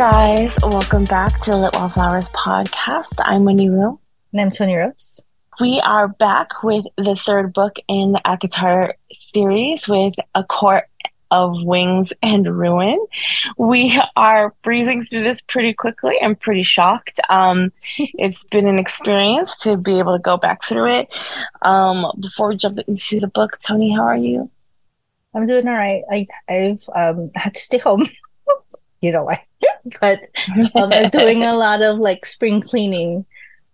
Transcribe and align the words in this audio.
Guys. 0.00 0.50
Welcome 0.62 1.04
back 1.04 1.42
to 1.42 1.50
the 1.50 1.58
Lit 1.58 1.74
Wallflowers 1.74 2.30
podcast. 2.30 3.12
I'm 3.18 3.44
Wendy 3.44 3.68
Woo. 3.68 4.00
And 4.32 4.40
I'm 4.40 4.50
Toni 4.50 4.74
Rose. 4.74 5.20
We 5.60 5.78
are 5.84 6.08
back 6.08 6.62
with 6.62 6.86
the 6.96 7.14
third 7.14 7.52
book 7.52 7.76
in 7.86 8.12
the 8.12 8.20
ACOTAR 8.24 8.94
series 9.12 9.86
with 9.88 10.14
A 10.34 10.42
Court 10.42 10.84
of 11.30 11.52
Wings 11.64 12.14
and 12.22 12.46
Ruin. 12.46 12.98
We 13.58 14.00
are 14.16 14.54
breezing 14.64 15.02
through 15.02 15.24
this 15.24 15.42
pretty 15.42 15.74
quickly. 15.74 16.16
I'm 16.22 16.34
pretty 16.34 16.62
shocked. 16.62 17.20
Um, 17.28 17.70
it's 17.98 18.44
been 18.44 18.66
an 18.66 18.78
experience 18.78 19.54
to 19.58 19.76
be 19.76 19.98
able 19.98 20.16
to 20.16 20.22
go 20.22 20.38
back 20.38 20.64
through 20.64 21.00
it. 21.00 21.08
Um, 21.60 22.10
before 22.18 22.48
we 22.48 22.56
jump 22.56 22.78
into 22.88 23.20
the 23.20 23.26
book, 23.28 23.58
Toni, 23.58 23.94
how 23.94 24.04
are 24.04 24.16
you? 24.16 24.50
I'm 25.34 25.46
doing 25.46 25.68
all 25.68 25.74
right. 25.74 26.02
I, 26.10 26.26
I've 26.48 26.88
um, 26.94 27.32
had 27.34 27.52
to 27.52 27.60
stay 27.60 27.76
home. 27.76 28.06
you 29.00 29.12
know 29.12 29.24
why? 29.28 29.44
but 30.00 30.20
um, 30.74 30.92
I'm 30.92 31.10
doing 31.10 31.42
a 31.44 31.54
lot 31.56 31.82
of 31.82 31.98
like 31.98 32.26
spring 32.26 32.60
cleaning. 32.60 33.24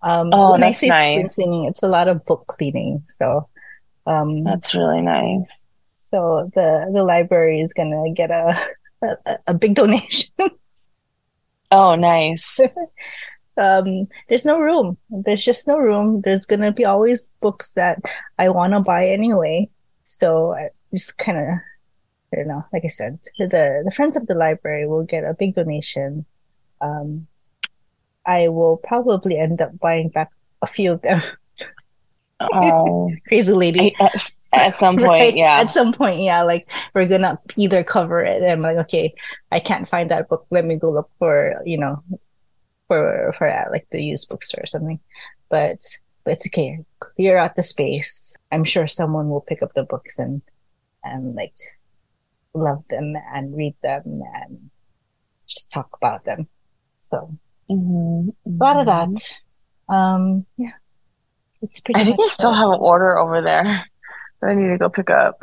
Um, 0.02 0.30
Oh, 0.32 0.52
when 0.52 0.62
I 0.62 0.72
say 0.72 0.88
nice. 0.88 1.00
spring 1.12 1.28
cleaning, 1.28 1.64
it's 1.66 1.82
a 1.82 1.88
lot 1.88 2.08
of 2.08 2.24
book 2.26 2.46
cleaning. 2.46 3.02
So, 3.08 3.48
um, 4.06 4.44
That's 4.44 4.74
really 4.74 5.02
nice. 5.02 5.50
so 6.10 6.50
the 6.54 6.90
the 6.92 7.02
library 7.02 7.60
is 7.60 7.72
gonna 7.72 8.12
get 8.12 8.30
a 8.30 8.56
a, 9.02 9.16
a 9.48 9.54
big 9.54 9.74
donation. 9.74 10.30
Oh, 11.70 11.96
nice. 11.96 12.58
um, 13.56 14.06
there's 14.28 14.44
no 14.44 14.58
room. 14.60 14.98
There's 15.10 15.44
just 15.44 15.66
no 15.66 15.78
room. 15.78 16.20
There's 16.22 16.46
gonna 16.46 16.72
be 16.72 16.84
always 16.84 17.32
books 17.40 17.70
that 17.72 17.98
I 18.38 18.50
want 18.50 18.72
to 18.74 18.80
buy 18.80 19.08
anyway. 19.08 19.68
So 20.06 20.52
I 20.52 20.68
just 20.94 21.18
kind 21.18 21.38
of, 21.38 21.48
I 22.32 22.36
don't 22.36 22.48
know. 22.48 22.64
Like 22.72 22.84
I 22.84 22.88
said, 22.88 23.20
the 23.38 23.82
the 23.84 23.92
friends 23.94 24.16
of 24.16 24.26
the 24.26 24.34
library 24.34 24.86
will 24.86 25.04
get 25.04 25.24
a 25.24 25.34
big 25.34 25.54
donation. 25.54 26.26
Um, 26.80 27.26
I 28.26 28.48
will 28.48 28.76
probably 28.78 29.38
end 29.38 29.60
up 29.60 29.78
buying 29.78 30.08
back 30.08 30.30
a 30.62 30.66
few 30.66 30.92
of 30.92 31.02
them. 31.02 31.22
Oh, 32.40 33.10
Crazy 33.28 33.52
lady. 33.52 33.94
at, 34.00 34.12
at 34.52 34.74
some 34.74 34.96
point, 35.04 35.06
Right? 35.08 35.36
yeah. 35.36 35.60
At 35.60 35.72
some 35.72 35.92
point, 35.92 36.20
yeah, 36.20 36.42
like 36.42 36.68
we're 36.94 37.08
gonna 37.08 37.38
either 37.56 37.84
cover 37.84 38.22
it. 38.24 38.42
And 38.42 38.50
I'm 38.50 38.62
like, 38.62 38.76
okay, 38.86 39.14
I 39.52 39.60
can't 39.60 39.88
find 39.88 40.10
that 40.10 40.28
book. 40.28 40.46
Let 40.50 40.64
me 40.64 40.76
go 40.76 40.90
look 40.90 41.10
for, 41.18 41.54
you 41.64 41.78
know, 41.78 42.02
for 42.88 43.34
for 43.38 43.46
at 43.46 43.70
like 43.70 43.86
the 43.90 44.02
used 44.02 44.28
bookstore 44.28 44.64
or 44.64 44.66
something. 44.66 45.00
But 45.48 45.80
but 46.24 46.32
it's 46.34 46.46
okay. 46.48 46.84
Clear 47.00 47.38
out 47.38 47.56
the 47.56 47.62
space. 47.62 48.34
I'm 48.50 48.64
sure 48.64 48.86
someone 48.88 49.28
will 49.30 49.40
pick 49.40 49.62
up 49.62 49.72
the 49.74 49.84
books 49.84 50.18
and 50.18 50.42
and 51.04 51.34
like 51.36 51.54
love 52.56 52.84
them 52.88 53.14
and 53.34 53.56
read 53.56 53.76
them 53.82 54.22
and 54.34 54.70
just 55.46 55.70
talk 55.70 55.90
about 56.00 56.24
them. 56.24 56.48
So 57.04 57.38
Mhm, 57.70 58.34
a 58.60 58.64
lot 58.64 58.76
of 58.78 58.86
mhm. 58.86 58.86
that. 58.86 59.94
Um, 59.94 60.46
yeah, 60.56 60.72
it's 61.62 61.80
pretty 61.80 62.00
I 62.00 62.04
think 62.04 62.20
I 62.20 62.28
still 62.28 62.54
have 62.54 62.70
an 62.70 62.78
order 62.80 63.18
over 63.18 63.42
there 63.42 63.86
that 64.40 64.48
I 64.50 64.54
need 64.54 64.68
to 64.68 64.78
go 64.78 64.88
pick 64.88 65.10
up 65.10 65.38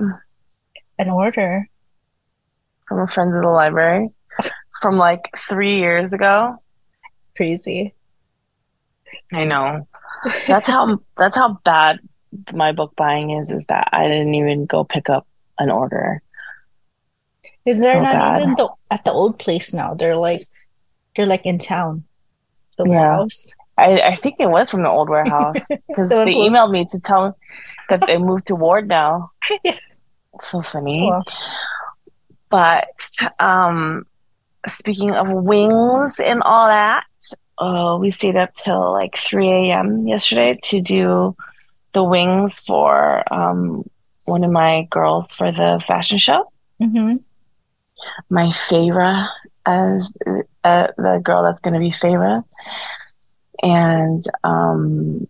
an 0.97 1.09
order. 1.09 1.67
from 2.87 2.99
a 2.99 3.07
friend 3.07 3.33
of 3.35 3.41
the 3.41 3.49
library 3.49 4.09
from 4.81 4.97
like 4.97 5.29
three 5.37 5.77
years 5.77 6.13
ago. 6.13 6.57
Crazy. 7.35 7.95
I 9.33 9.45
know. 9.45 9.87
That's 10.47 10.67
how 10.67 10.99
that's 11.17 11.37
how 11.37 11.59
bad 11.63 11.99
my 12.53 12.71
book 12.71 12.93
buying 12.95 13.31
is, 13.31 13.51
is 13.51 13.65
that 13.67 13.89
I 13.91 14.07
didn't 14.07 14.35
even 14.35 14.65
go 14.65 14.83
pick 14.83 15.09
up 15.09 15.27
an 15.59 15.69
order. 15.69 16.21
Is 17.65 17.77
they're 17.79 17.93
So 17.93 18.01
not 18.01 18.15
bad. 18.15 18.41
even 18.41 18.55
the, 18.55 18.69
at 18.91 19.03
the 19.05 19.11
old 19.13 19.39
place 19.39 19.73
now. 19.73 19.93
They're 19.93 20.17
like 20.17 20.47
they're 21.15 21.25
like 21.25 21.45
in 21.45 21.57
town. 21.59 22.03
The 22.77 22.85
Yeah. 22.85 22.89
warehouse. 22.89 23.53
I, 23.77 23.99
I 24.01 24.15
think 24.15 24.35
it 24.39 24.49
was 24.49 24.69
from 24.69 24.83
the 24.83 24.89
old 24.89 25.09
warehouse 25.09 25.55
because 25.87 26.09
So 26.09 26.25
they 26.25 26.33
emailed 26.35 26.71
me 26.71 26.85
to 26.91 26.99
tell 26.99 27.27
me 27.29 27.33
that 27.89 28.05
they 28.05 28.17
moved 28.29 28.47
to 28.47 28.55
Ward 28.55 28.87
now. 28.87 29.31
Yeah. 29.63 29.77
So 30.41 30.61
funny. 30.71 31.03
Well, 31.09 31.23
But 32.49 32.87
um, 33.39 34.05
speaking 34.67 35.11
of 35.11 35.31
wings 35.31 36.19
and 36.19 36.41
all 36.43 36.67
that, 36.67 37.05
uh, 37.57 37.97
we 37.99 38.09
stayed 38.09 38.37
up 38.37 38.53
till 38.53 38.91
like 38.91 39.15
3 39.17 39.49
a.m. 39.49 40.07
yesterday 40.07 40.59
to 40.63 40.81
do 40.81 41.35
the 41.93 42.03
wings 42.03 42.59
for 42.59 43.23
um, 43.33 43.83
one 44.25 44.43
of 44.43 44.51
my 44.51 44.87
girls 44.89 45.33
for 45.35 45.51
the 45.51 45.83
fashion 45.85 46.17
show. 46.17 46.51
mhm. 46.81 47.19
My 48.29 48.51
favorite 48.51 49.27
as 49.65 50.11
uh, 50.63 50.87
the 50.97 51.21
girl 51.23 51.43
that's 51.43 51.59
going 51.61 51.73
to 51.73 51.79
be 51.79 51.91
favorite. 51.91 52.43
And 53.61 54.25
um, 54.43 55.27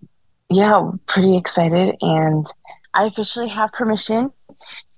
yeah, 0.49 0.89
pretty 1.07 1.37
excited. 1.37 1.95
And 2.01 2.45
I 2.93 3.05
officially 3.05 3.49
have 3.49 3.71
permission 3.71 4.31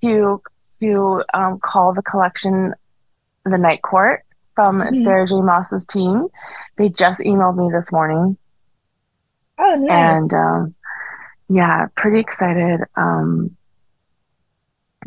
to 0.01 0.41
to 0.81 1.23
um, 1.33 1.59
call 1.59 1.93
the 1.93 2.01
collection 2.01 2.73
the 3.45 3.57
Night 3.57 3.81
Court 3.81 4.23
from 4.55 4.79
Mhm. 4.81 5.03
Sarah 5.03 5.27
J. 5.27 5.41
Maas's 5.41 5.85
team. 5.85 6.27
They 6.77 6.89
just 6.89 7.19
emailed 7.19 7.57
me 7.57 7.69
this 7.73 7.91
morning, 7.91 8.37
Oh, 9.57 9.75
nice. 9.75 9.91
and 9.91 10.33
um, 10.33 10.75
yeah, 11.49 11.87
pretty 11.95 12.19
excited. 12.19 12.81
Um, 12.95 13.55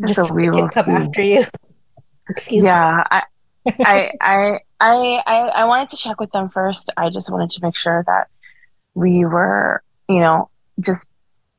Just 0.07 0.27
so 0.27 0.33
we 0.33 0.49
will 0.49 0.67
come 0.67 0.85
see. 0.85 0.91
after 0.93 1.21
you. 1.21 1.45
Excuse 2.29 2.63
me. 2.63 2.69
Yeah, 2.69 3.03
I, 3.11 3.23
I, 3.65 4.11
I, 4.21 4.59
I, 4.79 5.21
I, 5.25 5.65
wanted 5.65 5.89
to 5.89 5.97
check 5.97 6.19
with 6.19 6.31
them 6.31 6.49
first. 6.49 6.91
I 6.95 7.09
just 7.09 7.31
wanted 7.31 7.51
to 7.51 7.61
make 7.61 7.75
sure 7.75 8.03
that 8.07 8.27
we 8.95 9.25
were, 9.25 9.83
you 10.07 10.19
know, 10.19 10.49
just 10.79 11.09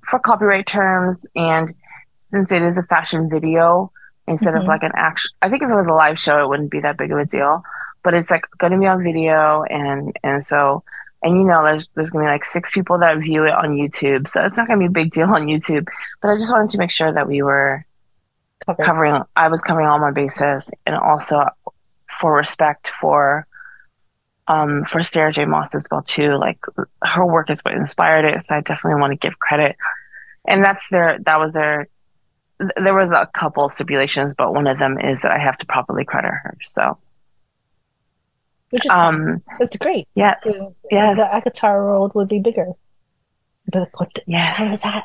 for 0.09 0.19
copyright 0.19 0.67
terms 0.67 1.27
and 1.37 1.73
since 2.19 2.53
it 2.53 2.63
is 2.63 2.79
a 2.79 2.83
fashion 2.85 3.29
video 3.29 3.93
instead 4.27 4.55
of 4.55 4.63
Mhm. 4.63 4.69
like 4.69 4.83
an 4.83 4.93
actual, 4.95 5.31
I 5.43 5.49
think 5.49 5.63
if 5.63 5.69
it 5.69 5.75
was 5.75 5.89
a 5.89 5.95
live 5.95 6.19
show, 6.19 6.41
it 6.41 6.49
wouldn't 6.49 6.71
be 6.71 6.81
that 6.81 6.97
big 6.97 7.13
of 7.13 7.19
a 7.19 7.25
deal. 7.27 7.63
But 8.03 8.15
it's 8.15 8.31
like 8.31 8.47
going 8.59 8.73
to 8.73 8.79
be 8.79 8.87
on 8.87 9.03
video, 9.03 9.63
and 9.65 10.17
and 10.23 10.43
so 10.43 10.83
and 11.23 11.37
you 11.37 11.45
know, 11.45 11.63
there's 11.63 11.89
there's 11.95 12.11
going 12.11 12.25
to 12.25 12.29
be 12.29 12.33
like 12.33 12.45
six 12.45 12.71
people 12.71 12.99
that 12.99 13.19
view 13.19 13.45
it 13.45 13.53
on 13.53 13.77
YouTube, 13.77 14.27
so 14.27 14.45
it's 14.45 14.57
not 14.57 14.67
going 14.67 14.79
to 14.79 14.83
be 14.83 14.87
a 14.87 14.91
big 14.91 15.13
deal 15.13 15.29
on 15.29 15.47
YouTube. 15.47 15.87
But 16.23 16.31
I 16.31 16.37
just 16.37 16.53
wanted 16.53 16.71
to 16.71 16.79
make 16.79 16.91
sure 16.91 17.13
that 17.13 17.29
we 17.29 17.43
were 17.43 17.85
Covered. 18.67 18.85
covering 18.85 19.23
I 19.37 19.49
was 19.49 19.63
covering 19.63 19.87
all 19.87 19.99
my 19.99 20.11
bases 20.11 20.71
and 20.87 20.97
also 20.97 21.45
for 22.21 22.35
respect 22.35 22.89
for 23.01 23.47
um 24.49 24.85
for 24.85 25.03
Sarah 25.03 25.33
J. 25.33 25.45
Maas 25.45 25.75
as 25.75 25.87
well 25.91 26.03
too. 26.03 26.37
Like 26.37 26.59
her 27.03 27.25
work 27.27 27.51
is 27.51 27.61
what 27.61 27.75
inspired 27.75 28.25
it, 28.25 28.43
so 28.43 28.57
I 28.57 28.61
definitely 28.61 29.01
want 29.01 29.13
to 29.13 29.17
give 29.17 29.39
credit. 29.39 29.77
And 30.47 30.65
that's 30.65 30.89
their 30.91 31.19
that 31.25 31.39
was 31.39 31.53
their 31.53 31.89
th- 32.61 32.71
there 32.83 32.95
was 32.95 33.11
a 33.13 33.29
couple 33.33 33.69
stipulations, 33.69 34.35
but 34.35 34.53
one 34.55 34.67
of 34.67 34.79
them 34.79 34.99
is 34.99 35.21
that 35.23 35.33
I 35.33 35.39
have 35.39 35.57
to 35.59 35.67
properly 35.67 36.05
credit 36.05 36.29
her. 36.31 36.57
So 36.63 36.99
Which 38.71 38.85
is 38.87 38.91
um 38.91 39.43
That's 39.59 39.77
great. 39.79 40.07
yes, 40.15 40.37
The, 40.45 40.75
yes. 40.91 41.17
the 41.17 41.25
ACOTAR 41.51 41.83
world 41.85 42.15
would 42.15 42.29
be 42.29 42.41
bigger. 42.41 42.67
But 43.73 43.81
like, 43.81 44.01
what 44.01 44.15
the 44.15 44.23
yes. 44.27 44.57
hell 44.57 44.73
is 44.73 44.83
that? 44.83 45.05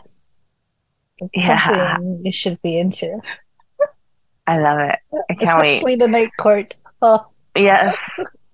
It's 1.19 1.29
Yeah. 1.33 1.95
Something 1.95 2.25
you 2.25 2.31
should 2.31 2.61
be 2.61 2.79
into. 2.79 3.19
I 4.47 4.59
love 4.59 4.79
it. 4.79 5.00
I 5.29 5.33
can't 5.33 5.59
wait. 5.61 5.69
Especially 5.72 5.95
the 5.95 6.07
night 6.07 6.31
court. 6.38 6.75
Oh, 7.01 7.25
Yes. 7.56 7.97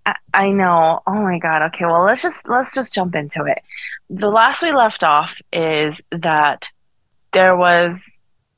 I, 0.06 0.16
I 0.34 0.50
know. 0.50 1.02
Oh 1.06 1.14
my 1.14 1.38
God. 1.40 1.64
Okay. 1.68 1.86
Well, 1.86 2.04
let's 2.04 2.22
just 2.22 2.48
let's 2.48 2.74
just 2.74 2.94
jump 2.94 3.16
into 3.16 3.44
it. 3.46 3.62
The 4.10 4.30
last 4.30 4.62
we 4.62 4.72
left 4.72 5.04
off 5.04 5.36
is 5.52 6.00
that 6.12 6.64
there 7.34 7.56
was 7.56 8.02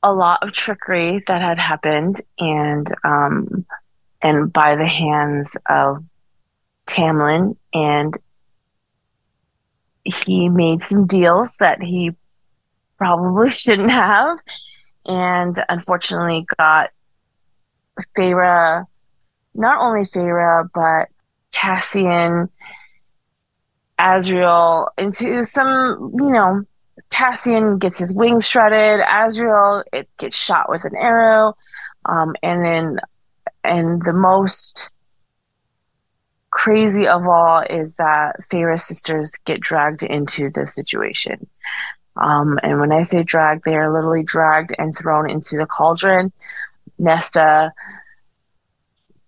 a 0.02 0.12
lot 0.12 0.42
of 0.42 0.52
trickery 0.52 1.22
that 1.26 1.40
had 1.40 1.58
happened 1.58 2.20
and 2.38 2.86
um 3.04 3.64
and 4.20 4.52
by 4.52 4.76
the 4.76 4.86
hands 4.86 5.56
of 5.68 6.04
Tamlin 6.86 7.56
and 7.72 8.14
he 10.04 10.48
made 10.50 10.82
some 10.82 11.06
deals 11.06 11.56
that 11.56 11.82
he 11.82 12.10
probably 12.98 13.48
shouldn't 13.62 13.90
have 13.90 14.38
and 15.06 15.62
unfortunately 15.68 16.46
got 16.58 16.90
Feyre 18.16 18.86
not 19.54 19.80
only 19.80 20.02
Feyre, 20.02 20.68
but 20.74 21.08
Cassian, 21.52 22.48
Azriel 23.98 24.88
into 24.98 25.44
some, 25.44 26.12
you 26.18 26.30
know, 26.30 26.62
Cassian 27.10 27.78
gets 27.78 27.98
his 27.98 28.12
wings 28.12 28.46
shredded. 28.46 29.00
Azriel, 29.06 29.84
it 29.92 30.08
gets 30.18 30.36
shot 30.36 30.68
with 30.68 30.84
an 30.84 30.96
arrow. 30.96 31.56
Um, 32.04 32.34
and 32.42 32.64
then, 32.64 32.98
and 33.62 34.02
the 34.02 34.12
most 34.12 34.90
crazy 36.50 37.06
of 37.06 37.26
all 37.26 37.60
is 37.60 37.96
that 37.96 38.36
Feyre's 38.50 38.84
sisters 38.84 39.32
get 39.44 39.60
dragged 39.60 40.02
into 40.02 40.50
this 40.50 40.74
situation. 40.74 41.46
Um, 42.16 42.58
and 42.62 42.78
when 42.78 42.92
I 42.92 43.02
say 43.02 43.22
dragged, 43.22 43.64
they 43.64 43.74
are 43.74 43.92
literally 43.92 44.22
dragged 44.22 44.74
and 44.78 44.96
thrown 44.96 45.28
into 45.28 45.56
the 45.56 45.66
cauldron. 45.66 46.32
Nesta 46.98 47.72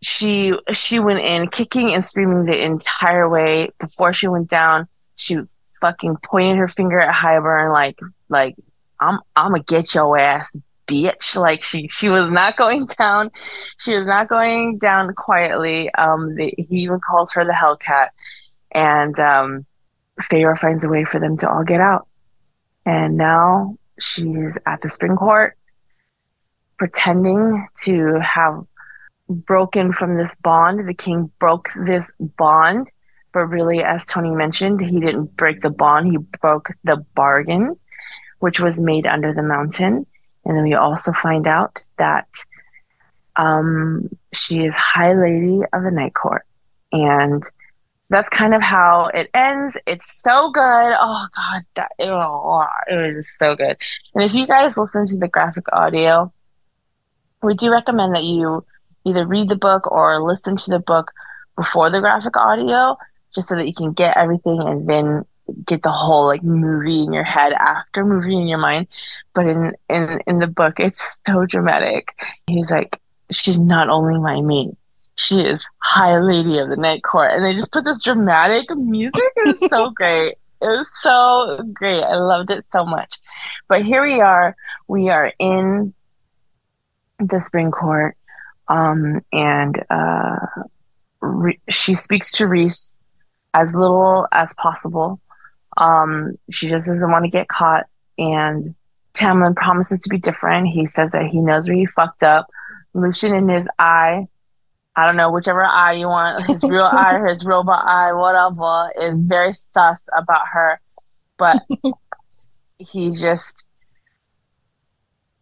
she 0.02 0.52
she 0.72 1.00
went 1.00 1.20
in 1.20 1.48
kicking 1.48 1.92
and 1.92 2.04
screaming 2.04 2.44
the 2.44 2.62
entire 2.62 3.28
way. 3.28 3.70
Before 3.80 4.12
she 4.12 4.28
went 4.28 4.48
down, 4.48 4.88
she 5.16 5.38
fucking 5.80 6.18
pointed 6.24 6.58
her 6.58 6.68
finger 6.68 7.00
at 7.00 7.14
Hybern 7.14 7.72
like 7.72 7.98
like 8.28 8.56
I'm 9.00 9.18
I'm 9.34 9.52
gonna 9.52 9.62
get 9.62 9.94
your 9.94 10.16
ass, 10.16 10.54
bitch. 10.86 11.36
Like 11.36 11.62
she 11.62 11.88
she 11.88 12.08
was 12.08 12.30
not 12.30 12.56
going 12.56 12.86
down. 12.98 13.30
She 13.78 13.96
was 13.96 14.06
not 14.06 14.28
going 14.28 14.78
down 14.78 15.14
quietly. 15.14 15.92
Um, 15.94 16.34
the, 16.34 16.54
he 16.56 16.82
even 16.82 17.00
calls 17.00 17.32
her 17.32 17.44
the 17.44 17.52
Hellcat, 17.52 18.10
and 18.72 19.18
um, 19.18 19.66
Feyre 20.20 20.58
finds 20.58 20.84
a 20.84 20.88
way 20.88 21.04
for 21.04 21.18
them 21.18 21.36
to 21.38 21.50
all 21.50 21.64
get 21.64 21.80
out. 21.80 22.06
And 22.84 23.16
now 23.16 23.76
she's 23.98 24.56
at 24.66 24.80
the 24.82 24.88
spring 24.88 25.16
court, 25.16 25.56
pretending 26.78 27.66
to 27.84 28.20
have 28.20 28.64
broken 29.28 29.92
from 29.92 30.16
this 30.16 30.34
bond. 30.36 30.88
The 30.88 30.94
king 30.94 31.30
broke 31.38 31.68
this 31.86 32.12
bond, 32.18 32.90
but 33.32 33.46
really, 33.46 33.82
as 33.82 34.04
Tony 34.04 34.30
mentioned, 34.30 34.80
he 34.80 35.00
didn't 35.00 35.36
break 35.36 35.60
the 35.60 35.70
bond, 35.70 36.10
he 36.10 36.18
broke 36.40 36.70
the 36.84 37.04
bargain, 37.14 37.76
which 38.38 38.60
was 38.60 38.80
made 38.80 39.06
under 39.06 39.34
the 39.34 39.42
mountain. 39.42 40.06
And 40.44 40.56
then 40.56 40.62
we 40.62 40.74
also 40.74 41.12
find 41.12 41.46
out 41.46 41.82
that 41.98 42.28
um, 43.34 44.08
she 44.32 44.64
is 44.64 44.76
High 44.76 45.14
Lady 45.14 45.60
of 45.72 45.82
the 45.82 45.90
Night 45.90 46.14
Court. 46.14 46.44
And 46.92 47.42
that's 48.08 48.30
kind 48.30 48.54
of 48.54 48.62
how 48.62 49.10
it 49.12 49.28
ends. 49.34 49.76
It's 49.86 50.22
so 50.22 50.50
good. 50.52 50.60
Oh 50.62 51.26
God, 51.34 51.62
that, 51.74 51.92
oh, 52.00 52.64
it 52.86 53.16
was 53.16 53.36
so 53.36 53.56
good. 53.56 53.76
And 54.14 54.24
if 54.24 54.32
you 54.32 54.46
guys 54.46 54.76
listen 54.76 55.06
to 55.06 55.16
the 55.16 55.28
graphic 55.28 55.64
audio, 55.72 56.32
we 57.42 57.54
do 57.54 57.70
recommend 57.70 58.14
that 58.14 58.24
you 58.24 58.64
either 59.04 59.26
read 59.26 59.48
the 59.48 59.56
book 59.56 59.90
or 59.90 60.20
listen 60.20 60.56
to 60.56 60.70
the 60.70 60.78
book 60.78 61.12
before 61.56 61.90
the 61.90 62.00
graphic 62.00 62.36
audio, 62.36 62.96
just 63.34 63.48
so 63.48 63.54
that 63.54 63.66
you 63.66 63.74
can 63.74 63.92
get 63.92 64.16
everything 64.16 64.60
and 64.60 64.88
then 64.88 65.24
get 65.64 65.82
the 65.82 65.90
whole 65.90 66.26
like 66.26 66.42
movie 66.42 67.02
in 67.02 67.12
your 67.12 67.24
head 67.24 67.52
after 67.52 68.04
movie 68.04 68.36
in 68.36 68.46
your 68.46 68.58
mind. 68.58 68.88
But 69.34 69.46
in 69.46 69.72
in 69.88 70.20
in 70.26 70.38
the 70.38 70.46
book, 70.46 70.80
it's 70.80 71.02
so 71.26 71.46
dramatic. 71.46 72.14
He's 72.46 72.70
like, 72.70 73.00
she's 73.30 73.58
not 73.58 73.88
only 73.88 74.18
my 74.18 74.40
mate, 74.40 74.76
she 75.16 75.40
is 75.40 75.66
High 75.78 76.18
Lady 76.18 76.58
of 76.58 76.68
the 76.68 76.76
Night 76.76 77.02
Court, 77.02 77.32
and 77.32 77.44
they 77.44 77.54
just 77.54 77.72
put 77.72 77.84
this 77.84 78.02
dramatic 78.02 78.64
music. 78.76 79.22
It 79.36 79.60
was 79.60 79.70
so 79.70 79.90
great. 79.94 80.34
It 80.62 80.66
was 80.66 80.90
so 81.02 81.62
great. 81.72 82.02
I 82.02 82.16
loved 82.16 82.50
it 82.50 82.64
so 82.72 82.84
much. 82.84 83.18
But 83.68 83.84
here 83.84 84.02
we 84.02 84.20
are. 84.20 84.56
We 84.88 85.10
are 85.10 85.32
in 85.38 85.94
the 87.18 87.40
Spring 87.40 87.70
Court 87.70 88.16
um, 88.68 89.20
and 89.32 89.84
uh, 89.90 90.46
Re- 91.20 91.60
she 91.68 91.94
speaks 91.94 92.32
to 92.32 92.46
Rhys 92.46 92.98
as 93.54 93.74
little 93.74 94.26
as 94.32 94.54
possible. 94.54 95.20
Um, 95.76 96.38
she 96.50 96.68
just 96.68 96.86
doesn't 96.86 97.10
want 97.10 97.24
to 97.24 97.30
get 97.30 97.48
caught. 97.48 97.86
And 98.18 98.74
Tamlin 99.14 99.56
promises 99.56 100.00
to 100.02 100.08
be 100.08 100.18
different. 100.18 100.68
He 100.68 100.86
says 100.86 101.12
that 101.12 101.26
he 101.26 101.40
knows 101.40 101.68
where 101.68 101.76
he 101.76 101.86
fucked 101.86 102.22
up. 102.22 102.46
Lucien 102.94 103.34
in 103.34 103.48
his 103.48 103.68
eye, 103.78 104.26
I 104.94 105.06
don't 105.06 105.16
know, 105.16 105.30
whichever 105.30 105.64
eye 105.64 105.92
you 105.92 106.08
want, 106.08 106.46
his 106.46 106.62
real 106.64 106.84
eye 106.84 107.20
his 107.28 107.44
robot 107.44 107.84
eye, 107.86 108.12
whatever, 108.12 108.90
is 109.00 109.26
very 109.26 109.52
sus 109.52 110.02
about 110.16 110.48
her. 110.52 110.80
But 111.38 111.62
he 112.78 113.10
just, 113.10 113.64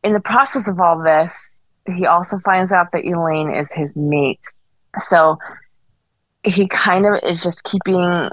in 0.03 0.13
the 0.13 0.21
process 0.21 0.69
of 0.69 0.81
all 0.81 1.03
this, 1.03 1.54
he 1.87 2.07
also 2.07 2.39
finds 2.39 2.73
out 2.73 2.93
that 2.93 3.05
Elain 3.05 3.51
is 3.55 3.73
his 3.73 3.95
mate. 3.95 4.41
So 5.01 5.39
he 6.45 6.67
kind 6.67 7.07
of 7.07 7.21
is 7.23 7.43
just 7.43 7.65
keeping, 7.65 8.31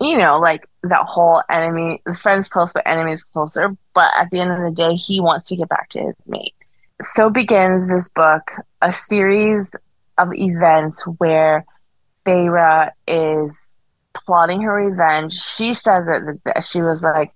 you 0.00 0.18
know, 0.18 0.38
like 0.38 0.68
that 0.82 1.04
whole 1.06 1.42
enemy, 1.50 2.02
friends 2.18 2.48
close, 2.48 2.72
but 2.72 2.86
enemies 2.86 3.24
closer. 3.24 3.76
But 3.94 4.12
at 4.16 4.30
the 4.30 4.40
end 4.40 4.52
of 4.52 4.62
the 4.62 4.70
day, 4.70 4.94
he 4.94 5.20
wants 5.20 5.48
to 5.48 5.56
get 5.56 5.68
back 5.68 5.88
to 5.90 6.00
his 6.00 6.14
mate. 6.26 6.54
So 7.02 7.30
begins 7.30 7.90
this 7.90 8.08
book, 8.08 8.52
a 8.80 8.92
series 8.92 9.70
of 10.18 10.32
events 10.32 11.02
where 11.18 11.64
Feyre 12.24 12.90
is 13.06 13.76
plotting 14.14 14.62
her 14.62 14.74
revenge. 14.74 15.34
She 15.34 15.74
says 15.74 16.06
that, 16.06 16.40
that 16.44 16.64
she 16.64 16.80
was 16.80 17.02
like, 17.02 17.32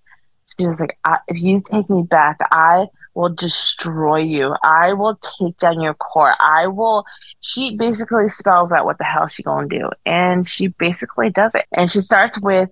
she 0.58 0.66
was 0.66 0.80
like, 0.80 0.98
if 1.28 1.40
you 1.40 1.62
take 1.64 1.88
me 1.90 2.02
back, 2.02 2.38
I 2.50 2.86
will 3.14 3.30
destroy 3.30 4.18
you. 4.18 4.54
I 4.62 4.92
will 4.92 5.18
take 5.38 5.58
down 5.58 5.80
your 5.80 5.94
core. 5.94 6.34
I 6.40 6.66
will. 6.66 7.04
She 7.40 7.76
basically 7.76 8.28
spells 8.28 8.72
out 8.72 8.84
what 8.84 8.98
the 8.98 9.04
hell 9.04 9.26
she 9.26 9.42
gonna 9.42 9.68
do, 9.68 9.88
and 10.06 10.46
she 10.46 10.68
basically 10.68 11.30
does 11.30 11.52
it. 11.54 11.66
And 11.72 11.90
she 11.90 12.00
starts 12.00 12.40
with 12.40 12.70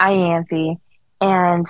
Ianthe, 0.00 0.78
and 1.20 1.66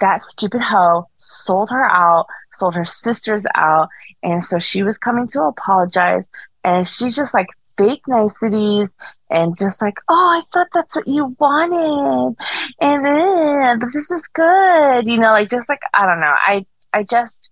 that 0.00 0.22
stupid 0.22 0.60
hoe 0.60 1.08
sold 1.16 1.70
her 1.70 1.84
out, 1.84 2.26
sold 2.54 2.74
her 2.74 2.84
sisters 2.84 3.44
out, 3.54 3.88
and 4.22 4.44
so 4.44 4.58
she 4.58 4.82
was 4.82 4.98
coming 4.98 5.26
to 5.28 5.42
apologize, 5.42 6.26
and 6.64 6.86
she 6.86 7.10
just 7.10 7.34
like 7.34 7.48
fake 7.78 8.02
niceties 8.06 8.88
and 9.28 9.56
just 9.56 9.82
like, 9.82 9.98
oh, 10.08 10.14
I 10.14 10.42
thought 10.52 10.68
that's 10.72 10.96
what 10.96 11.06
you 11.06 11.36
wanted, 11.38 12.36
and 12.80 13.04
then, 13.04 13.78
but 13.78 13.92
this 13.92 14.10
is 14.10 14.26
good, 14.28 15.06
you 15.06 15.18
know, 15.18 15.32
like 15.32 15.48
just 15.48 15.68
like 15.68 15.82
I 15.94 16.06
don't 16.06 16.20
know, 16.20 16.34
I 16.34 16.66
I 16.96 17.02
just 17.02 17.50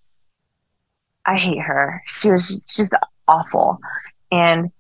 I 1.27 1.37
hate 1.37 1.61
her. 1.61 2.03
She 2.07 2.31
was 2.31 2.65
she's 2.67 2.89
awful, 3.29 3.79
and 4.33 4.71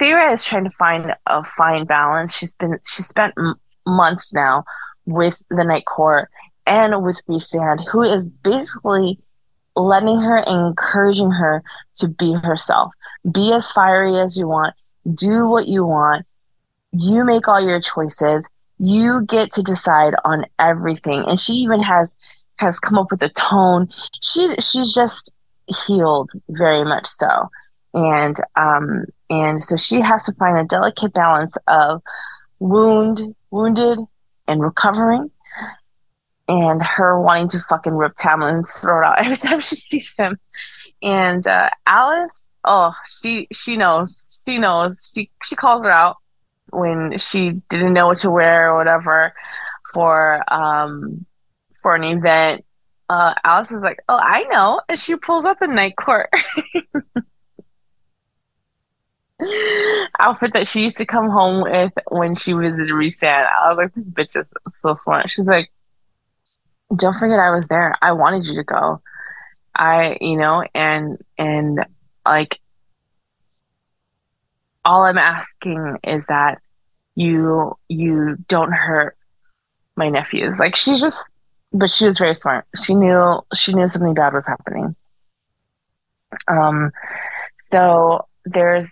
Feyre 0.00 0.32
is 0.32 0.42
trying 0.42 0.64
to 0.64 0.70
find 0.70 1.14
a 1.26 1.44
fine 1.44 1.84
balance. 1.84 2.34
She's 2.34 2.54
been 2.54 2.78
she 2.86 3.02
spent 3.02 3.34
m- 3.36 3.56
months 3.86 4.32
now 4.32 4.64
with 5.04 5.42
the 5.50 5.62
Night 5.62 5.84
Court 5.84 6.30
and 6.66 7.04
with 7.04 7.20
Rhysand, 7.28 7.86
who 7.90 8.02
is 8.02 8.30
basically 8.30 9.18
letting 9.76 10.18
her 10.22 10.38
and 10.38 10.68
encouraging 10.68 11.30
her 11.30 11.62
to 11.96 12.08
be 12.08 12.32
herself. 12.32 12.94
Be 13.30 13.52
as 13.52 13.70
fiery 13.72 14.18
as 14.20 14.38
you 14.38 14.48
want. 14.48 14.74
Do 15.12 15.46
what 15.46 15.68
you 15.68 15.84
want. 15.84 16.24
You 16.92 17.24
make 17.26 17.46
all 17.46 17.60
your 17.60 17.80
choices. 17.80 18.42
You 18.78 19.22
get 19.26 19.52
to 19.52 19.62
decide 19.62 20.14
on 20.24 20.46
everything. 20.58 21.24
And 21.28 21.38
she 21.38 21.52
even 21.64 21.82
has 21.82 22.08
has 22.56 22.78
come 22.78 22.98
up 22.98 23.10
with 23.10 23.22
a 23.22 23.28
tone. 23.30 23.88
She 24.20 24.54
she's 24.56 24.92
just 24.94 25.32
healed 25.86 26.30
very 26.48 26.84
much 26.84 27.06
so, 27.06 27.50
and 27.92 28.36
um 28.56 29.04
and 29.30 29.62
so 29.62 29.76
she 29.76 30.00
has 30.00 30.24
to 30.24 30.32
find 30.34 30.58
a 30.58 30.64
delicate 30.64 31.12
balance 31.12 31.56
of 31.66 32.02
wound 32.58 33.34
wounded 33.50 33.98
and 34.46 34.62
recovering, 34.62 35.30
and 36.48 36.82
her 36.82 37.20
wanting 37.20 37.48
to 37.48 37.58
fucking 37.60 37.94
rip 37.94 38.14
Tamlin's 38.16 38.72
throat 38.72 39.04
out 39.04 39.18
every 39.24 39.36
time 39.36 39.60
she 39.60 39.76
sees 39.76 40.14
him, 40.16 40.38
and 41.02 41.46
uh, 41.46 41.70
Alis. 41.86 42.30
Oh, 42.66 42.94
she 43.06 43.46
she 43.52 43.76
knows. 43.76 44.24
She 44.46 44.56
knows. 44.56 45.12
She 45.14 45.30
she 45.42 45.54
calls 45.54 45.84
her 45.84 45.90
out 45.90 46.16
when 46.70 47.16
she 47.18 47.50
didn't 47.68 47.92
know 47.92 48.08
what 48.08 48.18
to 48.18 48.30
wear 48.30 48.70
or 48.70 48.78
whatever 48.78 49.34
for 49.92 50.42
um 50.52 51.24
for 51.84 51.94
an 51.94 52.02
event, 52.02 52.64
uh, 53.10 53.34
Alis 53.44 53.70
is 53.70 53.82
like, 53.82 54.02
"Oh, 54.08 54.18
I 54.18 54.44
know," 54.44 54.80
and 54.88 54.98
she 54.98 55.16
pulls 55.16 55.44
up 55.44 55.60
a 55.60 55.66
night 55.66 55.94
court 55.96 56.30
outfit 60.18 60.54
that 60.54 60.66
she 60.66 60.80
used 60.80 60.96
to 60.96 61.04
come 61.04 61.28
home 61.28 61.62
with 61.62 61.92
when 62.08 62.34
she 62.34 62.54
visited 62.54 62.88
Rhysand. 62.88 63.46
I 63.46 63.68
was 63.68 63.76
like, 63.76 63.94
"This 63.94 64.08
bitch 64.08 64.34
is 64.34 64.48
so 64.68 64.94
smart." 64.94 65.28
She's 65.28 65.46
like, 65.46 65.70
"Don't 66.96 67.14
forget, 67.14 67.38
I 67.38 67.54
was 67.54 67.68
there. 67.68 67.94
I 68.00 68.12
wanted 68.12 68.46
you 68.46 68.54
to 68.56 68.64
go. 68.64 69.02
I, 69.76 70.16
you 70.22 70.38
know, 70.38 70.64
and 70.74 71.18
and 71.38 71.84
like." 72.26 72.58
All 74.86 75.02
I'm 75.02 75.16
asking 75.16 75.96
is 76.02 76.26
that 76.26 76.60
you 77.14 77.74
you 77.88 78.36
don't 78.48 78.72
hurt 78.72 79.16
my 79.96 80.10
nephews. 80.10 80.58
Like 80.58 80.76
she's 80.76 81.00
just 81.00 81.24
but 81.74 81.90
she 81.90 82.06
was 82.06 82.18
very 82.18 82.36
smart. 82.36 82.66
She 82.84 82.94
knew 82.94 83.40
she 83.54 83.74
knew 83.74 83.88
something 83.88 84.14
bad 84.14 84.32
was 84.32 84.46
happening. 84.46 84.94
Um, 86.46 86.92
so 87.70 88.26
there's 88.44 88.90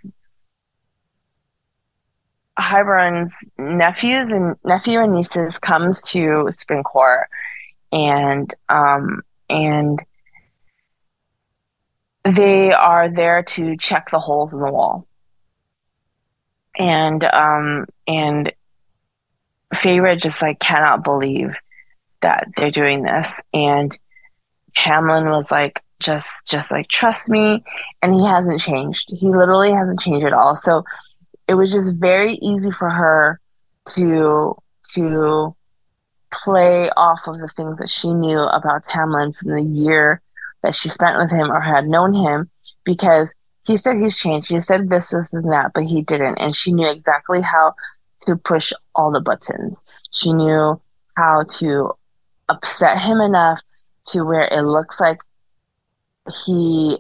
Hybern's 2.59 3.33
nephews 3.57 4.33
and 4.33 4.57
nephew 4.65 5.01
and 5.01 5.15
nieces 5.15 5.57
comes 5.59 6.03
to 6.03 6.49
Spring 6.51 6.83
Court, 6.83 7.29
and 7.93 8.53
um, 8.69 9.23
and 9.49 10.01
they 12.25 12.73
are 12.73 13.09
there 13.09 13.45
to 13.45 13.77
check 13.77 14.09
the 14.11 14.19
holes 14.19 14.53
in 14.53 14.61
the 14.61 14.71
wall. 14.71 15.07
And 16.77 17.23
um, 17.23 17.87
and 18.09 18.53
Feyre 19.73 20.21
just 20.21 20.43
like 20.43 20.59
cannot 20.59 21.05
believe 21.05 21.55
that 22.23 22.49
they're 22.57 22.71
doing 22.71 23.03
this. 23.03 23.31
And 23.53 23.97
Tamlin 24.77 25.31
was 25.31 25.51
like, 25.51 25.83
just, 26.01 26.29
just 26.49 26.71
like, 26.71 26.89
trust 26.89 27.29
me. 27.29 27.63
And 28.03 28.15
he 28.15 28.25
hasn't 28.27 28.61
changed. 28.61 29.05
He 29.09 29.29
literally 29.29 29.73
hasn't 29.73 30.01
changed 30.01 30.27
at 30.27 30.33
all. 30.33 30.57
So 30.57 30.85
it 31.49 31.55
was 31.55 31.73
just 31.73 31.95
very 31.95 32.35
easy 32.37 32.71
for 32.71 32.91
her 32.91 33.41
to, 33.95 34.57
to 34.95 35.57
play 36.33 36.91
off 36.97 37.21
of 37.27 37.39
the 37.39 37.49
things 37.57 37.79
that 37.79 37.91
she 37.91 38.13
knew 38.13 38.41
about 38.41 38.85
Tamlin 38.85 39.37
from 39.37 39.51
the 39.51 39.63
year 39.63 40.21
that 40.63 40.75
she 40.75 40.89
spent 40.89 41.19
with 41.19 41.31
him 41.31 41.51
or 41.51 41.61
had 41.61 41.87
known 41.87 42.13
him 42.13 42.49
because 42.85 43.33
he 43.67 43.77
said 43.77 43.97
he's 43.97 44.19
changed. 44.19 44.49
He 44.49 44.59
said 44.61 44.89
this, 44.89 45.11
this, 45.11 45.33
and 45.33 45.53
that, 45.53 45.73
but 45.75 45.85
he 45.85 46.03
didn't. 46.03 46.39
And 46.39 46.55
she 46.55 46.73
knew 46.73 46.89
exactly 46.89 47.41
how 47.41 47.75
to 48.23 48.37
push 48.37 48.73
all 48.95 49.13
the 49.13 49.21
buttons. 49.21 49.77
She 50.13 50.33
knew 50.33 50.81
how 51.17 51.45
to 51.59 51.93
upset 52.49 52.99
him 52.99 53.21
enough 53.21 53.61
to 54.07 54.23
where 54.25 54.49
it 54.51 54.63
looks 54.63 54.99
like 55.01 55.19
he 56.45 56.99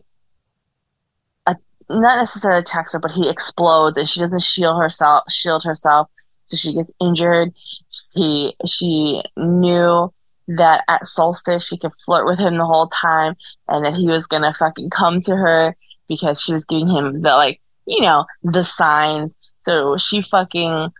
uh, 1.47 1.55
not 1.91 2.19
necessarily 2.19 2.61
attacks 2.61 2.93
her, 2.93 2.99
but 2.99 3.11
he 3.11 3.29
explodes 3.29 3.97
and 3.97 4.09
she 4.09 4.21
doesn't 4.21 4.43
shield 4.43 4.81
herself 4.81 5.25
shield 5.29 5.65
herself 5.65 6.09
so 6.47 6.57
she 6.57 6.75
gets 6.75 6.93
injured. 7.01 7.53
She 7.91 8.55
she 8.67 9.23
knew 9.37 10.13
that 10.49 10.85
at 10.89 11.07
solstice 11.07 11.67
she 11.67 11.79
could 11.79 11.93
flirt 12.05 12.27
with 12.27 12.39
him 12.39 12.59
the 12.59 12.67
whole 12.67 12.89
time 12.89 13.35
and 13.69 13.85
that 13.85 13.95
he 13.95 14.07
was 14.07 14.27
gonna 14.27 14.53
fucking 14.59 14.91
come 14.91 15.23
to 15.23 15.37
her 15.37 15.77
because 16.09 16.41
she 16.41 16.53
was 16.53 16.65
giving 16.65 16.89
him 16.89 17.23
the 17.23 17.31
like, 17.31 17.61
you 17.87 18.01
know, 18.01 18.27
the 18.43 18.65
signs. 18.65 19.35
So 19.65 19.97
she 19.97 20.23
fucking 20.23 20.91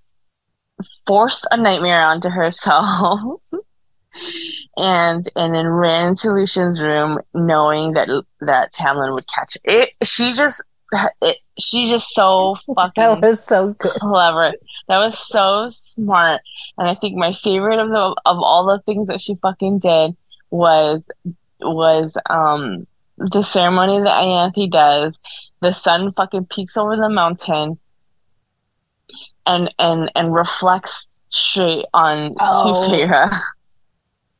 forced 1.07 1.47
a 1.51 1.57
nightmare 1.57 2.03
onto 2.03 2.29
herself 2.31 3.21
and 4.77 5.31
and 5.37 5.55
then 5.55 5.67
ran 5.67 6.09
into 6.09 6.31
Lucien's 6.31 6.81
room 6.81 7.19
knowing 7.35 7.93
that 7.93 8.09
that 8.41 8.73
Tamlin 8.73 9.15
would 9.15 9.27
catch 9.29 9.57
it. 9.65 9.91
She 10.03 10.33
just 10.33 10.63
it, 11.23 11.39
she 11.59 11.89
just 11.91 12.09
so 12.11 12.57
fucking 12.75 12.93
that 12.97 13.21
was 13.21 13.43
so 13.43 13.75
good. 13.75 13.93
clever. 13.93 14.53
That 14.89 14.99
was 14.99 15.19
so 15.19 15.69
smart. 15.71 16.43
And 16.79 16.89
I 16.89 16.95
think 16.95 17.17
my 17.17 17.33
favorite 17.33 17.79
of 17.79 17.89
the 17.89 18.15
of 18.27 18.39
all 18.39 18.67
the 18.67 18.83
things 18.85 19.09
that 19.09 19.21
she 19.21 19.37
fucking 19.37 19.79
did 19.79 20.17
was 20.51 21.03
was 21.61 22.13
um 22.29 22.87
the 23.19 23.43
ceremony 23.43 24.01
that 24.01 24.23
Ianthe 24.23 24.71
does. 24.71 25.19
The 25.61 25.73
sun 25.73 26.13
fucking 26.13 26.47
peaks 26.47 26.77
over 26.77 26.97
the 26.97 27.09
mountain 27.09 27.79
and 29.47 29.73
and 29.79 30.11
and 30.15 30.35
reflects 30.35 31.07
straight 31.31 31.87
on 31.95 32.35
oh. 32.41 33.35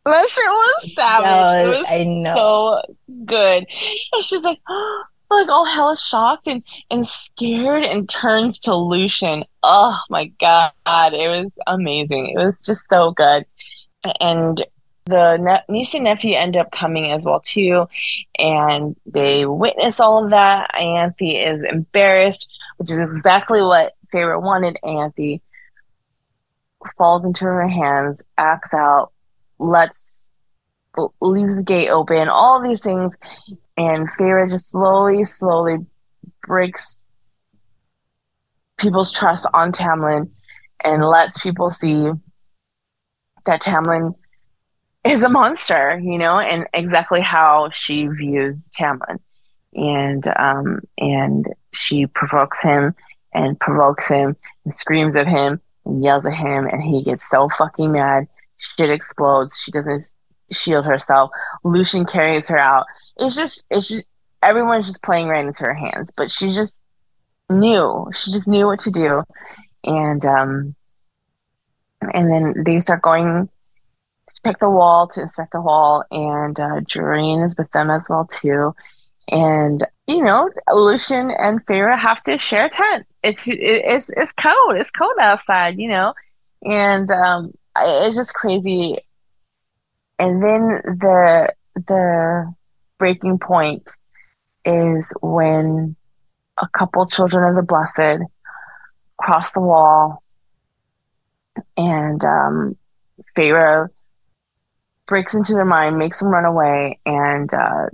That 0.05 0.29
shit 0.29 0.45
was 0.45 0.93
savage. 0.99 1.25
No, 1.27 1.73
it 1.73 1.79
was 1.79 1.87
I 1.91 2.05
know. 2.05 2.35
so 2.35 2.95
good. 3.25 3.67
And 4.13 4.25
she's 4.25 4.43
like, 4.43 4.59
oh, 4.69 5.03
like 5.31 5.49
all 5.49 5.65
hella 5.65 5.97
shocked 5.97 6.47
and, 6.47 6.63
and 6.91 7.07
scared 7.07 7.85
and 7.85 8.09
turns 8.09 8.59
to 8.61 8.75
Lucien. 8.75 9.45
Oh 9.63 9.99
my 10.11 10.27
god, 10.41 10.73
it 10.87 11.29
was 11.29 11.51
amazing. 11.67 12.35
It 12.35 12.39
was 12.39 12.59
just 12.67 12.81
so 12.91 13.13
good. 13.13 13.47
And 14.21 14.63
the 15.07 15.37
ne- 15.37 15.75
niece 15.75 15.95
and 15.95 16.05
nephew 16.05 16.35
end 16.37 16.57
up 16.57 16.71
coming 16.71 17.13
as 17.13 17.25
well 17.25 17.41
too, 17.41 17.87
and 18.39 18.97
they 19.07 19.47
witness 19.47 20.01
all 20.01 20.25
of 20.25 20.31
that. 20.31 20.71
Ianthe 20.75 21.53
is 21.53 21.63
embarrassed, 21.63 22.49
which 22.77 22.91
is 22.91 22.99
exactly 22.99 23.63
what 23.63 23.95
Feyre 24.13 24.41
wanted. 24.41 24.79
Ianthe 24.85 25.41
falls 26.97 27.25
into 27.25 27.45
her 27.45 27.69
hands, 27.69 28.23
acts 28.39 28.75
out, 28.75 29.13
lets 29.63 30.31
leaves 31.21 31.57
the 31.57 31.63
gate 31.63 31.89
open, 31.89 32.29
all 32.29 32.63
these 32.63 32.81
things, 32.81 33.15
and 33.77 34.09
Feyre 34.11 34.49
just 34.49 34.71
slowly, 34.71 35.25
slowly 35.25 35.79
breaks 36.47 37.05
people's 38.79 39.13
trust 39.13 39.47
on 39.55 39.73
Tamlin 39.73 40.31
and 40.85 41.05
lets 41.05 41.43
people 41.43 41.71
see 41.71 42.11
that 43.47 43.63
Tamlin 43.63 44.15
is 45.05 45.23
a 45.23 45.29
monster, 45.29 45.99
you 46.03 46.19
know, 46.19 46.39
and 46.39 46.67
exactly 46.75 47.21
how 47.21 47.71
she 47.71 48.07
views 48.07 48.69
Tamlin. 48.69 49.19
And 49.75 50.25
um 50.37 50.81
and 50.99 51.47
she 51.73 52.07
provokes 52.07 52.63
him 52.63 52.95
and 53.33 53.59
provokes 53.59 54.09
him 54.09 54.37
and 54.65 54.75
screams 54.75 55.17
at 55.17 55.27
him 55.27 55.61
and 55.87 56.05
yells 56.05 56.27
at 56.27 56.35
him 56.35 56.67
and 56.67 56.83
he 56.83 57.03
gets 57.03 57.29
so 57.29 57.49
fucking 57.57 57.93
mad. 57.93 58.29
Shit 58.63 58.91
explodes. 58.91 59.59
She 59.59 59.73
doesn't 59.73 60.03
shield 60.53 60.85
herself. 60.85 61.31
Lucien 61.65 62.05
carries 62.05 62.49
her 62.49 62.59
out. 62.59 62.87
It's 63.17 63.35
just 63.35 63.67
it's 63.71 63.89
just 63.89 64.05
everyone's 64.43 64.87
just 64.87 65.03
playing 65.03 65.29
right 65.29 65.45
into 65.45 65.65
her 65.65 65.75
hands. 65.75 66.13
But 66.17 66.31
she 66.31 66.55
just 66.55 66.81
knew. 67.51 68.09
She 68.15 68.31
just 68.31 68.47
knew 68.47 68.67
what 68.67 68.79
to 68.81 68.91
do. 68.91 69.23
And 69.85 70.25
um 70.25 70.75
and 72.15 72.31
then 72.31 72.65
they 72.65 72.79
start 72.79 73.03
going 73.03 73.49
to 74.29 74.41
pick 74.45 74.59
the 74.59 74.71
wall 74.71 75.09
to 75.09 75.23
inspect 75.23 75.53
the 75.53 75.61
wall 75.61 76.05
and 76.11 76.59
uh 76.59 76.81
Jurian 76.81 77.45
is 77.45 77.57
with 77.59 77.71
them 77.73 77.91
as 77.91 78.07
well 78.09 78.29
too. 78.31 78.75
And 79.29 79.85
you 80.07 80.23
know, 80.23 80.51
lucien 80.73 81.31
and 81.31 81.65
Feyre 81.67 81.99
have 81.99 82.23
to 82.23 82.39
share 82.39 82.67
a 82.67 82.71
tent. 82.71 83.07
It's 83.25 83.49
it's 83.49 84.09
it's 84.17 84.33
cold. 84.33 84.77
It's 84.77 84.91
cold 84.91 85.15
outside, 85.21 85.79
you 85.79 85.89
know, 85.89 86.15
and 86.65 87.11
um, 87.11 87.53
it's 87.77 88.17
just 88.17 88.35
crazy 88.35 88.99
and 90.19 90.43
then 90.43 90.81
the 90.85 91.53
the 91.75 92.55
breaking 92.99 93.39
point 93.39 93.91
is 94.65 95.13
when 95.21 95.97
a 96.59 96.69
couple 96.69 97.07
children 97.07 97.49
of 97.49 97.57
the 97.57 97.63
blessed 97.63 98.23
cross 99.17 99.53
the 99.53 99.61
wall 99.61 100.23
and 101.77 102.25
um, 102.25 102.77
Feyre 103.37 103.89
breaks 105.07 105.35
into 105.35 105.55
their 105.55 105.65
mind, 105.65 105.99
makes 105.99 106.21
them 106.21 106.29
run 106.29 106.45
away, 106.45 106.99
and 107.05 107.53
uh, 107.53 107.87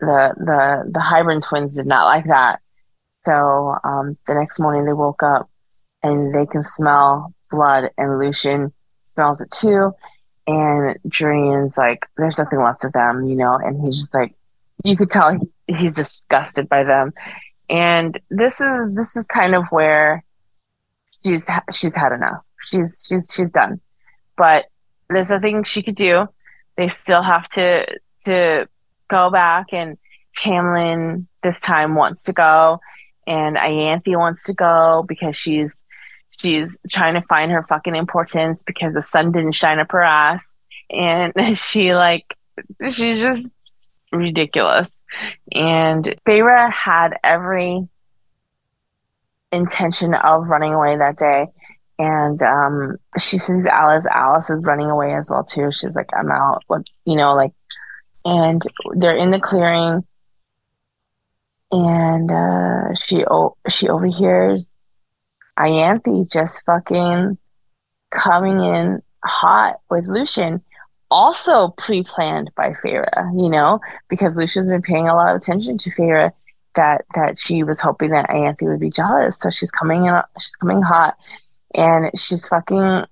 the 0.00 0.34
the 0.38 0.90
the 0.92 1.00
Hybern 1.00 1.42
twins 1.42 1.74
did 1.74 1.86
not 1.86 2.04
like 2.04 2.26
that. 2.26 2.60
So 3.22 3.76
um, 3.84 4.16
the 4.26 4.34
next 4.34 4.60
morning 4.60 4.84
they 4.84 4.92
woke 4.92 5.22
up 5.22 5.50
and 6.02 6.34
they 6.34 6.46
can 6.46 6.62
smell 6.62 7.34
blood, 7.50 7.90
and 7.98 8.18
Lucien 8.18 8.72
smells 9.14 9.40
it 9.40 9.50
too, 9.50 9.92
and 10.46 10.96
Jurian's 11.08 11.78
like, 11.78 12.06
there's 12.16 12.38
nothing 12.38 12.62
left 12.62 12.84
of 12.84 12.92
them, 12.92 13.26
you 13.26 13.36
know, 13.36 13.56
and 13.56 13.80
he's 13.84 13.98
just 13.98 14.14
like, 14.14 14.34
you 14.82 14.96
could 14.96 15.10
tell 15.10 15.38
he's 15.66 15.94
disgusted 15.94 16.68
by 16.68 16.84
them. 16.84 17.12
And 17.70 18.20
this 18.30 18.60
is 18.60 18.94
this 18.94 19.16
is 19.16 19.26
kind 19.26 19.54
of 19.54 19.68
where 19.70 20.22
she's 21.24 21.48
she's 21.72 21.96
had 21.96 22.12
enough. 22.12 22.42
She's 22.62 23.06
she's 23.08 23.32
she's 23.34 23.50
done. 23.50 23.80
But 24.36 24.66
there's 25.08 25.30
nothing 25.30 25.64
she 25.64 25.82
could 25.82 25.94
do. 25.94 26.26
They 26.76 26.88
still 26.88 27.22
have 27.22 27.48
to 27.50 27.86
to 28.24 28.68
go 29.08 29.30
back 29.30 29.72
and 29.72 29.96
Tamlin 30.38 31.26
this 31.42 31.60
time 31.60 31.94
wants 31.94 32.24
to 32.24 32.32
go 32.32 32.80
and 33.26 33.56
Ianthe 33.56 34.16
wants 34.18 34.44
to 34.44 34.52
go 34.52 35.04
because 35.06 35.36
she's 35.36 35.84
she's 36.40 36.78
trying 36.88 37.14
to 37.14 37.22
find 37.22 37.50
her 37.50 37.62
fucking 37.62 37.96
importance 37.96 38.62
because 38.64 38.94
the 38.94 39.02
sun 39.02 39.32
didn't 39.32 39.52
shine 39.52 39.78
up 39.78 39.92
her 39.92 40.02
ass 40.02 40.56
and 40.90 41.32
she 41.56 41.94
like 41.94 42.36
she's 42.92 43.18
just 43.18 43.46
ridiculous 44.12 44.88
and 45.52 46.16
Feyre 46.26 46.70
had 46.72 47.14
every 47.22 47.88
intention 49.52 50.14
of 50.14 50.46
running 50.48 50.74
away 50.74 50.96
that 50.96 51.16
day 51.16 51.46
and 51.98 52.42
um, 52.42 52.96
she 53.18 53.38
sees 53.38 53.66
alis 53.66 54.06
alis 54.12 54.50
is 54.50 54.64
running 54.64 54.90
away 54.90 55.14
as 55.14 55.30
well 55.30 55.44
too. 55.44 55.70
She's 55.72 55.94
like, 55.94 56.10
"I'm 56.12 56.30
out." 56.30 56.62
What 56.66 56.86
you 57.04 57.16
know, 57.16 57.34
like, 57.34 57.52
and 58.24 58.60
they're 58.96 59.16
in 59.16 59.30
the 59.30 59.40
clearing, 59.40 60.04
and 61.70 62.30
uh, 62.30 62.94
she 62.94 63.24
o- 63.24 63.56
she 63.68 63.88
overhears 63.88 64.66
Ianthe 65.58 66.30
just 66.30 66.62
fucking 66.64 67.38
coming 68.10 68.60
in 68.60 69.02
hot 69.24 69.80
with 69.90 70.06
Lucien, 70.06 70.62
also 71.10 71.68
pre-planned 71.78 72.50
by 72.56 72.72
Feyre, 72.84 73.08
you 73.36 73.48
know, 73.48 73.80
because 74.08 74.36
Lucien's 74.36 74.70
been 74.70 74.82
paying 74.82 75.08
a 75.08 75.14
lot 75.14 75.34
of 75.34 75.40
attention 75.40 75.78
to 75.78 75.90
Feyre 75.90 76.32
that 76.74 77.04
that 77.14 77.38
she 77.38 77.62
was 77.62 77.80
hoping 77.80 78.10
that 78.10 78.28
Ianthe 78.28 78.62
would 78.62 78.80
be 78.80 78.90
jealous. 78.90 79.36
So 79.40 79.50
she's 79.50 79.70
coming 79.70 80.04
in 80.06 80.16
she's 80.40 80.56
coming 80.56 80.82
hot 80.82 81.16
and 81.74 82.10
she's 82.18 82.46
fucking 82.48 83.04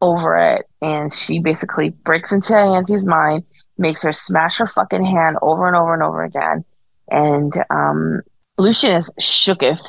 over 0.00 0.36
it 0.36 0.66
and 0.80 1.12
she 1.12 1.40
basically 1.40 1.90
breaks 1.90 2.32
into 2.32 2.54
Ianthe's 2.54 3.06
mind, 3.06 3.44
makes 3.76 4.02
her 4.02 4.12
smash 4.12 4.58
her 4.58 4.66
fucking 4.66 5.04
hand 5.04 5.36
over 5.42 5.66
and 5.66 5.76
over 5.76 5.94
and 5.94 6.02
over 6.02 6.24
again. 6.24 6.64
And 7.10 7.52
um 7.70 8.22
Lucien 8.58 8.96
is 8.96 9.10
shooketh. 9.20 9.86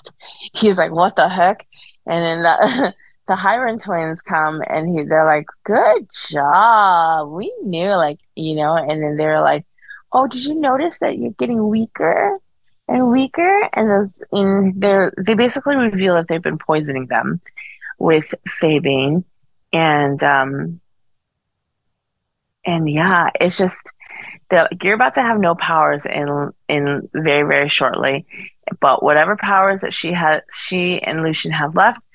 He's 0.53 0.77
like, 0.77 0.91
"What 0.91 1.15
the 1.15 1.27
heck?" 1.27 1.67
And 2.05 2.23
then 2.23 2.43
the 2.43 2.93
the 3.27 3.35
Hybern 3.35 3.81
twins 3.81 4.21
come 4.21 4.61
and 4.67 4.87
he, 4.87 5.03
they're 5.03 5.25
like, 5.25 5.45
"Good 5.63 6.07
job, 6.29 7.29
we 7.29 7.53
knew," 7.63 7.89
like 7.89 8.19
you 8.35 8.55
know, 8.55 8.75
and 8.75 9.03
then 9.03 9.17
they're 9.17 9.41
like, 9.41 9.65
"Oh, 10.11 10.27
did 10.27 10.43
you 10.43 10.55
notice 10.55 10.99
that 10.99 11.17
you're 11.17 11.31
getting 11.31 11.67
weaker 11.67 12.37
and 12.87 13.11
weaker?" 13.11 13.69
And 13.73 13.89
those, 13.89 14.09
in 14.31 14.73
they 14.77 15.09
they 15.25 15.33
basically 15.33 15.75
reveal 15.75 16.15
that 16.15 16.27
they've 16.27 16.41
been 16.41 16.59
poisoning 16.59 17.07
them 17.07 17.41
with 17.97 18.33
Faebane, 18.47 19.23
and 19.73 20.23
um, 20.23 20.79
and 22.65 22.89
yeah, 22.89 23.29
it's 23.39 23.57
just 23.57 23.93
that 24.49 24.83
you're 24.83 24.95
about 24.95 25.15
to 25.15 25.21
have 25.21 25.39
no 25.39 25.55
powers 25.55 26.05
in 26.05 26.51
in 26.67 27.09
very 27.13 27.47
very 27.47 27.69
shortly, 27.69 28.25
but 28.79 29.03
whatever 29.03 29.35
powers 29.35 29.81
that 29.81 29.93
she 29.93 30.11
had, 30.11 30.43
she 30.53 31.01
and 31.01 31.23
Lucien 31.23 31.51
have 31.51 31.75
left 31.75 32.05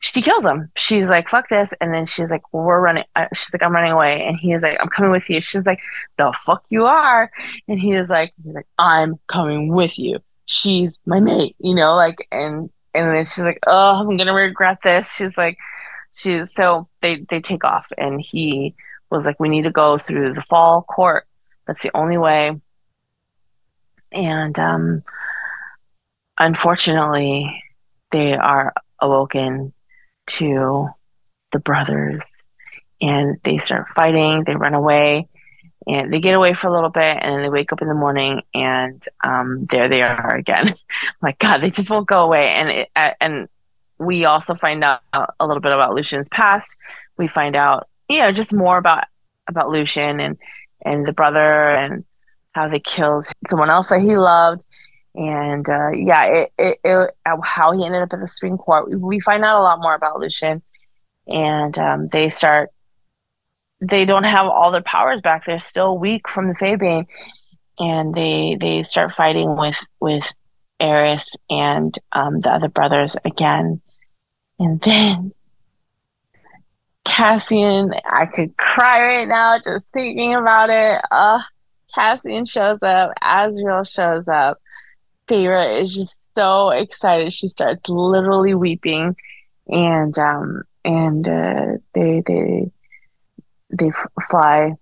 she 0.00 0.22
kills 0.22 0.44
him. 0.44 0.70
She's 0.76 1.08
like, 1.08 1.28
fuck 1.28 1.48
this. 1.48 1.72
And 1.80 1.92
then 1.92 2.06
she's 2.06 2.30
like, 2.30 2.42
we're 2.52 2.80
running. 2.80 3.04
Uh, 3.16 3.26
she's 3.34 3.52
like, 3.52 3.62
I'm 3.62 3.72
running 3.72 3.92
away. 3.92 4.24
And 4.24 4.36
he's 4.36 4.62
like, 4.62 4.78
I'm 4.80 4.88
coming 4.88 5.10
with 5.10 5.28
you. 5.28 5.40
She's 5.40 5.66
like, 5.66 5.80
the 6.16 6.32
fuck 6.44 6.64
you 6.68 6.86
are. 6.86 7.30
And 7.66 7.80
he 7.80 7.92
is 7.92 8.08
like, 8.08 8.32
he's 8.44 8.54
like, 8.54 8.66
I'm 8.78 9.18
coming 9.26 9.72
with 9.72 9.98
you. 9.98 10.20
She's 10.46 10.98
my 11.04 11.20
mate, 11.20 11.56
you 11.58 11.74
know, 11.74 11.94
like, 11.96 12.26
and, 12.30 12.70
and 12.94 13.16
then 13.16 13.24
she's 13.24 13.44
like, 13.44 13.58
oh, 13.66 13.96
I'm 13.96 14.16
going 14.16 14.26
to 14.26 14.32
regret 14.32 14.78
this. 14.82 15.12
She's 15.12 15.36
like, 15.36 15.58
she's, 16.14 16.54
so 16.54 16.88
they, 17.02 17.26
they 17.28 17.40
take 17.40 17.64
off 17.64 17.88
and 17.98 18.20
he 18.20 18.74
was 19.10 19.26
like, 19.26 19.40
we 19.40 19.48
need 19.48 19.62
to 19.62 19.70
go 19.70 19.98
through 19.98 20.32
the 20.32 20.42
fall 20.42 20.82
court. 20.82 21.26
That's 21.66 21.82
the 21.82 21.90
only 21.94 22.18
way. 22.18 22.58
And, 24.12 24.58
um, 24.58 25.02
unfortunately, 26.38 27.62
they 28.10 28.34
are 28.34 28.72
awoken 29.00 29.72
to 30.26 30.88
the 31.52 31.58
brothers 31.58 32.46
and 33.00 33.38
they 33.44 33.58
start 33.58 33.88
fighting. 33.88 34.44
They 34.44 34.54
run 34.54 34.74
away 34.74 35.28
and 35.86 36.12
they 36.12 36.20
get 36.20 36.34
away 36.34 36.54
for 36.54 36.68
a 36.68 36.72
little 36.72 36.90
bit 36.90 37.18
and 37.20 37.34
then 37.34 37.42
they 37.42 37.48
wake 37.48 37.72
up 37.72 37.82
in 37.82 37.88
the 37.88 37.94
morning 37.94 38.42
and 38.54 39.02
um, 39.24 39.64
there 39.70 39.88
they 39.88 40.02
are 40.02 40.34
again. 40.36 40.74
like 41.22 41.38
God, 41.38 41.58
they 41.58 41.70
just 41.70 41.90
won't 41.90 42.08
go 42.08 42.24
away. 42.24 42.48
And 42.48 42.68
it, 42.70 43.16
and 43.20 43.48
we 43.98 44.24
also 44.24 44.54
find 44.54 44.84
out 44.84 45.00
a 45.12 45.46
little 45.46 45.60
bit 45.60 45.72
about 45.72 45.94
Lucien's 45.94 46.28
past. 46.28 46.76
We 47.16 47.26
find 47.26 47.56
out, 47.56 47.88
you 48.08 48.20
know, 48.20 48.32
just 48.32 48.52
more 48.52 48.78
about 48.78 49.04
about 49.48 49.70
Lucien 49.70 50.20
and 50.20 50.36
and 50.84 51.06
the 51.06 51.12
brother 51.12 51.70
and 51.70 52.04
how 52.52 52.68
they 52.68 52.80
killed 52.80 53.26
someone 53.46 53.70
else 53.70 53.88
that 53.88 54.00
he 54.00 54.16
loved 54.16 54.64
and 55.14 55.68
uh, 55.68 55.90
yeah, 55.90 56.24
it, 56.24 56.52
it, 56.58 56.80
it, 56.84 57.10
how 57.42 57.72
he 57.72 57.84
ended 57.84 58.02
up 58.02 58.12
at 58.12 58.20
the 58.20 58.28
Spring 58.28 58.56
Court. 58.56 58.88
We, 59.00 59.20
find 59.20 59.44
out 59.44 59.60
a 59.60 59.62
lot 59.62 59.80
more 59.80 59.94
about 59.94 60.20
Lucien, 60.20 60.62
and 61.26 61.78
um, 61.78 62.08
they 62.08 62.28
start. 62.28 62.70
They 63.80 64.04
don't 64.04 64.24
have 64.24 64.46
all 64.46 64.72
their 64.72 64.82
powers 64.82 65.20
back. 65.20 65.44
They're 65.46 65.58
still 65.58 65.98
weak 65.98 66.28
from 66.28 66.48
the 66.48 66.54
Faebane, 66.54 67.06
and 67.78 68.14
they 68.14 68.56
they 68.60 68.82
start 68.82 69.12
fighting 69.12 69.56
with 69.56 69.78
with 70.00 70.30
Eris 70.80 71.28
and 71.48 71.94
um, 72.12 72.40
the 72.40 72.50
other 72.50 72.68
brothers 72.68 73.16
again, 73.24 73.80
and 74.58 74.80
then 74.80 75.32
Cassian. 77.04 77.92
I 78.04 78.26
could 78.26 78.56
cry 78.56 79.02
right 79.02 79.28
now 79.28 79.58
just 79.58 79.86
thinking 79.92 80.34
about 80.34 80.70
it. 80.70 81.00
Uh, 81.10 81.40
Cassian 81.94 82.44
shows 82.44 82.78
up. 82.82 83.12
Azriel 83.22 83.88
shows 83.88 84.28
up 84.28 84.58
Feyre 85.28 85.80
is 85.80 85.94
just 85.94 86.14
so 86.36 86.70
excited. 86.70 87.32
She 87.32 87.48
starts 87.48 87.88
literally 87.88 88.54
weeping, 88.54 89.16
and 89.66 90.16
um, 90.18 90.62
and 90.84 91.28
uh, 91.28 91.78
they 91.94 92.22
they 92.26 92.70
they 93.70 93.90
fly 94.30 94.72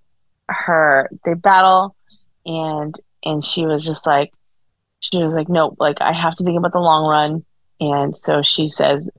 her. 0.49 1.11
They 1.25 1.35
battle, 1.35 1.97
and 2.45 2.95
and 3.25 3.45
she 3.45 3.67
was 3.67 3.83
just 3.83 4.07
like, 4.07 4.33
she 5.01 5.19
was 5.19 5.33
like, 5.33 5.49
nope, 5.49 5.77
like 5.79 6.01
I 6.01 6.13
have 6.13 6.37
to 6.37 6.45
think 6.45 6.59
about 6.59 6.73
the 6.73 6.79
long 6.79 7.09
run. 7.09 7.45
And 7.81 8.17
so 8.17 8.43
she 8.43 8.69
says, 8.69 9.11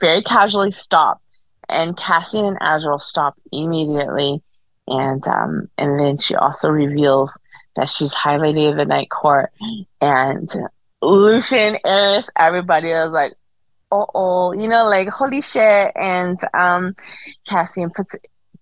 very 0.00 0.22
casually, 0.22 0.70
stop. 0.70 1.20
And 1.68 1.96
Cassian 1.96 2.44
and 2.44 2.60
Azriel 2.60 3.00
stop 3.00 3.34
immediately. 3.50 4.42
And 4.86 5.26
um, 5.26 5.68
and 5.78 5.98
then 5.98 6.18
she 6.18 6.36
also 6.36 6.68
reveals 6.68 7.30
that 7.76 7.88
she's 7.88 8.12
High 8.12 8.36
Lady 8.38 8.66
of 8.66 8.76
the 8.76 8.84
Night 8.84 9.10
Court, 9.10 9.52
and 10.00 10.50
Lucien, 11.02 11.78
Eris, 11.84 12.28
everybody 12.36 12.88
was 12.88 13.12
like, 13.12 13.34
"Oh, 13.90 14.06
oh," 14.14 14.52
you 14.52 14.68
know, 14.68 14.88
like 14.88 15.08
holy 15.08 15.42
shit. 15.42 15.92
And 15.94 16.38
um, 16.54 16.96
Cassian 17.48 17.90
puts 17.90 18.16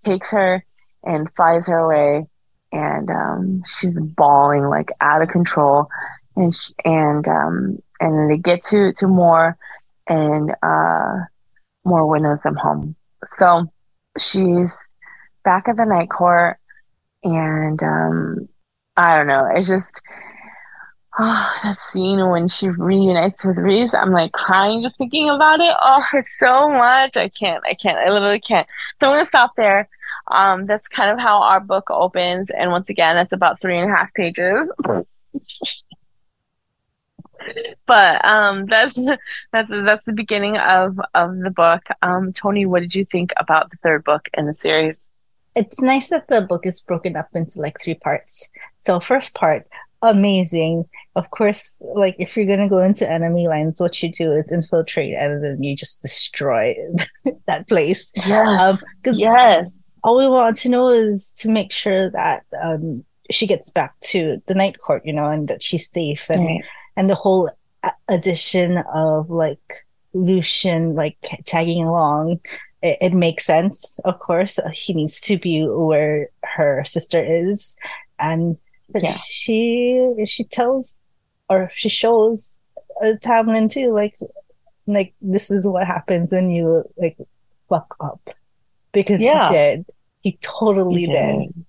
takes 0.04 0.30
her 0.32 0.64
and 1.02 1.32
flies 1.34 1.66
her 1.68 1.78
away, 1.78 2.26
and 2.72 3.10
um, 3.10 3.62
she's 3.66 3.98
bawling 4.00 4.64
like 4.64 4.90
out 5.00 5.22
of 5.22 5.28
control. 5.28 5.88
And 6.36 6.54
she, 6.54 6.72
and 6.84 7.26
um, 7.28 7.78
and 8.00 8.30
they 8.30 8.36
get 8.36 8.62
to 8.64 8.92
to 8.94 9.06
more 9.06 9.56
and 10.08 10.54
uh, 10.62 11.16
Mor 11.84 12.06
winnows 12.06 12.42
them 12.42 12.56
home. 12.56 12.96
So 13.24 13.70
she's 14.18 14.92
back 15.44 15.68
at 15.68 15.76
the 15.76 15.84
night 15.84 16.10
court, 16.10 16.58
and 17.22 17.82
um, 17.82 18.48
I 18.96 19.16
don't 19.16 19.26
know. 19.26 19.48
It's 19.54 19.68
just 19.68 20.02
oh, 21.18 21.52
that 21.62 21.78
scene 21.90 22.28
when 22.28 22.48
she 22.48 22.68
reunites 22.68 23.44
with 23.44 23.58
Rhys, 23.58 23.94
I'm 23.94 24.12
like 24.12 24.32
crying 24.32 24.82
just 24.82 24.98
thinking 24.98 25.30
about 25.30 25.60
it. 25.60 25.74
Oh, 25.80 26.02
it's 26.14 26.38
so 26.38 26.68
much. 26.68 27.16
I 27.16 27.28
can't, 27.28 27.62
I 27.66 27.74
can't, 27.74 27.98
I 27.98 28.10
literally 28.10 28.40
can't. 28.40 28.66
So 29.00 29.12
I'm 29.12 29.24
to 29.24 29.26
stop 29.26 29.52
there. 29.56 29.88
Um, 30.30 30.64
that's 30.64 30.88
kind 30.88 31.10
of 31.10 31.18
how 31.18 31.42
our 31.42 31.60
book 31.60 31.90
opens. 31.90 32.50
And 32.50 32.70
once 32.70 32.88
again, 32.88 33.14
that's 33.14 33.32
about 33.32 33.60
three 33.60 33.78
and 33.78 33.90
a 33.90 33.94
half 33.94 34.12
pages. 34.14 34.72
but 37.86 38.24
um, 38.24 38.66
that's 38.66 38.98
that's 39.52 39.68
that's 39.70 40.06
the 40.06 40.12
beginning 40.12 40.56
of 40.56 40.98
of 41.14 41.38
the 41.38 41.50
book. 41.50 41.82
Um, 42.02 42.32
Toni, 42.32 42.66
what 42.66 42.80
did 42.80 42.94
you 42.94 43.04
think 43.04 43.32
about 43.36 43.70
the 43.70 43.76
third 43.82 44.04
book 44.04 44.28
in 44.34 44.46
the 44.46 44.54
series? 44.54 45.10
It's 45.56 45.80
nice 45.80 46.10
that 46.10 46.28
the 46.28 46.42
book 46.42 46.66
is 46.66 46.80
broken 46.80 47.16
up 47.16 47.28
into 47.34 47.60
like 47.60 47.80
three 47.82 47.94
parts. 47.94 48.48
So 48.78 49.00
first 49.00 49.34
part, 49.34 49.66
amazing. 50.02 50.84
Of 51.16 51.30
course, 51.30 51.76
like 51.80 52.16
if 52.18 52.36
you're 52.36 52.46
gonna 52.46 52.68
go 52.68 52.82
into 52.82 53.10
enemy 53.10 53.46
lines, 53.48 53.80
what 53.80 54.02
you 54.02 54.10
do 54.10 54.30
is 54.30 54.50
infiltrate 54.50 55.14
and 55.16 55.44
then 55.44 55.62
you 55.62 55.76
just 55.76 56.02
destroy 56.02 56.74
that 57.46 57.68
place. 57.68 58.10
Yes. 58.16 58.60
Um, 58.60 58.78
yes. 59.04 59.72
All 60.02 60.18
we 60.18 60.28
want 60.28 60.56
to 60.58 60.68
know 60.68 60.88
is 60.88 61.32
to 61.38 61.50
make 61.50 61.72
sure 61.72 62.10
that 62.10 62.44
um, 62.62 63.04
she 63.30 63.46
gets 63.46 63.70
back 63.70 63.98
to 64.00 64.42
the 64.46 64.54
night 64.54 64.76
court, 64.84 65.02
you 65.04 65.12
know, 65.12 65.28
and 65.28 65.48
that 65.48 65.62
she's 65.62 65.88
safe 65.88 66.28
and 66.28 66.44
right. 66.44 66.64
and 66.96 67.08
the 67.08 67.14
whole 67.14 67.50
addition 68.08 68.78
of 68.94 69.30
like 69.30 69.84
Lucien 70.14 70.94
like 70.94 71.16
tagging 71.44 71.82
along 71.82 72.40
it, 72.84 72.98
it, 73.00 73.12
makes 73.12 73.44
sense 73.44 73.98
of 74.04 74.18
course 74.18 74.60
he 74.72 74.94
needs 74.94 75.20
to 75.20 75.38
be 75.38 75.66
where 75.66 76.28
her 76.44 76.84
sister 76.84 77.22
is 77.22 77.74
and 78.20 78.56
yeah. 78.94 79.10
she 79.10 80.14
she 80.26 80.44
tells 80.44 80.96
or 81.48 81.70
she 81.74 81.88
shows 81.88 82.56
uh, 83.02 83.14
Tamlin 83.20 83.70
too, 83.70 83.92
like 83.92 84.14
like 84.86 85.14
this 85.20 85.50
is 85.50 85.66
what 85.66 85.86
happens 85.86 86.32
when 86.32 86.50
you 86.50 86.84
like 86.96 87.16
fuck 87.68 87.96
up 88.00 88.30
because 88.92 89.20
yeah. 89.20 89.48
he 89.48 89.54
did. 89.54 89.86
He 90.22 90.38
totally 90.40 91.02
he 91.02 91.06
did. 91.06 91.38
did. 91.38 91.64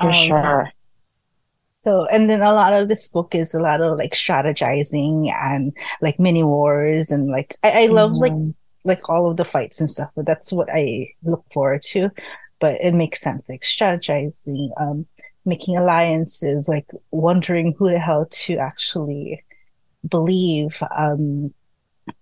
For 0.00 0.10
um, 0.10 0.26
sure. 0.26 0.72
So, 1.76 2.06
and 2.06 2.30
then 2.30 2.40
a 2.40 2.52
lot 2.52 2.72
of 2.72 2.88
this 2.88 3.08
book 3.08 3.34
is 3.34 3.52
a 3.52 3.60
lot 3.60 3.82
of 3.82 3.98
like 3.98 4.12
strategizing 4.12 5.30
and 5.30 5.76
like 6.00 6.18
mini 6.18 6.42
wars 6.42 7.10
and 7.10 7.30
like 7.30 7.54
I, 7.62 7.84
I 7.84 7.86
love 7.86 8.12
mm-hmm. 8.12 8.20
like 8.20 8.54
like 8.84 9.08
all 9.08 9.30
of 9.30 9.36
the 9.36 9.44
fights 9.44 9.80
and 9.80 9.90
stuff. 9.90 10.10
But 10.14 10.26
that's 10.26 10.52
what 10.52 10.68
I 10.72 11.08
look 11.22 11.44
forward 11.52 11.82
to. 11.82 12.10
But 12.60 12.80
it 12.80 12.94
makes 12.94 13.20
sense, 13.20 13.48
like 13.48 13.62
strategizing, 13.62 14.70
um, 14.80 15.06
making 15.44 15.76
alliances, 15.76 16.68
like 16.68 16.86
wondering 17.10 17.74
who 17.76 17.90
the 17.90 17.98
hell 17.98 18.26
to 18.30 18.56
actually 18.56 19.44
believe. 20.08 20.82
Um, 20.96 21.52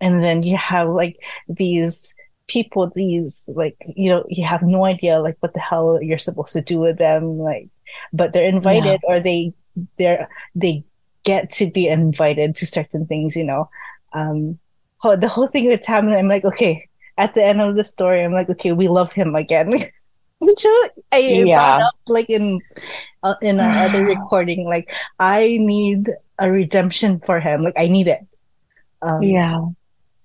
and 0.01 0.23
then 0.23 0.43
you 0.43 0.57
have 0.57 0.89
like 0.89 1.23
these 1.49 2.15
people, 2.49 2.91
these 2.95 3.45
like, 3.49 3.77
you 3.97 4.11
know, 4.11 4.25
you 4.29 4.45
have 4.45 4.63
no 4.63 4.85
idea 4.85 5.21
like 5.21 5.37
what 5.41 5.55
the 5.55 5.61
hell 5.61 5.99
you're 6.03 6.19
supposed 6.19 6.53
to 6.55 6.63
do 6.63 6.79
with 6.79 6.99
them. 6.99 7.39
Like, 7.39 7.69
but 8.13 8.33
they're 8.33 8.49
invited 8.49 9.01
yeah. 9.03 9.09
or 9.15 9.21
they, 9.21 9.53
they're, 9.99 10.29
they 10.55 10.85
get 11.25 11.51
to 11.51 11.71
be 11.71 11.89
invited 11.89 12.55
to 12.57 12.67
certain 12.67 13.07
things, 13.07 13.37
you 13.37 13.45
know. 13.45 13.69
Um, 14.13 14.59
the 15.03 15.29
whole 15.29 15.49
thing 15.49 15.67
with 15.67 15.83
Tamlin, 15.83 16.19
I'm 16.19 16.29
like, 16.29 16.45
okay, 16.45 16.89
at 17.19 17.35
the 17.35 17.45
end 17.45 17.61
of 17.61 17.77
the 17.77 17.85
story, 17.85 18.25
I'm 18.25 18.33
like, 18.33 18.49
okay, 18.51 18.73
we 18.73 18.89
love 18.89 19.13
him 19.13 19.35
again. 19.35 19.75
which 20.43 20.67
I 21.13 21.19
yeah. 21.19 21.57
brought 21.57 21.83
up 21.83 21.95
like 22.09 22.29
in 22.29 22.61
uh, 23.23 23.37
in 23.41 23.61
our 23.61 23.79
other 23.87 24.05
recording. 24.15 24.67
Like 24.67 24.91
I 25.19 25.59
need 25.61 26.11
a 26.39 26.51
redemption 26.51 27.21
for 27.21 27.39
him. 27.41 27.63
Like 27.63 27.79
I 27.79 27.87
need 27.87 28.09
it. 28.09 28.27
Um, 29.03 29.23
yeah. 29.23 29.67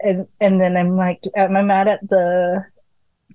and 0.01 0.27
and 0.41 0.59
then 0.59 0.75
I'm 0.75 0.95
like, 0.95 1.23
am 1.35 1.55
I 1.55 1.61
mad 1.61 1.87
at 1.87 2.07
the? 2.09 2.65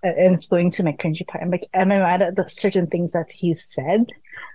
And 0.04 0.34
it's 0.34 0.48
going 0.48 0.72
to 0.72 0.82
my 0.82 0.92
cringy 0.92 1.24
part. 1.24 1.44
I'm 1.44 1.50
like, 1.50 1.68
am 1.72 1.92
I 1.92 1.98
mad 1.98 2.22
at 2.22 2.34
the 2.34 2.48
certain 2.48 2.88
things 2.88 3.12
that 3.12 3.30
he 3.30 3.54
said? 3.54 4.06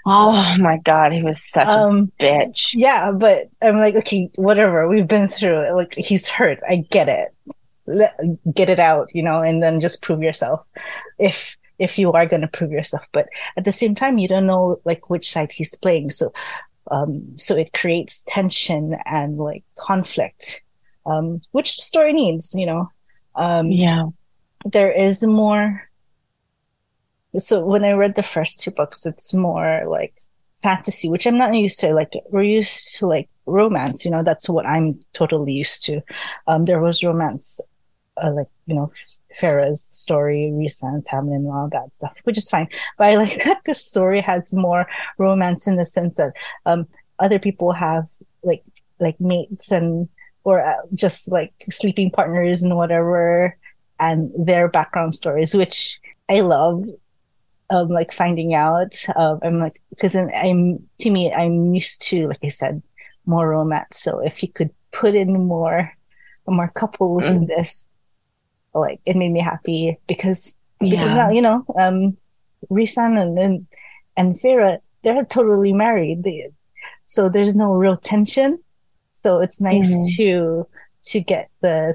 Oh 0.05 0.55
my 0.59 0.77
god, 0.77 1.11
he 1.11 1.21
was 1.21 1.43
such 1.43 1.67
um, 1.67 2.11
a 2.19 2.23
bitch. 2.23 2.69
Yeah, 2.73 3.11
but 3.11 3.47
I'm 3.61 3.77
like, 3.77 3.95
okay, 3.95 4.29
whatever. 4.35 4.87
We've 4.87 5.07
been 5.07 5.27
through 5.27 5.61
it. 5.61 5.73
Like 5.73 5.93
he's 5.97 6.27
hurt. 6.27 6.59
I 6.67 6.77
get 6.89 7.09
it. 7.09 7.29
Let, 7.85 8.17
get 8.53 8.69
it 8.69 8.79
out, 8.79 9.09
you 9.13 9.23
know, 9.23 9.41
and 9.41 9.63
then 9.63 9.79
just 9.79 10.01
prove 10.01 10.21
yourself. 10.21 10.61
If 11.19 11.57
if 11.79 11.99
you 11.99 12.11
are 12.11 12.25
going 12.25 12.41
to 12.41 12.47
prove 12.47 12.71
yourself, 12.71 13.03
but 13.11 13.27
at 13.55 13.65
the 13.65 13.71
same 13.71 13.95
time, 13.95 14.17
you 14.17 14.27
don't 14.27 14.47
know 14.47 14.81
like 14.85 15.09
which 15.09 15.31
side 15.31 15.51
he's 15.51 15.75
playing. 15.75 16.09
So, 16.11 16.33
um, 16.89 17.37
so 17.37 17.55
it 17.55 17.73
creates 17.73 18.23
tension 18.27 18.97
and 19.05 19.37
like 19.37 19.63
conflict 19.77 20.61
um, 21.07 21.41
which 21.51 21.77
the 21.77 21.81
story 21.81 22.13
needs, 22.13 22.53
you 22.53 22.65
know. 22.65 22.91
Um, 23.35 23.71
yeah. 23.71 24.09
There 24.65 24.91
is 24.91 25.23
more. 25.23 25.86
So 27.37 27.63
when 27.63 27.83
I 27.83 27.91
read 27.91 28.15
the 28.15 28.23
first 28.23 28.59
two 28.59 28.71
books, 28.71 29.05
it's 29.05 29.33
more 29.33 29.83
like 29.87 30.13
fantasy, 30.61 31.09
which 31.09 31.25
I'm 31.25 31.37
not 31.37 31.53
used 31.53 31.79
to. 31.79 31.93
Like 31.93 32.11
we're 32.31 32.43
used 32.43 32.97
to 32.97 33.07
like 33.07 33.29
romance, 33.45 34.05
you 34.05 34.11
know. 34.11 34.23
That's 34.23 34.49
what 34.49 34.65
I'm 34.65 34.99
totally 35.13 35.53
used 35.53 35.83
to. 35.85 36.01
Um, 36.47 36.65
there 36.65 36.79
was 36.79 37.03
romance, 37.03 37.59
uh, 38.21 38.31
like 38.31 38.47
you 38.65 38.75
know, 38.75 38.91
Feyre's 39.35 39.83
story, 39.83 40.45
and 40.45 41.05
Tamlin, 41.05 41.35
and 41.35 41.47
all 41.47 41.69
that 41.71 41.93
stuff, 41.95 42.17
which 42.23 42.37
is 42.37 42.49
fine. 42.49 42.67
But 42.97 43.07
I 43.07 43.15
like 43.15 43.43
that 43.45 43.61
the 43.65 43.73
story 43.73 44.21
has 44.21 44.53
more 44.53 44.87
romance 45.17 45.67
in 45.67 45.75
the 45.75 45.85
sense 45.85 46.17
that 46.17 46.33
um, 46.65 46.87
other 47.19 47.39
people 47.39 47.71
have 47.71 48.07
like 48.43 48.63
like 48.99 49.19
mates 49.19 49.71
and 49.71 50.09
or 50.43 50.65
uh, 50.65 50.73
just 50.93 51.31
like 51.31 51.53
sleeping 51.59 52.09
partners 52.09 52.63
and 52.63 52.75
whatever 52.75 53.57
and 53.99 54.31
their 54.37 54.67
background 54.67 55.13
stories 55.13 55.55
which 55.55 55.99
i 56.29 56.39
love 56.41 56.85
um 57.69 57.89
like 57.89 58.11
finding 58.11 58.53
out 58.53 58.95
um 59.15 59.39
i'm 59.43 59.59
like 59.59 59.81
because 59.89 60.15
i'm 60.15 60.79
to 60.99 61.09
me 61.09 61.31
i'm 61.33 61.73
used 61.73 62.01
to 62.01 62.27
like 62.27 62.39
i 62.43 62.49
said 62.49 62.81
more 63.25 63.49
romance 63.49 63.97
so 63.97 64.19
if 64.19 64.41
you 64.41 64.49
could 64.49 64.69
put 64.91 65.15
in 65.15 65.33
more 65.33 65.91
more 66.47 66.71
couples 66.75 67.25
mm. 67.25 67.29
in 67.29 67.45
this 67.47 67.85
like 68.73 69.01
it 69.05 69.17
made 69.17 69.31
me 69.31 69.41
happy 69.41 69.97
because 70.07 70.55
yeah. 70.79 70.91
because 70.91 71.11
now 71.11 71.29
you 71.29 71.41
know 71.41 71.65
um 71.77 72.15
Rhysand 72.71 73.21
and 73.21 73.37
and, 73.37 73.67
and 74.15 74.35
Feyre 74.35 74.79
they're 75.03 75.25
totally 75.25 75.73
married 75.73 76.23
they, 76.23 76.49
so 77.05 77.27
there's 77.27 77.55
no 77.55 77.73
real 77.73 77.97
tension 77.97 78.59
so 79.19 79.39
it's 79.39 79.59
nice 79.59 79.93
mm-hmm. 79.93 80.15
to 80.15 80.67
to 81.03 81.19
get 81.19 81.49
the 81.61 81.93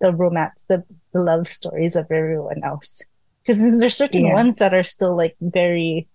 the 0.00 0.12
romance, 0.12 0.64
the, 0.68 0.84
the 1.12 1.20
love 1.20 1.48
stories 1.48 1.96
of 1.96 2.10
everyone 2.10 2.62
else. 2.64 3.02
Because 3.48 3.62
there's 3.78 3.96
certain 3.96 4.26
yeah. 4.26 4.34
ones 4.34 4.58
that 4.58 4.74
are 4.74 4.84
still 4.84 5.16
like 5.16 5.36
very 5.40 6.06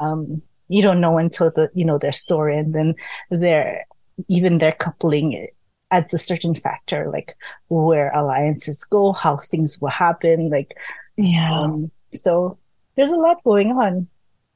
um 0.00 0.42
you 0.68 0.82
don't 0.82 1.00
know 1.00 1.18
until 1.18 1.50
the 1.50 1.70
you 1.74 1.84
know 1.84 1.98
their 1.98 2.12
story 2.12 2.56
and 2.56 2.74
then 2.74 2.94
their 3.30 3.84
even 4.28 4.58
their 4.58 4.72
coupling 4.72 5.48
adds 5.90 6.14
a 6.14 6.18
certain 6.18 6.54
factor 6.54 7.10
like 7.12 7.34
where 7.68 8.10
alliances 8.12 8.84
go 8.84 9.12
how 9.12 9.36
things 9.36 9.80
will 9.80 9.88
happen 9.88 10.48
like 10.48 10.76
yeah 11.16 11.62
um, 11.62 11.90
so 12.12 12.58
there's 12.96 13.10
a 13.10 13.16
lot 13.16 13.42
going 13.44 13.72
on 13.72 14.06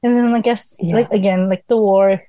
and 0.03 0.17
then 0.17 0.33
i 0.33 0.39
guess 0.39 0.77
yeah. 0.79 0.95
like 0.95 1.11
again 1.11 1.49
like 1.49 1.65
the 1.67 1.75
war 1.75 2.21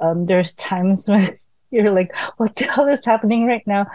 um 0.00 0.24
there's 0.26 0.54
times 0.54 1.08
when 1.10 1.38
you're 1.70 1.90
like, 1.92 2.12
what 2.36 2.56
the 2.56 2.64
hell 2.64 2.86
is 2.86 3.04
happening 3.04 3.46
right 3.46 3.66
now? 3.66 3.86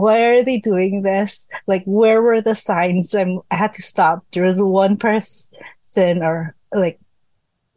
Why 0.00 0.22
are 0.22 0.42
they 0.42 0.58
doing 0.58 1.02
this? 1.02 1.46
Like, 1.68 1.84
where 1.84 2.20
were 2.20 2.40
the 2.40 2.56
signs? 2.56 3.14
I'm, 3.14 3.40
I 3.50 3.54
had 3.54 3.74
to 3.74 3.82
stop. 3.82 4.24
There 4.32 4.44
was 4.44 4.60
one 4.60 4.96
person 4.96 6.22
or 6.22 6.56
like 6.72 6.98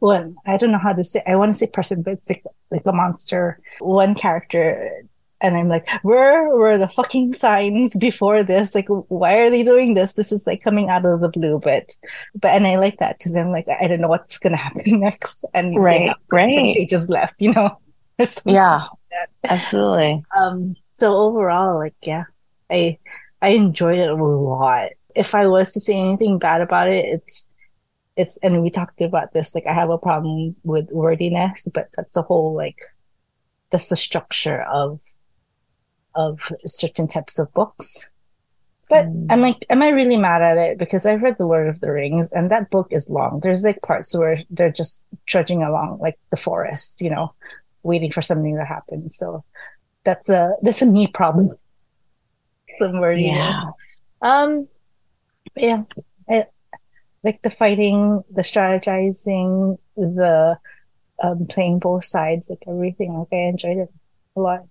one, 0.00 0.34
I 0.44 0.56
don't 0.56 0.72
know 0.72 0.78
how 0.78 0.92
to 0.92 1.04
say, 1.04 1.22
I 1.28 1.36
want 1.36 1.52
to 1.52 1.58
say 1.58 1.68
person, 1.68 2.02
but 2.02 2.14
it's 2.14 2.28
like, 2.28 2.42
like 2.72 2.82
a 2.86 2.92
monster, 2.92 3.60
one 3.78 4.16
character. 4.16 5.04
And 5.40 5.56
I'm 5.56 5.68
like, 5.68 5.88
where 6.02 6.48
were 6.48 6.76
the 6.76 6.88
fucking 6.88 7.34
signs 7.34 7.96
before 7.96 8.42
this? 8.42 8.74
Like, 8.74 8.88
why 8.88 9.38
are 9.38 9.50
they 9.50 9.62
doing 9.62 9.94
this? 9.94 10.14
This 10.14 10.32
is 10.32 10.44
like 10.44 10.60
coming 10.60 10.88
out 10.88 11.04
of 11.04 11.20
the 11.20 11.28
blue, 11.28 11.60
but, 11.62 11.96
but, 12.34 12.50
and 12.50 12.66
I 12.66 12.78
like 12.78 12.96
that 12.98 13.18
because 13.18 13.36
I'm 13.36 13.52
like, 13.52 13.66
I 13.80 13.86
don't 13.86 14.00
know 14.00 14.08
what's 14.08 14.38
going 14.38 14.52
to 14.56 14.56
happen 14.56 14.98
next. 14.98 15.44
And 15.54 15.78
right, 15.78 16.16
right. 16.32 16.50
pages 16.50 17.08
left, 17.08 17.40
you 17.40 17.52
know? 17.52 17.78
yeah, 18.44 18.86
absolutely. 19.44 20.24
Um, 20.36 20.74
so 20.98 21.16
overall, 21.16 21.78
like, 21.78 21.94
yeah, 22.02 22.24
I 22.70 22.98
I 23.40 23.50
enjoyed 23.50 23.98
it 23.98 24.10
a 24.10 24.14
lot. 24.14 24.90
If 25.14 25.34
I 25.34 25.46
was 25.46 25.72
to 25.72 25.80
say 25.80 25.94
anything 25.94 26.38
bad 26.38 26.60
about 26.60 26.88
it, 26.88 27.04
it's 27.04 27.46
it's 28.16 28.36
and 28.42 28.62
we 28.62 28.70
talked 28.70 29.00
about 29.00 29.32
this. 29.32 29.54
Like, 29.54 29.66
I 29.66 29.72
have 29.72 29.90
a 29.90 29.98
problem 29.98 30.56
with 30.64 30.90
wordiness, 30.90 31.66
but 31.72 31.88
that's 31.96 32.14
the 32.14 32.22
whole 32.22 32.54
like 32.54 32.78
that's 33.70 33.88
the 33.88 33.96
structure 33.96 34.62
of 34.62 34.98
of 36.14 36.52
certain 36.66 37.06
types 37.06 37.38
of 37.38 37.52
books. 37.54 38.08
But 38.88 39.06
mm. 39.06 39.26
I'm 39.30 39.40
like, 39.40 39.64
am 39.70 39.82
I 39.82 39.90
really 39.90 40.16
mad 40.16 40.42
at 40.42 40.56
it? 40.56 40.78
Because 40.78 41.06
I've 41.06 41.22
read 41.22 41.36
The 41.38 41.46
Lord 41.46 41.68
of 41.68 41.78
the 41.80 41.92
Rings 41.92 42.32
and 42.32 42.50
that 42.50 42.70
book 42.70 42.88
is 42.90 43.08
long. 43.08 43.40
There's 43.40 43.62
like 43.62 43.82
parts 43.82 44.16
where 44.16 44.42
they're 44.50 44.72
just 44.72 45.04
trudging 45.26 45.62
along 45.62 45.98
like 46.00 46.18
the 46.30 46.36
forest, 46.36 47.00
you 47.00 47.10
know, 47.10 47.34
waiting 47.82 48.10
for 48.10 48.22
something 48.22 48.56
to 48.56 48.64
happen. 48.64 49.08
So 49.10 49.44
that's 50.04 50.28
a 50.28 50.52
that's 50.62 50.82
a 50.82 50.86
me 50.86 51.06
problem. 51.06 51.50
Some 52.78 53.00
Yeah. 53.02 53.64
Um. 54.22 54.68
Yeah. 55.56 55.82
I, 56.28 56.46
like 57.24 57.42
the 57.42 57.50
fighting, 57.50 58.22
the 58.30 58.42
strategizing, 58.42 59.78
the 59.96 60.58
um, 61.22 61.46
playing 61.46 61.80
both 61.80 62.04
sides, 62.04 62.48
like 62.50 62.62
everything. 62.68 63.12
Like 63.14 63.28
I 63.32 63.48
enjoyed 63.48 63.78
it 63.78 63.92
a 64.36 64.40
lot. 64.40 64.64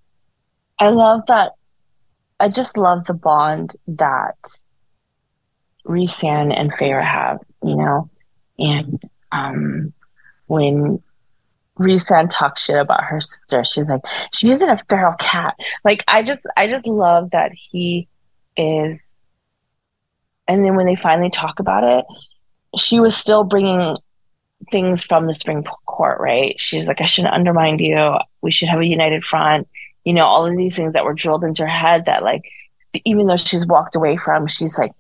I 0.80 0.90
love 0.90 1.22
that. 1.28 1.54
I 2.40 2.50
just 2.50 2.78
love 2.78 3.06
the 3.06 3.14
bond 3.14 3.76
that 3.88 4.60
Rhysand 5.86 6.58
and 6.58 6.72
Feyre 6.72 7.04
have, 7.04 7.40
you 7.64 7.76
know, 7.76 8.10
and 8.60 9.02
um, 9.32 9.94
when 10.46 11.02
Rhysand 11.80 12.30
talks 12.32 12.64
shit 12.64 12.78
about 12.78 13.04
her 13.04 13.22
sister. 13.22 13.64
She's 13.64 13.88
like, 13.88 14.02
she 14.34 14.50
isn't 14.52 14.70
a 14.70 14.84
feral 14.90 15.14
cat. 15.20 15.56
Like, 15.84 16.04
I 16.08 16.24
just, 16.24 16.44
I 16.56 16.68
just 16.68 16.88
love 16.88 17.32
that 17.32 17.52
he 17.54 18.08
is. 18.56 19.02
And 20.48 20.64
then 20.64 20.76
when 20.76 20.86
they 20.86 20.96
finally 20.96 21.30
talk 21.30 21.60
about 21.60 21.84
it, 21.84 22.06
she 22.80 23.00
was 23.00 23.16
still 23.16 23.44
bringing 23.44 23.98
things 24.72 25.04
from 25.04 25.28
the 25.28 25.34
spring 25.34 25.64
court, 25.86 26.20
right? 26.20 26.60
She's 26.60 26.88
like, 26.88 27.02
I 27.02 27.06
shouldn't 27.06 27.34
undermine 27.34 27.80
you. 27.80 28.18
We 28.42 28.52
should 28.52 28.70
have 28.70 28.80
a 28.80 28.86
united 28.86 29.24
front. 29.24 29.68
You 30.04 30.14
know, 30.14 30.26
all 30.26 30.46
of 30.46 30.56
these 30.58 30.76
things 30.76 30.94
that 30.94 31.04
were 31.04 31.14
drilled 31.14 31.44
into 31.44 31.64
her 31.64 31.68
head 31.68 32.06
that, 32.06 32.24
like, 32.24 32.44
even 33.04 33.28
though 33.28 33.38
she's 33.38 33.68
walked 33.68 33.96
away 33.96 34.18
from, 34.18 34.48
she's 34.48 34.78
like, 34.80 34.94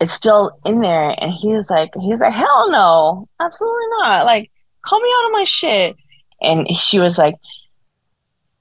it's 0.00 0.14
still 0.14 0.58
in 0.64 0.80
there. 0.80 1.14
And 1.20 1.32
he's 1.32 1.68
like, 1.68 1.92
he's 2.00 2.20
like, 2.20 2.32
hell 2.32 2.70
no, 2.70 3.28
absolutely 3.40 3.86
not. 4.00 4.26
Like, 4.26 4.50
call 4.82 5.00
me 5.00 5.08
out 5.08 5.26
on 5.26 5.32
my 5.32 5.44
shit 5.44 5.96
and 6.40 6.66
she 6.76 6.98
was 6.98 7.18
like 7.18 7.36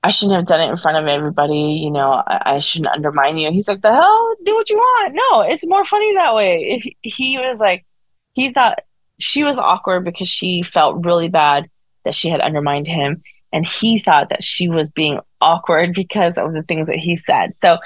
I 0.04 0.10
shouldn't 0.10 0.36
have 0.36 0.48
done 0.48 0.60
it 0.60 0.70
in 0.70 0.78
front 0.78 0.98
of 0.98 1.08
everybody. 1.08 1.80
You 1.82 1.90
know, 1.90 2.22
I, 2.28 2.56
I, 2.56 2.60
shouldn't 2.60 2.92
undermine 2.92 3.38
you. 3.38 3.52
He's 3.52 3.70
like, 3.70 3.82
the 3.82 3.94
hell, 3.94 4.36
do 4.44 4.54
what 4.54 4.70
you 4.70 4.76
want. 4.76 5.14
No, 5.16 5.42
it's 5.42 5.66
more 5.66 5.86
funny 5.86 6.14
that 6.14 6.36
way. 6.36 6.98
he 7.02 7.38
was 7.38 7.60
like, 7.60 7.86
he 8.34 8.52
thought 8.52 8.80
she 9.20 9.46
was 9.46 9.58
awkward 9.58 10.04
because 10.04 10.28
she 10.28 10.62
felt 10.62 11.06
really 11.06 11.30
bad 11.30 11.70
that 12.04 12.16
she 12.16 12.28
had 12.28 12.42
undermined 12.42 12.88
him. 12.88 13.24
And 13.54 13.66
he 13.66 14.00
thought 14.00 14.30
that 14.30 14.44
she 14.44 14.68
was 14.68 14.92
being 14.92 15.20
awkward 15.40 15.94
because 15.94 16.34
of 16.38 16.52
the 16.54 16.64
things 16.64 16.88
that 16.88 16.98
he 16.98 17.16
said. 17.16 17.52
So 17.62 17.78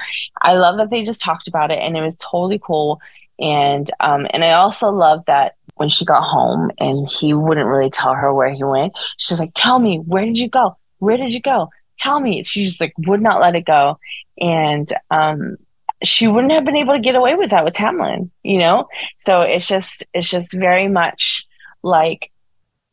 I 0.41 0.53
love 0.53 0.77
that 0.77 0.89
they 0.89 1.05
just 1.05 1.21
talked 1.21 1.47
about 1.47 1.71
it 1.71 1.79
and 1.79 1.95
it 1.95 2.01
was 2.01 2.15
totally 2.15 2.59
cool. 2.59 2.99
And, 3.37 3.91
um, 3.99 4.25
and 4.31 4.43
I 4.43 4.53
also 4.53 4.89
love 4.89 5.23
that 5.27 5.56
when 5.77 5.89
she 5.89 6.05
got 6.05 6.23
home 6.23 6.71
and 6.79 7.07
he 7.09 7.33
wouldn't 7.33 7.67
really 7.67 7.89
tell 7.89 8.13
her 8.13 8.33
where 8.33 8.51
he 8.51 8.63
went. 8.63 8.93
She's 9.17 9.39
like, 9.39 9.51
Tell 9.55 9.79
me, 9.79 9.97
where 9.97 10.25
did 10.25 10.37
you 10.37 10.49
go? 10.49 10.77
Where 10.99 11.17
did 11.17 11.33
you 11.33 11.41
go? 11.41 11.69
Tell 11.99 12.19
me. 12.19 12.43
She 12.43 12.65
just 12.65 12.79
like 12.81 12.93
would 12.99 13.21
not 13.21 13.41
let 13.41 13.55
it 13.55 13.65
go. 13.65 13.99
And 14.39 14.91
um 15.11 15.57
she 16.03 16.27
wouldn't 16.27 16.53
have 16.53 16.65
been 16.65 16.75
able 16.75 16.93
to 16.93 16.99
get 16.99 17.15
away 17.15 17.35
with 17.35 17.49
that 17.49 17.65
with 17.65 17.73
Tamlin, 17.73 18.29
you 18.43 18.59
know? 18.59 18.87
So 19.19 19.41
it's 19.41 19.67
just 19.67 20.05
it's 20.13 20.29
just 20.29 20.53
very 20.53 20.87
much 20.87 21.47
like 21.83 22.31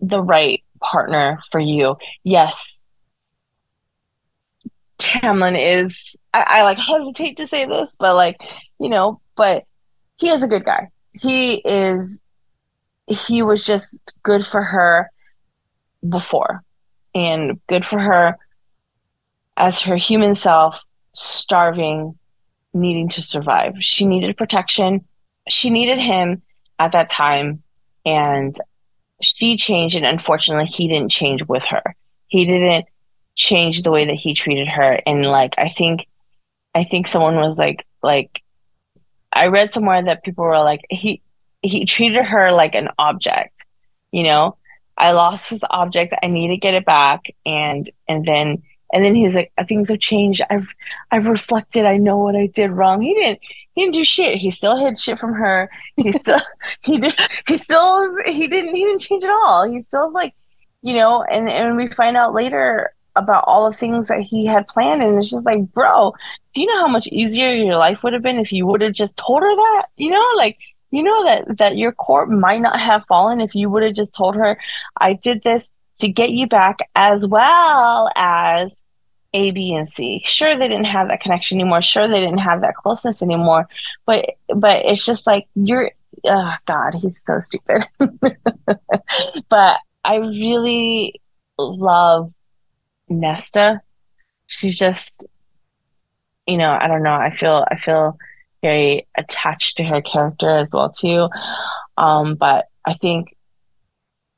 the 0.01 0.23
right 0.23 0.63
partner 0.81 1.41
for 1.51 1.61
you. 1.61 1.97
Yes. 2.23 2.79
Tamlin 4.99 5.85
is 5.85 5.97
I, 6.33 6.45
I 6.49 6.63
like 6.63 6.79
hesitate 6.79 7.37
to 7.39 7.47
say 7.47 7.67
this, 7.67 7.91
but 7.99 8.17
like, 8.17 8.41
you 8.79 8.89
know, 8.89 9.21
but 9.37 9.65
he 10.17 10.31
is 10.31 10.43
a 10.43 10.49
good 10.49 10.65
guy. 10.65 10.89
He 11.13 11.55
is 11.55 12.19
he 13.07 13.43
was 13.43 13.65
just 13.65 13.87
good 14.23 14.47
for 14.47 14.63
her 14.63 15.11
before 16.09 16.63
and 17.15 17.61
good 17.69 17.85
for 17.85 17.99
her 17.99 18.37
as 19.57 19.81
her 19.83 19.97
human 19.97 20.35
self 20.35 20.81
starving 21.15 22.19
needing 22.73 23.09
to 23.09 23.23
survive. 23.23 23.75
She 23.81 24.05
needed 24.05 24.37
protection. 24.37 25.05
She 25.49 25.71
needed 25.71 25.99
him 25.99 26.43
at 26.79 26.93
that 26.93 27.09
time. 27.09 27.63
And 28.05 28.57
she 29.23 29.57
changed. 29.57 29.97
And 29.97 30.05
unfortunately, 30.05 30.67
he 30.67 30.89
didn't 30.89 31.11
change 31.11 31.43
with 31.47 31.65
her. 31.67 31.83
He 32.27 32.45
didn't 32.45 32.87
change 33.37 33.83
the 33.83 33.91
way 33.91 34.07
that 34.07 34.17
he 34.17 34.35
treated 34.35 34.69
her. 34.69 35.01
And 35.07 35.25
like, 35.25 35.55
I 35.57 35.73
think, 35.77 36.07
I 36.75 36.85
think 36.85 37.07
someone 37.07 37.37
was 37.37 37.57
like, 37.57 37.87
like, 38.03 38.43
I 39.33 39.47
read 39.47 39.73
somewhere 39.73 40.03
that 40.05 40.25
people 40.25 40.45
were 40.45 40.59
like, 40.59 40.83
he, 40.91 41.23
he 41.65 41.87
treated 41.87 42.25
her 42.25 42.53
like 42.53 42.75
an 42.75 42.89
object, 42.99 43.65
you 44.13 44.23
know? 44.23 44.57
I 44.97 45.13
lost 45.13 45.51
this 45.51 45.63
object. 45.71 46.15
I 46.23 46.29
need 46.29 46.49
to 46.49 46.57
get 46.57 46.75
it 46.75 46.85
back. 46.85 47.23
And, 47.45 47.91
and 48.09 48.25
then, 48.25 48.63
and 48.93 49.05
then 49.05 49.15
he's 49.15 49.35
like, 49.35 49.51
uh, 49.59 49.65
things 49.65 49.89
have 49.89 49.99
changed. 49.99 50.43
I've, 50.51 50.69
I've 51.11 51.27
reflected. 51.27 51.85
I 51.85 51.97
know 51.97 52.19
what 52.19 52.37
I 52.37 52.47
did 52.47 52.71
wrong. 52.71 53.01
He 53.03 53.13
didn't, 53.15 53.41
he 53.75 53.83
didn't 53.83 53.95
do 53.95 54.05
shit. 54.05 54.39
He 54.39 54.51
still 54.51 54.77
hid 54.77 54.99
shit 54.99 55.19
from 55.19 55.33
her. 55.33 55.69
He 55.97 56.13
still, 56.21 56.41
he 56.83 56.99
did, 56.99 57.15
he 57.49 57.57
still, 57.57 58.09
he 58.25 58.47
didn't, 58.47 58.75
he 58.75 58.85
didn't 58.85 59.01
change 59.01 59.25
at 59.25 59.31
all. 59.31 59.69
He 59.69 59.83
still 59.83 60.13
like, 60.13 60.35
you 60.83 60.95
know, 60.95 61.25
and, 61.25 61.49
and 61.49 61.77
we 61.77 61.89
find 61.89 62.17
out 62.17 62.35
later 62.35 62.93
about 63.17 63.45
all 63.47 63.71
the 63.71 63.77
things 63.77 64.09
that 64.09 64.21
he 64.21 64.47
had 64.47 64.69
planned. 64.69 65.03
And 65.03 65.19
it's 65.19 65.31
just 65.31 65.47
like, 65.47 65.73
bro, 65.73 66.13
do 66.55 66.61
you 66.61 66.67
know 66.67 66.81
how 66.81 66.89
much 66.89 67.09
easier 67.09 67.53
your 67.53 67.77
life 67.77 68.03
would 68.03 68.13
have 68.13 68.23
been 68.23 68.39
if 68.39 68.53
you 68.53 68.67
would 68.67 68.81
have 68.81 68.93
just 68.93 69.17
told 69.17 69.43
her 69.43 69.55
that? 69.55 69.87
You 69.97 70.11
know, 70.11 70.25
like, 70.37 70.59
you 70.95 71.03
know 71.03 71.25
that 71.25 71.59
that 71.59 71.77
your 71.77 71.93
court 71.93 72.31
might 72.31 72.61
not 72.61 72.79
have 72.79 73.05
fallen 73.07 73.41
if 73.41 73.55
you 73.55 73.69
would 73.69 73.83
have 73.83 73.95
just 73.95 74.15
told 74.15 74.35
her 74.37 74.59
i 74.97 75.13
did 75.13 75.43
this 75.43 75.71
to 75.99 76.09
get 76.09 76.31
you 76.31 76.47
back 76.47 76.79
as 76.95 77.27
well 77.27 78.09
as 78.17 78.71
a 79.35 79.51
b 79.51 79.75
and 79.75 79.91
c. 79.91 80.23
Sure 80.25 80.57
they 80.57 80.69
didn't 80.69 80.87
have 80.87 81.09
that 81.09 81.21
connection 81.21 81.59
anymore. 81.61 81.83
Sure 81.83 82.09
they 82.09 82.21
didn't 82.21 82.39
have 82.39 82.61
that 82.61 82.77
closeness 82.77 83.21
anymore. 83.21 83.69
But 84.07 84.37
but 84.55 84.85
it's 84.85 85.05
just 85.05 85.27
like 85.27 85.49
you're 85.55 85.91
oh 86.25 86.55
god 86.67 86.95
he's 86.95 87.21
so 87.27 87.41
stupid. 87.41 87.85
But 89.49 89.79
i 90.05 90.17
really 90.17 91.21
love 91.59 92.33
nesta. 93.09 93.81
She's 94.47 94.79
just 94.79 95.27
you 96.47 96.57
know 96.57 96.77
i 96.81 96.87
don't 96.87 97.03
know 97.03 97.15
i 97.15 97.35
feel 97.35 97.65
i 97.71 97.77
feel 97.77 98.19
very 98.65 99.07
attached 99.15 99.77
to 99.77 99.85
her 99.85 100.01
character 100.01 100.49
as 100.49 100.69
well 100.73 100.91
too. 100.91 101.29
Um, 101.99 102.35
but 102.35 102.65
I 102.87 102.95
think 102.95 103.37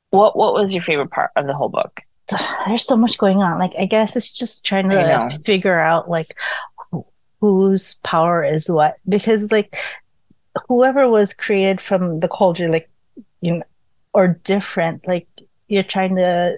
what 0.09 0.35
what 0.35 0.53
was 0.53 0.73
your 0.73 0.83
favorite 0.83 1.11
part 1.11 1.31
of 1.37 1.47
the 1.47 1.53
whole 1.53 1.69
book? 1.69 2.01
There's 2.67 2.85
so 2.85 2.97
much 2.97 3.17
going 3.17 3.37
on. 3.37 3.57
Like 3.57 3.71
I 3.79 3.85
guess 3.85 4.17
it's 4.17 4.31
just 4.31 4.65
trying 4.65 4.89
to 4.89 5.29
figure 5.45 5.79
out 5.79 6.09
like 6.09 6.35
whose 7.39 7.95
power 8.03 8.43
is 8.43 8.69
what 8.69 8.95
because 9.07 9.51
like 9.51 9.77
whoever 10.67 11.07
was 11.07 11.33
created 11.33 11.79
from 11.79 12.19
the 12.19 12.27
cauldron 12.27 12.71
like 12.71 12.89
you 13.41 13.53
know 13.53 13.63
or 14.13 14.39
different 14.43 15.07
like 15.07 15.27
you're 15.67 15.83
trying 15.83 16.15
to 16.15 16.57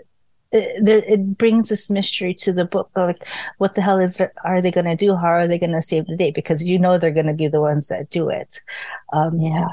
it, 0.52 0.84
there, 0.84 1.02
it 1.06 1.38
brings 1.38 1.70
this 1.70 1.92
mystery 1.92 2.34
to 2.34 2.52
the 2.52 2.66
book 2.66 2.90
like 2.96 3.28
what 3.60 3.76
the 3.76 3.82
hell 3.82 4.00
is 4.00 4.22
are 4.44 4.62
they 4.62 4.72
going 4.72 4.86
to 4.86 4.96
do? 4.96 5.16
How 5.16 5.28
are 5.28 5.48
they 5.48 5.60
going 5.60 5.74
to 5.74 5.82
save 5.82 6.08
the 6.08 6.18
day? 6.18 6.32
Because 6.32 6.68
you 6.68 6.80
know 6.80 6.98
they're 6.98 7.12
going 7.12 7.28
to 7.28 7.34
be 7.34 7.48
the 7.48 7.62
ones 7.62 7.88
that 7.88 8.10
do 8.10 8.30
it. 8.30 8.60
Um, 9.14 9.40
yeah. 9.40 9.68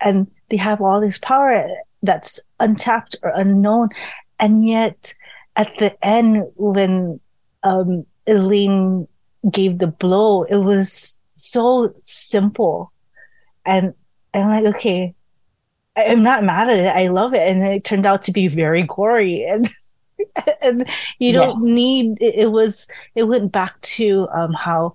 and 0.00 0.30
they 0.48 0.56
have 0.56 0.80
all 0.80 1.00
this 1.00 1.18
power 1.18 1.66
that's 2.02 2.40
untapped 2.60 3.16
or 3.22 3.30
unknown. 3.34 3.90
And 4.38 4.66
yet 4.66 5.14
at 5.56 5.76
the 5.78 5.94
end 6.04 6.44
when 6.56 7.20
um, 7.62 8.06
Elain 8.26 9.06
gave 9.50 9.78
the 9.78 9.86
blow 9.86 10.44
it 10.44 10.56
was 10.56 11.18
so 11.36 11.94
simple. 12.04 12.92
And 13.66 13.94
I'm 14.32 14.48
like 14.48 14.74
okay 14.76 15.14
I'm 15.94 16.22
not 16.22 16.42
mad 16.42 16.70
at 16.70 16.78
it. 16.78 16.86
I 16.86 17.08
love 17.08 17.34
it. 17.34 17.46
And 17.46 17.62
it 17.62 17.84
turned 17.84 18.06
out 18.06 18.22
to 18.22 18.32
be 18.32 18.48
very 18.48 18.84
gory. 18.84 19.44
And 19.48 19.68
and 20.62 20.88
you 21.18 21.32
don't 21.32 21.66
yeah. 21.66 21.74
need 21.74 22.22
it, 22.22 22.34
it, 22.34 22.52
was 22.52 22.88
it 23.14 23.24
went 23.24 23.52
back 23.52 23.80
to 23.80 24.28
um 24.32 24.52
how 24.52 24.94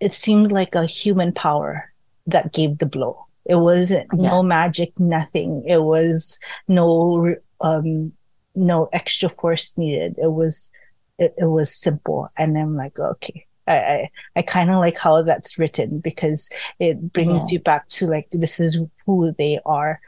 it 0.00 0.14
seemed 0.14 0.52
like 0.52 0.74
a 0.74 0.86
human 0.86 1.32
power 1.32 1.92
that 2.26 2.52
gave 2.52 2.78
the 2.78 2.86
blow 2.86 3.26
it 3.44 3.56
wasn't 3.56 4.06
yeah. 4.16 4.30
no 4.30 4.42
magic 4.42 4.98
nothing 4.98 5.64
it 5.66 5.82
was 5.82 6.38
no 6.68 7.34
um 7.60 8.12
no 8.54 8.88
extra 8.92 9.28
force 9.28 9.76
needed 9.76 10.16
it 10.18 10.32
was 10.32 10.70
it, 11.18 11.34
it 11.38 11.46
was 11.46 11.74
simple 11.74 12.28
and 12.36 12.56
i'm 12.56 12.76
like 12.76 12.98
okay 12.98 13.46
I, 13.66 13.76
I, 13.76 14.10
I 14.36 14.42
kind 14.42 14.70
of 14.70 14.78
like 14.78 14.98
how 14.98 15.22
that's 15.22 15.56
written 15.56 16.00
because 16.00 16.50
it 16.80 17.12
brings 17.12 17.44
yeah. 17.44 17.54
you 17.54 17.60
back 17.60 17.88
to 17.90 18.06
like 18.06 18.26
this 18.32 18.58
is 18.58 18.80
who 19.06 19.32
they 19.38 19.60
are 19.64 20.00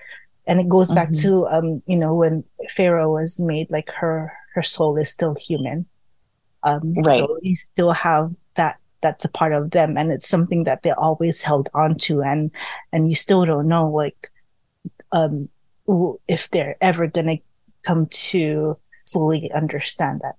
and 0.46 0.61
it 0.61 0.68
goes 0.68 0.88
mm-hmm. 0.88 0.96
back 0.96 1.12
to 1.22 1.46
um 1.46 1.83
you 1.87 1.96
know 1.96 2.14
when 2.14 2.44
Feyre 2.70 3.11
was 3.11 3.40
made 3.40 3.70
like 3.70 3.90
her 3.90 4.33
her 4.54 4.62
soul 4.62 4.96
is 4.96 5.10
still 5.10 5.34
human 5.34 5.86
um 6.62 6.94
right. 7.04 7.20
so 7.20 7.38
you 7.42 7.56
still 7.56 7.92
have 7.92 8.34
that 8.56 8.78
that's 9.00 9.24
a 9.24 9.28
part 9.28 9.52
of 9.52 9.70
them 9.72 9.96
and 9.96 10.10
it's 10.10 10.28
something 10.28 10.64
that 10.64 10.82
they 10.82 10.90
always 10.92 11.42
held 11.42 11.68
on 11.74 11.96
to 11.96 12.22
and 12.22 12.50
and 12.92 13.08
you 13.08 13.14
still 13.14 13.44
don't 13.44 13.68
know 13.68 13.90
like 13.90 14.28
um 15.12 15.48
if 16.28 16.50
they're 16.50 16.76
ever 16.80 17.06
gonna 17.06 17.36
come 17.82 18.06
to 18.06 18.76
fully 19.06 19.52
understand 19.52 20.20
that 20.22 20.36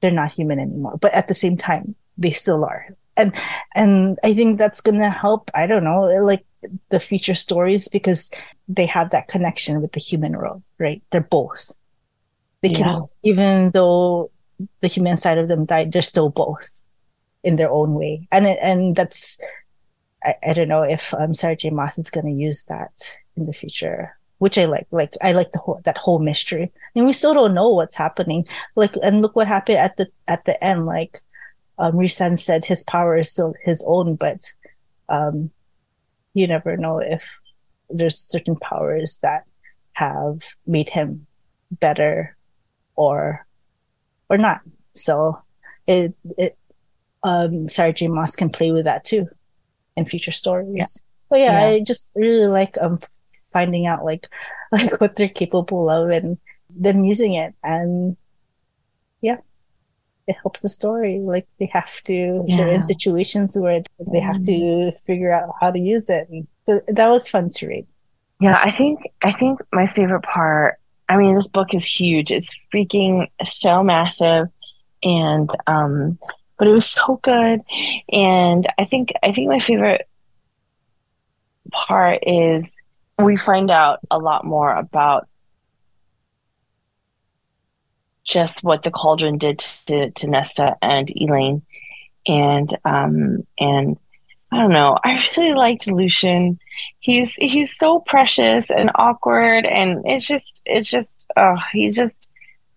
they're 0.00 0.10
not 0.10 0.32
human 0.32 0.58
anymore 0.58 0.96
but 1.00 1.14
at 1.14 1.28
the 1.28 1.34
same 1.34 1.56
time 1.56 1.94
they 2.18 2.30
still 2.30 2.64
are 2.64 2.88
and 3.16 3.32
and 3.74 4.18
i 4.24 4.34
think 4.34 4.58
that's 4.58 4.80
gonna 4.80 5.10
help 5.10 5.50
i 5.54 5.66
don't 5.66 5.84
know 5.84 6.02
like 6.24 6.44
the 6.90 7.00
future 7.00 7.34
stories 7.34 7.88
because 7.88 8.30
they 8.68 8.86
have 8.86 9.10
that 9.10 9.28
connection 9.28 9.80
with 9.80 9.92
the 9.92 10.00
human 10.00 10.36
world, 10.36 10.62
right? 10.78 11.02
They're 11.10 11.20
both. 11.20 11.72
They 12.62 12.70
can, 12.70 12.86
yeah. 13.22 13.30
even 13.30 13.70
though 13.70 14.30
the 14.80 14.88
human 14.88 15.16
side 15.16 15.38
of 15.38 15.48
them 15.48 15.64
died, 15.64 15.92
they're 15.92 16.02
still 16.02 16.28
both 16.28 16.82
in 17.42 17.56
their 17.56 17.70
own 17.70 17.94
way. 17.94 18.28
And 18.30 18.46
and 18.46 18.94
that's, 18.94 19.40
I, 20.22 20.34
I 20.46 20.52
don't 20.52 20.68
know 20.68 20.82
if 20.82 21.14
um, 21.14 21.32
Sarah 21.32 21.56
J. 21.56 21.70
Maas 21.70 21.98
is 21.98 22.10
going 22.10 22.26
to 22.26 22.32
use 22.32 22.64
that 22.64 23.16
in 23.36 23.46
the 23.46 23.54
future, 23.54 24.16
which 24.38 24.58
I 24.58 24.66
like. 24.66 24.86
Like 24.90 25.14
I 25.22 25.32
like 25.32 25.52
the 25.52 25.58
whole 25.58 25.80
that 25.84 25.96
whole 25.96 26.18
mystery, 26.18 26.70
and 26.94 27.06
we 27.06 27.14
still 27.14 27.32
don't 27.32 27.54
know 27.54 27.70
what's 27.70 27.96
happening. 27.96 28.46
Like, 28.76 28.94
and 29.02 29.22
look 29.22 29.34
what 29.36 29.48
happened 29.48 29.78
at 29.78 29.96
the 29.96 30.08
at 30.28 30.44
the 30.44 30.62
end. 30.62 30.84
Like, 30.84 31.18
um, 31.78 31.94
Rhysand 31.94 32.38
said 32.38 32.66
his 32.66 32.84
power 32.84 33.16
is 33.16 33.30
still 33.30 33.54
his 33.64 33.82
own, 33.86 34.16
but 34.16 34.52
um, 35.08 35.50
you 36.34 36.46
never 36.46 36.76
know 36.76 36.98
if 36.98 37.40
there's 37.88 38.18
certain 38.18 38.56
powers 38.56 39.18
that 39.22 39.44
have 39.94 40.44
made 40.66 40.90
him 40.90 41.26
better 41.70 42.36
or 43.00 43.46
or 44.28 44.38
not. 44.38 44.60
So 44.94 45.40
it 45.86 46.14
it 46.36 46.56
um 47.22 47.68
Sarah 47.68 47.92
J. 47.92 48.08
Maas 48.08 48.36
can 48.36 48.50
play 48.50 48.72
with 48.72 48.84
that 48.84 49.04
too 49.04 49.26
in 49.96 50.04
future 50.04 50.32
stories. 50.32 50.74
Yeah. 50.76 50.84
But 51.28 51.40
yeah, 51.40 51.60
yeah, 51.60 51.66
I 51.74 51.80
just 51.80 52.10
really 52.14 52.46
like 52.46 52.76
um 52.80 53.00
finding 53.52 53.86
out 53.86 54.04
like 54.04 54.28
like 54.72 55.00
what 55.00 55.16
they're 55.16 55.28
capable 55.28 55.88
of 55.88 56.10
and 56.10 56.38
them 56.70 57.04
using 57.04 57.34
it 57.34 57.52
and 57.64 58.16
yeah 59.20 59.38
it 60.30 60.36
helps 60.42 60.60
the 60.60 60.68
story. 60.68 61.18
Like 61.18 61.48
they 61.58 61.68
have 61.72 62.00
to, 62.04 62.44
yeah. 62.46 62.56
they're 62.56 62.72
in 62.72 62.84
situations 62.84 63.56
where 63.58 63.82
they 64.12 64.20
have 64.20 64.40
to 64.44 64.52
mm-hmm. 64.52 64.96
figure 65.04 65.32
out 65.32 65.54
how 65.60 65.72
to 65.72 65.78
use 65.78 66.08
it. 66.08 66.28
And 66.28 66.46
so 66.66 66.80
that 66.86 67.08
was 67.08 67.28
fun 67.28 67.48
to 67.56 67.66
read. 67.66 67.86
Yeah, 68.40 68.58
I 68.64 68.70
think 68.70 69.00
I 69.22 69.32
think 69.32 69.60
my 69.72 69.86
favorite 69.86 70.22
part. 70.22 70.79
I 71.10 71.16
mean, 71.16 71.34
this 71.34 71.48
book 71.48 71.74
is 71.74 71.84
huge. 71.84 72.30
It's 72.30 72.54
freaking 72.72 73.26
so 73.42 73.82
massive, 73.82 74.46
and 75.02 75.50
um, 75.66 76.18
but 76.56 76.68
it 76.68 76.72
was 76.72 76.86
so 76.86 77.18
good. 77.20 77.60
And 78.12 78.68
I 78.78 78.84
think 78.84 79.12
I 79.20 79.32
think 79.32 79.48
my 79.48 79.58
favorite 79.58 80.08
part 81.72 82.20
is 82.22 82.70
we 83.18 83.36
find 83.36 83.72
out 83.72 83.98
a 84.08 84.18
lot 84.18 84.44
more 84.44 84.72
about 84.72 85.26
just 88.24 88.62
what 88.62 88.84
the 88.84 88.92
cauldron 88.92 89.36
did 89.36 89.58
to, 89.86 90.10
to 90.12 90.28
Nesta 90.28 90.76
and 90.80 91.10
Elain, 91.16 91.62
And 92.26 92.72
um 92.84 93.46
and 93.58 93.98
I 94.52 94.58
don't 94.58 94.72
know, 94.72 94.98
I 95.04 95.24
really 95.36 95.54
liked 95.54 95.86
Lucien. 95.86 96.58
He's 96.98 97.32
he's 97.36 97.76
so 97.78 98.00
precious 98.00 98.70
and 98.70 98.90
awkward 98.96 99.64
and 99.64 100.02
it's 100.04 100.26
just 100.26 100.60
it's 100.66 100.88
just 100.88 101.26
oh 101.36 101.56
he 101.72 101.90
just 101.90 102.30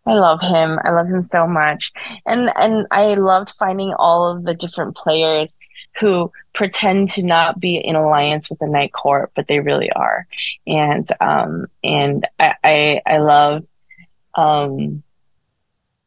I 0.06 0.14
love 0.14 0.42
him. 0.42 0.80
I 0.84 0.92
love 0.92 1.08
him 1.08 1.22
so 1.22 1.48
much. 1.48 1.94
And 2.26 2.52
and 2.56 2.88
I 2.92 3.14
loved 3.16 3.52
finding 3.58 3.94
all 3.94 4.28
of 4.28 4.44
the 4.44 4.54
different 4.54 4.98
players 4.98 5.54
who 6.00 6.32
pretend 6.54 7.10
to 7.10 7.24
not 7.24 7.60
be 7.60 7.78
in 7.78 7.96
alliance 7.96 8.50
with 8.50 8.60
the 8.60 8.68
Night 8.68 8.92
Court, 8.92 9.32
but 9.36 9.48
they 9.48 9.60
really 9.60 9.92
are. 9.92 10.28
And 10.68 11.10
um 11.22 11.68
and 11.84 12.28
I 12.40 12.56
I, 12.64 13.02
I 13.06 13.18
love 13.20 13.66
um 14.36 15.04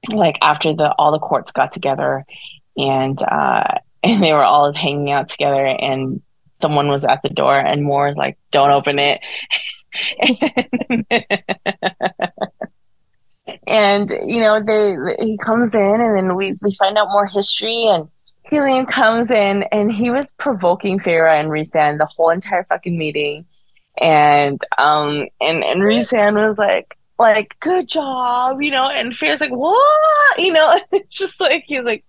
like 0.09 0.38
after 0.42 0.74
the 0.74 0.92
all 0.98 1.12
the 1.12 1.18
courts 1.18 1.52
got 1.52 1.72
together 1.72 2.24
and 2.76 3.20
uh 3.22 3.79
and 4.07 4.23
they 4.23 4.33
were 4.33 4.45
all 4.45 4.73
hanging 4.73 5.11
out 5.11 5.29
together 5.29 5.66
and 5.66 6.23
someone 6.61 6.88
was 6.88 7.05
at 7.05 7.23
the 7.23 7.29
door 7.29 7.59
and 7.59 7.83
Mor's 7.83 8.16
like, 8.16 8.38
don't 8.51 8.71
open 8.71 8.99
it. 8.99 9.21
and 13.66 14.11
you 14.11 14.40
know, 14.40 14.62
they 14.62 14.97
he 15.25 15.38
comes 15.38 15.75
in 15.75 16.01
and 16.01 16.16
then 16.16 16.37
we 16.37 16.55
we 16.62 16.75
find 16.75 16.99
out 16.99 17.09
more 17.09 17.27
history 17.27 17.87
and 17.87 18.09
Helion 18.51 18.87
comes 18.87 19.31
in 19.31 19.64
and 19.73 19.92
he 19.92 20.11
was 20.11 20.33
provoking 20.33 21.01
Feyre 21.01 21.38
and 21.38 21.49
Rhysand 21.49 21.99
the 21.99 22.07
whole 22.07 22.31
entire 22.31 22.64
fucking 22.64 22.97
meeting. 22.97 23.47
And 24.01 24.61
um 24.79 25.27
and, 25.40 25.64
and 25.64 25.83
Rhysand 25.83 26.49
was 26.49 26.59
like, 26.59 26.97
like, 27.19 27.57
good 27.61 27.88
job, 27.88 28.61
you 28.61 28.71
know, 28.71 28.88
and 28.88 29.14
Feyre's 29.14 29.40
like, 29.40 29.51
what? 29.51 30.38
You 30.38 30.53
know, 30.53 30.81
it's 30.92 31.16
just 31.16 31.40
like 31.40 31.64
he's 31.66 31.85
like 31.85 32.05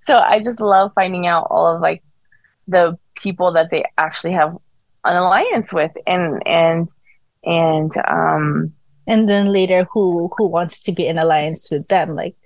so 0.00 0.18
I 0.18 0.40
just 0.40 0.60
love 0.60 0.92
finding 0.94 1.26
out 1.26 1.46
all 1.50 1.74
of 1.74 1.80
like 1.80 2.02
the 2.66 2.98
people 3.14 3.52
that 3.52 3.70
they 3.70 3.84
actually 3.96 4.32
have 4.32 4.56
an 5.04 5.16
alliance 5.16 5.72
with 5.72 5.92
and 6.06 6.46
and 6.46 6.88
and 7.44 7.92
um 8.06 8.72
and 9.06 9.28
then 9.28 9.52
later 9.52 9.86
who 9.92 10.30
who 10.36 10.46
wants 10.46 10.82
to 10.82 10.92
be 10.92 11.06
in 11.06 11.18
alliance 11.18 11.70
with 11.70 11.88
them. 11.88 12.14
Like 12.14 12.36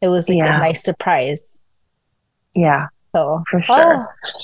it 0.00 0.08
was 0.08 0.28
like 0.28 0.38
yeah. 0.38 0.56
a 0.56 0.58
nice 0.58 0.82
surprise. 0.82 1.60
Yeah. 2.54 2.88
So 3.14 3.42
for 3.50 3.62
sure. 3.62 4.08
Oh. 4.08 4.40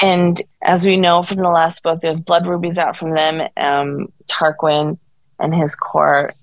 and 0.00 0.40
as 0.62 0.86
we 0.86 0.96
know 0.96 1.22
from 1.22 1.38
the 1.38 1.50
last 1.50 1.82
book 1.82 2.00
there's 2.00 2.20
blood 2.20 2.46
rubies 2.46 2.78
out 2.78 2.96
from 2.96 3.14
them. 3.14 3.42
Um 3.56 4.12
tarquin 4.28 4.98
and 5.38 5.54
his 5.54 5.74
court 5.76 6.34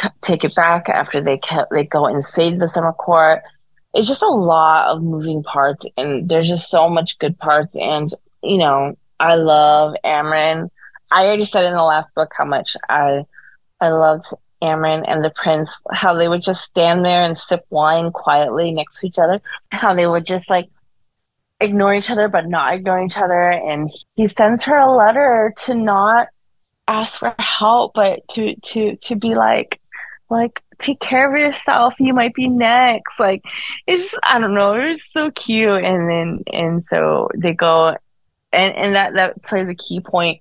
t- 0.00 0.08
take 0.22 0.44
it 0.44 0.54
back 0.54 0.88
after 0.88 1.20
they 1.20 1.38
kept 1.38 1.70
they 1.70 1.84
go 1.84 2.06
and 2.06 2.24
save 2.24 2.58
the 2.58 2.68
summer 2.68 2.92
court 2.92 3.42
it's 3.94 4.08
just 4.08 4.22
a 4.22 4.28
lot 4.28 4.86
of 4.86 5.02
moving 5.02 5.42
parts 5.42 5.84
and 5.96 6.28
there's 6.28 6.48
just 6.48 6.70
so 6.70 6.88
much 6.88 7.18
good 7.18 7.36
parts 7.38 7.76
and 7.76 8.14
you 8.42 8.58
know 8.58 8.96
i 9.18 9.34
love 9.34 9.94
amren 10.04 10.70
i 11.12 11.24
already 11.24 11.44
said 11.44 11.64
in 11.64 11.74
the 11.74 11.82
last 11.82 12.14
book 12.14 12.32
how 12.36 12.44
much 12.44 12.76
i 12.88 13.24
i 13.80 13.88
loved 13.88 14.26
amren 14.62 15.04
and 15.08 15.24
the 15.24 15.30
prince 15.30 15.70
how 15.90 16.14
they 16.14 16.28
would 16.28 16.42
just 16.42 16.62
stand 16.62 17.04
there 17.04 17.22
and 17.22 17.36
sip 17.36 17.64
wine 17.70 18.10
quietly 18.12 18.70
next 18.72 19.00
to 19.00 19.06
each 19.06 19.18
other 19.18 19.40
how 19.70 19.94
they 19.94 20.06
would 20.06 20.24
just 20.24 20.48
like 20.50 20.68
ignore 21.60 21.94
each 21.94 22.10
other 22.10 22.28
but 22.28 22.46
not 22.46 22.74
ignore 22.74 23.02
each 23.04 23.16
other 23.16 23.50
and 23.50 23.90
he 24.14 24.26
sends 24.26 24.64
her 24.64 24.76
a 24.76 24.90
letter 24.90 25.52
to 25.56 25.74
not 25.74 26.28
ask 26.88 27.18
for 27.18 27.34
help 27.38 27.92
but 27.94 28.26
to 28.28 28.54
to 28.60 28.96
to 28.96 29.14
be 29.14 29.34
like 29.34 29.80
like 30.30 30.62
take 30.80 31.00
care 31.00 31.30
of 31.32 31.38
yourself 31.38 31.94
you 31.98 32.14
might 32.14 32.34
be 32.34 32.48
next. 32.48 33.20
Like 33.20 33.42
it's 33.86 34.10
just 34.10 34.18
i 34.22 34.38
don't 34.38 34.54
know 34.54 34.74
it's 34.74 35.02
so 35.12 35.30
cute. 35.30 35.84
And 35.84 36.08
then 36.10 36.42
and 36.52 36.82
so 36.82 37.28
they 37.36 37.52
go 37.52 37.96
and 38.52 38.74
and 38.74 38.96
that 38.96 39.14
that 39.14 39.42
plays 39.42 39.68
a 39.68 39.74
key 39.74 40.00
point 40.00 40.40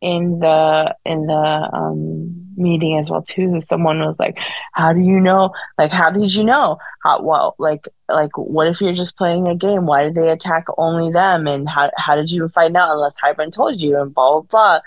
in 0.00 0.40
the 0.40 0.94
in 1.04 1.26
the 1.26 1.70
um 1.72 2.38
meeting 2.56 2.98
as 2.98 3.10
well 3.10 3.22
too. 3.22 3.60
Someone 3.60 4.00
was 4.00 4.18
like 4.18 4.38
how 4.72 4.92
do 4.92 5.00
you 5.00 5.20
know? 5.20 5.52
Like 5.78 5.90
how 5.90 6.10
did 6.10 6.34
you 6.34 6.44
know? 6.44 6.78
How 7.04 7.22
well 7.22 7.54
like 7.58 7.86
like 8.08 8.36
what 8.36 8.66
if 8.66 8.80
you're 8.80 8.94
just 8.94 9.16
playing 9.16 9.46
a 9.46 9.54
game? 9.54 9.86
Why 9.86 10.02
did 10.04 10.14
they 10.14 10.28
attack 10.28 10.64
only 10.76 11.12
them? 11.12 11.46
And 11.46 11.68
how 11.68 11.90
how 11.96 12.16
did 12.16 12.30
you 12.30 12.48
find 12.48 12.76
out 12.76 12.90
unless 12.92 13.14
Hybern 13.22 13.52
told 13.52 13.80
you? 13.80 14.00
And 14.00 14.14
blah 14.14 14.40
blah 14.40 14.40
blah. 14.42 14.80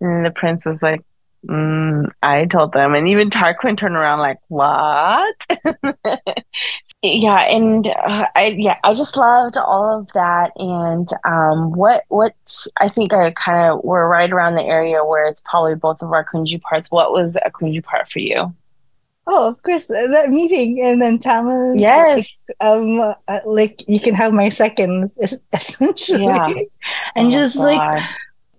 And 0.00 0.24
the 0.24 0.30
prince 0.30 0.64
was 0.66 0.82
like 0.82 1.04
Mm, 1.48 2.08
I 2.22 2.44
told 2.44 2.72
them, 2.72 2.94
and 2.94 3.08
even 3.08 3.28
Tarquin 3.28 3.76
turned 3.76 3.96
around 3.96 4.20
like, 4.20 4.38
"What?" 4.46 5.34
yeah, 7.02 7.40
and 7.50 7.88
uh, 7.88 8.26
I 8.36 8.54
yeah, 8.56 8.76
I 8.84 8.94
just 8.94 9.16
loved 9.16 9.56
all 9.56 9.98
of 9.98 10.08
that, 10.14 10.52
and 10.56 11.08
um, 11.24 11.72
what 11.72 12.04
what 12.08 12.34
I 12.78 12.88
think 12.88 13.12
I 13.12 13.32
kind 13.32 13.72
of 13.72 13.82
were 13.82 14.08
right 14.08 14.30
around 14.30 14.54
the 14.54 14.62
area 14.62 15.04
where 15.04 15.26
it's 15.26 15.42
probably 15.44 15.74
both 15.74 16.00
of 16.00 16.12
our 16.12 16.22
Quincy 16.22 16.58
parts. 16.58 16.92
What 16.92 17.12
was 17.12 17.36
a 17.44 17.50
Quincy 17.50 17.80
part 17.80 18.08
for 18.08 18.20
you? 18.20 18.54
Oh, 19.26 19.48
of 19.48 19.60
course, 19.62 19.90
uh, 19.90 20.08
that 20.08 20.30
meeting, 20.30 20.80
and 20.80 21.02
then 21.02 21.18
Tamlin. 21.18 21.80
Yes. 21.80 22.44
Like, 22.48 22.68
um, 22.68 23.00
uh, 23.00 23.40
like 23.46 23.82
you 23.88 23.98
can 23.98 24.14
have 24.14 24.32
my 24.32 24.48
seconds, 24.48 25.16
essentially, 25.52 26.24
yeah. 26.24 26.52
and 27.16 27.28
oh, 27.28 27.30
just 27.30 27.56
God. 27.56 27.64
like 27.64 28.04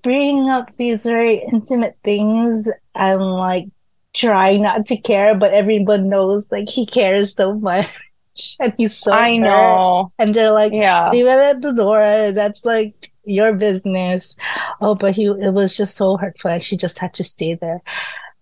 bringing 0.03 0.49
up 0.49 0.75
these 0.77 1.03
very 1.03 1.43
intimate 1.51 1.97
things 2.03 2.69
and 2.93 3.21
like 3.21 3.67
try 4.13 4.57
not 4.57 4.85
to 4.87 4.97
care, 4.97 5.35
but 5.35 5.53
everyone 5.53 6.09
knows 6.09 6.51
like 6.51 6.69
he 6.69 6.85
cares 6.85 7.35
so 7.35 7.55
much. 7.55 7.87
and 8.59 8.73
he's 8.77 8.97
so 8.97 9.11
I 9.11 9.31
hurt. 9.31 9.39
know. 9.39 10.11
And 10.19 10.33
they're 10.33 10.51
like, 10.51 10.73
yeah, 10.73 11.09
leave 11.09 11.25
it 11.25 11.29
at 11.29 11.61
the 11.61 11.73
door. 11.73 12.31
That's 12.31 12.65
like 12.65 13.11
your 13.25 13.53
business. 13.53 14.35
Oh, 14.81 14.95
but 14.95 15.15
he 15.15 15.25
it 15.25 15.53
was 15.53 15.75
just 15.75 15.97
so 15.97 16.17
hurtful 16.17 16.51
and 16.51 16.63
she 16.63 16.77
just 16.77 16.99
had 16.99 17.13
to 17.15 17.23
stay 17.23 17.55
there 17.55 17.81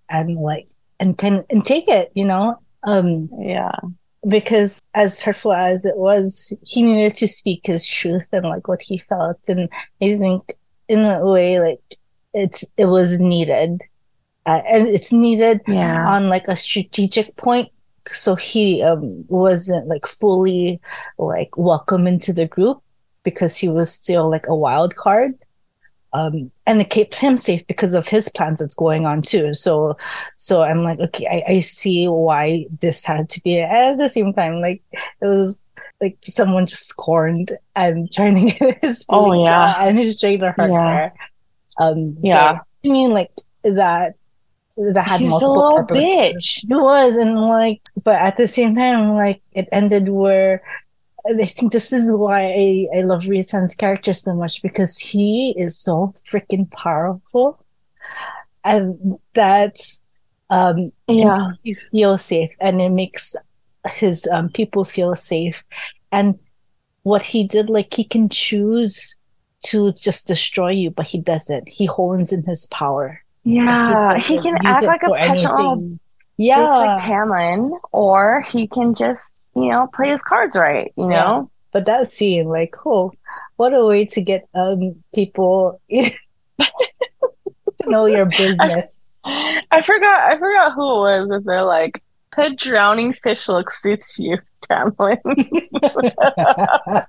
and 0.10 0.36
like 0.36 0.68
and 1.00 1.18
can 1.18 1.46
and 1.50 1.66
take 1.66 1.88
it, 1.88 2.12
you 2.16 2.26
know? 2.26 2.58
Um 2.84 3.30
yeah. 3.40 3.72
Because 4.28 4.82
as 4.94 5.22
hurtful 5.22 5.54
as 5.54 5.84
it 5.84 5.98
was, 5.98 6.54
he 6.64 6.84
needed 6.84 7.16
to 7.18 7.28
speak 7.28 7.66
his 7.66 7.88
truth 7.88 8.26
and 8.32 8.46
like 8.46 8.68
what 8.68 8.82
he 8.82 9.00
felt. 9.00 9.40
And 9.48 9.68
I 10.02 10.16
think 10.18 10.54
in 10.92 11.06
a 11.06 11.26
way 11.26 11.60
like 11.60 11.82
it's 12.34 12.64
it 12.78 12.86
was 12.86 13.20
needed. 13.20 13.82
Uh, 14.46 14.62
and 14.68 14.88
it's 14.88 15.12
needed 15.12 15.62
yeah. 15.68 16.04
on 16.08 16.28
like 16.28 16.48
a 16.48 16.56
strategic 16.56 17.36
point. 17.38 17.70
So 18.08 18.36
he 18.36 18.82
um, 18.82 19.24
wasn't 19.28 19.88
like 19.88 20.08
fully 20.08 20.82
like 21.20 21.56
welcome 21.58 22.08
into 22.08 22.34
the 22.34 22.48
group 22.48 22.82
because 23.24 23.56
he 23.56 23.70
was 23.70 23.92
still 23.92 24.30
like 24.30 24.48
a 24.48 24.56
wild 24.56 24.96
card. 24.96 25.34
Um, 26.14 26.52
and 26.66 26.82
it 26.82 26.90
kept 26.90 27.16
him 27.16 27.38
safe 27.38 27.66
because 27.68 27.94
of 27.94 28.08
his 28.08 28.28
plans 28.30 28.60
that's 28.60 28.76
going 28.76 29.06
on 29.06 29.22
too. 29.22 29.54
So 29.54 29.96
so 30.36 30.62
i'm 30.62 30.84
like 30.84 31.00
okay 31.00 31.26
I, 31.28 31.54
I 31.54 31.60
see 31.62 32.08
why 32.08 32.66
this 32.82 33.06
had 33.06 33.30
to 33.30 33.42
be 33.42 33.62
at 33.62 33.98
the 33.98 34.10
same 34.10 34.34
time. 34.34 34.60
Like 34.60 34.82
it 35.22 35.26
was 35.26 35.58
like 36.02 36.18
someone 36.22 36.66
just 36.66 36.88
scorned 36.88 37.52
and 37.76 38.12
trying 38.14 38.36
to 38.36 38.58
get 38.58 38.80
his 38.82 39.06
oh 39.10 39.44
yeah. 39.44 39.86
and 39.86 39.98
he's 39.98 40.20
trying 40.20 40.40
to 40.40 40.52
hurt 40.52 40.72
yeah. 40.72 40.94
her. 40.94 41.14
Um 41.78 42.18
yeah. 42.22 42.58
So, 42.58 42.64
i 42.84 42.88
mean 42.88 43.12
like 43.12 43.32
that 43.64 44.16
that 44.78 45.06
had 45.06 45.22
he's 45.22 45.30
multiple 45.30 45.74
purposes. 45.76 46.04
bitch. 46.06 46.64
it 46.64 46.82
was 46.82 47.16
and 47.16 47.36
like 47.36 47.82
but 48.04 48.20
at 48.20 48.38
the 48.38 48.48
same 48.48 48.76
time 48.76 49.14
like 49.14 49.42
it 49.52 49.68
ended 49.72 50.10
where 50.10 50.64
I 51.24 51.46
think 51.46 51.72
this 51.72 51.94
is 51.94 52.12
why 52.12 52.46
I, 52.46 52.88
I 52.98 53.02
love 53.02 53.28
Rhysand's 53.28 53.76
character 53.76 54.14
so 54.14 54.34
much 54.34 54.62
because 54.62 54.98
he 54.98 55.54
is 55.56 55.78
so 55.78 56.16
freaking 56.28 56.70
powerful. 56.72 57.64
And 58.64 59.20
that 59.34 59.78
um 60.50 60.92
yeah. 61.08 61.52
you 61.64 61.76
feel 61.76 62.18
safe 62.18 62.52
and 62.60 62.82
it 62.82 62.90
makes 62.90 63.36
his 63.90 64.28
um, 64.32 64.50
people 64.50 64.86
feel 64.86 65.16
safe. 65.16 65.64
And 66.12 66.40
what 67.04 67.24
he 67.24 67.44
did, 67.44 67.70
like 67.70 67.94
he 67.94 68.04
can 68.04 68.30
choose 68.30 69.16
to 69.66 69.94
just 69.94 70.28
destroy 70.28 70.72
you, 70.72 70.92
but 70.92 71.08
he 71.08 71.20
doesn't. 71.20 71.70
He 71.70 71.86
hones 71.86 72.32
in 72.32 72.44
his 72.44 72.68
power. 72.68 73.24
Yeah, 73.44 74.18
he, 74.20 74.38
he, 74.38 74.42
can 74.42 74.58
act 74.66 74.86
like 74.86 75.02
a 75.04 75.10
petulant 75.10 76.00
yeah. 76.38 76.70
like 76.70 77.00
Tamlin, 77.00 77.72
or 77.92 78.42
he 78.42 78.68
can 78.68 78.94
just, 78.94 79.32
you 79.56 79.70
know, 79.70 79.88
play 79.94 80.10
his 80.10 80.22
cards 80.22 80.56
right, 80.56 80.92
you 80.96 81.08
know? 81.08 81.10
Yeah. 81.10 81.44
But 81.72 81.86
that 81.86 82.10
scene, 82.10 82.48
like, 82.48 82.76
oh, 82.86 83.14
what 83.56 83.74
a 83.74 83.86
way 83.86 84.06
to 84.06 84.22
get 84.22 84.48
um 84.54 84.96
people 85.14 85.80
to 85.90 86.12
know 87.86 88.06
your 88.06 88.26
business. 88.38 89.08
I, 89.24 89.62
I 89.72 89.82
forgot 89.84 90.32
I 90.32 90.38
forgot 90.38 90.74
who 90.74 90.82
it 90.82 91.28
was. 91.28 91.40
If 91.40 91.46
they're 91.46 91.64
like, 91.64 92.02
the 92.36 92.54
drowning 92.56 93.14
fish 93.14 93.48
look 93.48 93.70
suits 93.70 94.20
you, 94.20 94.38
Tamlin. 94.70 95.20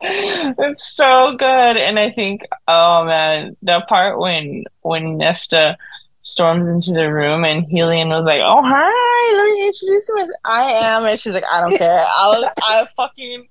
it's 0.00 0.92
so 0.94 1.36
good. 1.36 1.76
And 1.76 1.98
I 1.98 2.10
think, 2.10 2.42
oh 2.66 3.04
man, 3.04 3.56
the 3.62 3.82
part 3.88 4.18
when 4.18 4.64
when 4.82 5.16
Nesta 5.16 5.76
storms 6.20 6.68
into 6.68 6.92
the 6.92 7.12
room 7.12 7.44
and 7.44 7.66
Helion 7.66 8.08
was 8.08 8.24
like, 8.24 8.40
"Oh 8.44 8.62
hi, 8.64 9.36
let 9.36 9.44
me 9.44 9.66
introduce 9.66 10.08
you. 10.08 10.34
I 10.44 10.72
am," 10.72 11.04
and 11.04 11.18
she's 11.18 11.32
like, 11.32 11.44
"I 11.50 11.60
don't 11.60 11.76
care." 11.76 12.00
I 12.00 12.28
was, 12.28 12.52
I 12.62 12.86
fucking 12.96 13.48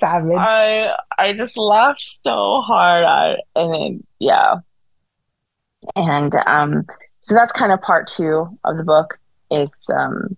savage. 0.00 0.36
I 0.36 0.94
I 1.18 1.32
just 1.32 1.56
laughed 1.56 2.18
so 2.24 2.62
hard. 2.62 3.04
I 3.04 3.36
and 3.54 3.72
then 3.72 4.06
yeah, 4.18 4.56
and 5.94 6.34
um, 6.46 6.86
so 7.20 7.34
that's 7.34 7.52
kind 7.52 7.72
of 7.72 7.80
part 7.80 8.06
two 8.06 8.58
of 8.64 8.76
the 8.76 8.84
book 8.84 9.18
it's 9.50 9.90
um, 9.90 10.36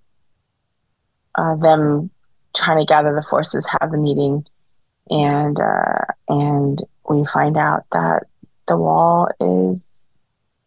uh, 1.35 1.57
them 1.57 2.11
trying 2.55 2.79
to 2.79 2.85
gather 2.85 3.15
the 3.15 3.27
forces, 3.29 3.69
have 3.81 3.91
the 3.91 3.99
meeting, 3.99 4.47
and 5.11 5.59
uh, 5.59 6.05
and 6.29 6.83
we 7.09 7.25
find 7.27 7.57
out 7.57 7.85
that 7.93 8.25
the 8.67 8.77
wall 8.77 9.29
is 9.41 9.89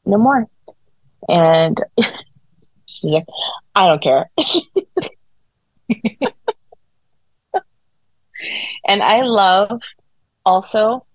no 0.05 0.17
more. 0.17 0.47
And 1.29 1.79
she's 2.87 3.03
like, 3.11 3.25
I 3.75 3.87
don't 3.87 4.01
care. 4.01 4.29
and 8.85 9.03
I 9.03 9.21
love 9.21 9.81
also 10.45 11.05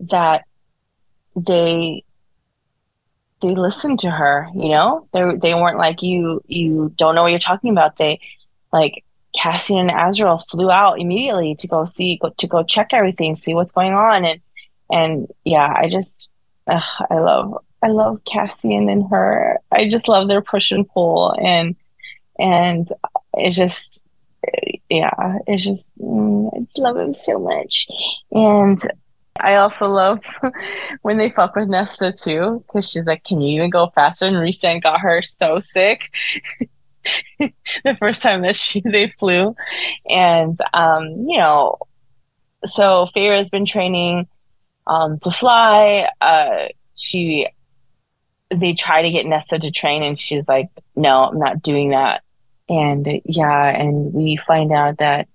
that 0.00 0.44
they 1.36 2.03
they 3.44 3.54
listened 3.54 3.98
to 4.00 4.10
her, 4.10 4.48
you 4.54 4.70
know? 4.70 5.06
They 5.12 5.22
they 5.36 5.54
weren't 5.54 5.78
like 5.78 6.02
you 6.02 6.42
you 6.46 6.92
don't 6.96 7.14
know 7.14 7.22
what 7.22 7.30
you're 7.30 7.38
talking 7.38 7.70
about. 7.70 7.96
They 7.96 8.20
like 8.72 9.04
Cassian 9.34 9.78
and 9.78 9.90
Azriel 9.90 10.42
flew 10.48 10.70
out 10.70 11.00
immediately 11.00 11.54
to 11.56 11.68
go 11.68 11.84
see 11.84 12.18
go, 12.20 12.30
to 12.30 12.46
go 12.46 12.62
check 12.62 12.88
everything, 12.92 13.36
see 13.36 13.54
what's 13.54 13.72
going 13.72 13.92
on 13.92 14.24
and 14.24 14.40
and 14.90 15.28
yeah, 15.44 15.72
I 15.76 15.88
just 15.88 16.30
I 16.66 16.82
love 17.10 17.62
I 17.82 17.88
love 17.88 18.22
Cassian 18.24 18.88
and 18.88 19.08
her. 19.10 19.58
I 19.70 19.88
just 19.88 20.08
love 20.08 20.28
their 20.28 20.42
push 20.42 20.70
and 20.70 20.88
pull 20.88 21.34
and 21.40 21.76
and 22.38 22.88
it's 23.34 23.56
just 23.56 24.00
yeah, 24.88 25.38
it's 25.46 25.64
just 25.64 25.86
mm, 26.00 26.50
I 26.54 26.60
just 26.60 26.78
love 26.78 26.96
him 26.96 27.14
so 27.14 27.38
much. 27.38 27.86
And 28.30 28.80
I 29.40 29.56
also 29.56 29.88
love 29.88 30.24
when 31.02 31.16
they 31.18 31.30
fuck 31.30 31.56
with 31.56 31.68
Nesta 31.68 32.12
too, 32.12 32.64
because 32.66 32.88
she's 32.90 33.04
like, 33.04 33.24
"Can 33.24 33.40
you 33.40 33.56
even 33.56 33.70
go 33.70 33.88
faster?" 33.94 34.26
And 34.26 34.36
Rhysand 34.36 34.82
got 34.82 35.00
her 35.00 35.22
so 35.22 35.60
sick 35.60 36.12
the 37.38 37.96
first 37.98 38.22
time 38.22 38.42
that 38.42 38.56
she 38.56 38.80
they 38.84 39.12
flew, 39.18 39.54
and 40.08 40.58
um, 40.72 41.26
you 41.28 41.38
know, 41.38 41.78
so 42.64 43.06
Feyre's 43.12 43.50
been 43.50 43.66
training 43.66 44.28
um, 44.86 45.18
to 45.20 45.30
fly. 45.30 46.08
Uh, 46.20 46.68
she 46.94 47.48
they 48.50 48.74
try 48.74 49.02
to 49.02 49.10
get 49.10 49.26
Nesta 49.26 49.58
to 49.58 49.70
train, 49.70 50.02
and 50.02 50.18
she's 50.18 50.46
like, 50.46 50.68
"No, 50.94 51.24
I'm 51.24 51.38
not 51.38 51.62
doing 51.62 51.90
that." 51.90 52.22
And 52.68 53.06
yeah, 53.24 53.66
and 53.68 54.14
we 54.14 54.38
find 54.46 54.72
out 54.72 54.98
that 54.98 55.28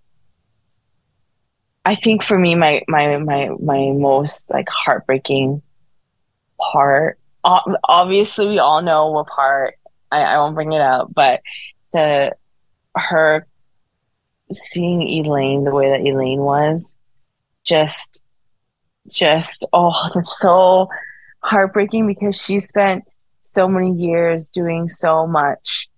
I 1.90 1.96
think 1.96 2.24
for 2.24 2.38
me, 2.38 2.54
my 2.54 2.84
my 2.88 3.18
my 3.18 3.50
my 3.60 3.92
most 3.96 4.52
like 4.52 4.68
heartbreaking 4.70 5.64
part. 6.60 7.18
Obviously, 7.44 8.48
we 8.48 8.60
all 8.60 8.84
know 8.84 9.10
what 9.10 9.26
part. 9.26 9.74
I, 10.12 10.22
I 10.22 10.38
won't 10.38 10.54
bring 10.54 10.72
it 10.72 10.82
up, 10.82 11.12
but 11.12 11.42
the 11.92 12.36
her 12.96 13.48
seeing 14.52 15.02
Elain 15.02 15.64
the 15.64 15.74
way 15.74 15.90
that 15.90 16.02
Elain 16.02 16.42
was, 16.42 16.96
just 17.64 18.22
just 19.08 19.66
oh, 19.74 20.12
that's 20.14 20.40
so 20.40 20.90
heartbreaking 21.42 22.06
because 22.06 22.40
she 22.40 22.60
spent 22.60 23.04
so 23.42 23.68
many 23.68 23.96
years 23.96 24.48
doing 24.48 24.88
so 24.90 25.26
much 25.26 25.90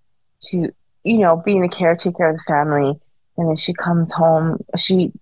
to 0.44 0.72
you 1.04 1.18
know 1.18 1.42
being 1.44 1.60
the 1.60 1.68
caretaker 1.68 2.30
of 2.30 2.38
the 2.38 2.42
family 2.44 2.98
and 3.36 3.48
then 3.48 3.56
she 3.56 3.74
comes 3.74 4.10
home 4.10 4.56
she 4.78 5.12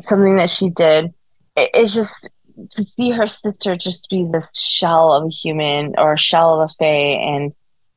something 0.00 0.36
that 0.36 0.50
she 0.50 0.70
did 0.70 1.12
it, 1.56 1.70
it's 1.74 1.94
just 1.94 2.30
to 2.70 2.84
see 2.84 3.10
her 3.10 3.28
sister 3.28 3.76
just 3.76 4.10
be 4.10 4.26
this 4.30 4.48
shell 4.58 5.12
of 5.12 5.26
a 5.26 5.30
human 5.30 5.94
or 5.96 6.16
shell 6.16 6.60
of 6.60 6.70
a 6.70 6.72
fae 6.78 7.18
and 7.20 7.52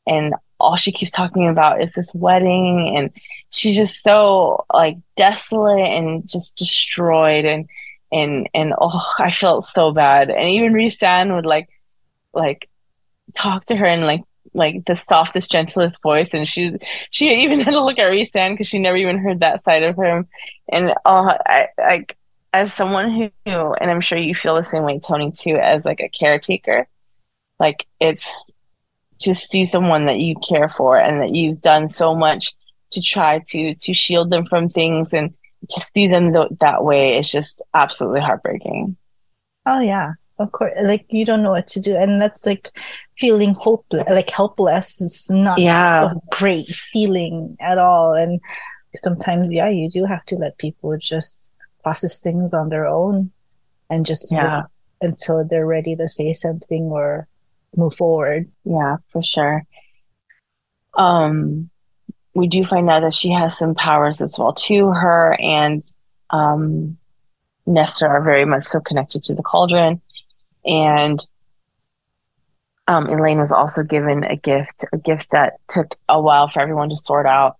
and 0.07 0.33
all 0.59 0.75
she 0.75 0.91
keeps 0.91 1.11
talking 1.11 1.47
about 1.47 1.81
is 1.81 1.93
this 1.93 2.13
wedding 2.13 2.95
and 2.95 3.11
she's 3.49 3.75
just 3.75 4.03
so 4.03 4.65
like 4.71 4.97
desolate 5.17 5.89
and 5.89 6.27
just 6.27 6.55
destroyed 6.55 7.45
and 7.45 7.67
and 8.11 8.47
and 8.53 8.73
oh 8.79 9.13
I 9.17 9.31
felt 9.31 9.65
so 9.65 9.91
bad. 9.91 10.29
And 10.29 10.49
even 10.49 10.73
Rhysand 10.73 11.33
would 11.33 11.45
like 11.45 11.69
like 12.33 12.69
talk 13.35 13.65
to 13.65 13.75
her 13.75 13.85
and 13.85 14.05
like 14.05 14.23
like 14.53 14.85
the 14.85 14.95
softest 14.95 15.51
gentlest 15.51 16.01
voice 16.01 16.33
and 16.33 16.47
she 16.47 16.75
she 17.09 17.29
even 17.29 17.59
had 17.61 17.71
to 17.71 17.83
look 17.83 17.99
at 17.99 18.11
Rhysand 18.11 18.53
because 18.53 18.67
she 18.67 18.79
never 18.79 18.97
even 18.97 19.17
heard 19.17 19.39
that 19.39 19.63
side 19.63 19.83
of 19.83 19.95
him 19.95 20.27
and 20.71 20.93
oh 21.05 21.31
I 21.45 21.67
like 21.77 22.17
as 22.53 22.73
someone 22.75 23.11
who 23.11 23.31
and 23.45 23.89
I'm 23.89 24.01
sure 24.01 24.17
you 24.17 24.35
feel 24.35 24.55
the 24.55 24.63
same 24.63 24.83
way 24.83 24.99
Toni 24.99 25.31
too 25.31 25.55
as 25.55 25.85
like 25.85 26.01
a 26.01 26.09
caretaker 26.09 26.87
like 27.59 27.85
it's 27.99 28.43
to 29.19 29.35
see 29.35 29.65
someone 29.65 30.07
that 30.07 30.19
you 30.19 30.35
care 30.35 30.67
for 30.67 30.97
and 30.97 31.21
that 31.21 31.35
you've 31.35 31.61
done 31.61 31.87
so 31.87 32.15
much 32.15 32.53
to 32.91 33.01
try 33.01 33.39
to 33.47 33.75
to 33.75 33.93
shield 33.93 34.29
them 34.29 34.45
from 34.45 34.67
things 34.67 35.13
and 35.13 35.33
to 35.69 35.85
see 35.93 36.07
them 36.07 36.33
th- 36.33 36.49
that 36.59 36.83
way 36.83 37.17
is 37.17 37.31
just 37.31 37.61
absolutely 37.73 38.21
heartbreaking. 38.21 38.97
Oh 39.65 39.79
yeah, 39.79 40.13
of 40.41 40.51
course. 40.51 40.73
Like 40.83 41.05
you 41.09 41.25
don't 41.25 41.43
know 41.43 41.51
what 41.51 41.67
to 41.69 41.79
do, 41.79 41.95
and 41.95 42.21
that's 42.21 42.45
like 42.45 42.69
feeling 43.17 43.55
hopeless, 43.57 44.03
like 44.09 44.29
helpless 44.29 45.01
is 45.01 45.29
not 45.29 45.59
yeah. 45.59 46.11
a 46.11 46.15
great 46.31 46.67
feeling 46.67 47.55
at 47.59 47.77
all. 47.77 48.13
And 48.13 48.39
sometimes, 48.95 49.53
yeah, 49.53 49.69
you 49.69 49.89
do 49.89 50.05
have 50.05 50.25
to 50.25 50.35
let 50.35 50.57
people 50.57 50.97
just 50.97 51.51
process 51.83 52.19
things 52.21 52.53
on 52.53 52.69
their 52.69 52.85
own 52.85 53.31
and 53.89 54.05
just 54.05 54.31
yeah. 54.31 54.63
until 55.01 55.43
they're 55.43 55.67
ready 55.67 55.95
to 55.95 56.07
say 56.07 56.33
something 56.33 56.83
or 56.83 57.27
move 57.75 57.95
forward. 57.95 58.49
Yeah, 58.63 58.97
for 59.11 59.23
sure. 59.23 59.65
Um, 60.93 61.69
we 62.33 62.47
do 62.47 62.65
find 62.65 62.89
out 62.89 63.01
that 63.01 63.13
she 63.13 63.31
has 63.31 63.57
some 63.57 63.75
powers 63.75 64.21
as 64.21 64.37
well 64.37 64.53
too. 64.53 64.87
Her 64.87 65.37
and 65.39 65.83
um, 66.29 66.97
Nesta 67.65 68.07
are 68.07 68.23
very 68.23 68.45
much 68.45 68.65
so 68.65 68.79
connected 68.79 69.23
to 69.23 69.35
the 69.35 69.43
cauldron, 69.43 70.01
and 70.65 71.25
um, 72.87 73.07
Elain 73.07 73.39
was 73.39 73.51
also 73.51 73.83
given 73.83 74.23
a 74.23 74.35
gift, 74.35 74.85
a 74.91 74.97
gift 74.97 75.31
that 75.31 75.53
took 75.69 75.95
a 76.09 76.21
while 76.21 76.49
for 76.49 76.59
everyone 76.59 76.89
to 76.89 76.95
sort 76.95 77.25
out. 77.25 77.57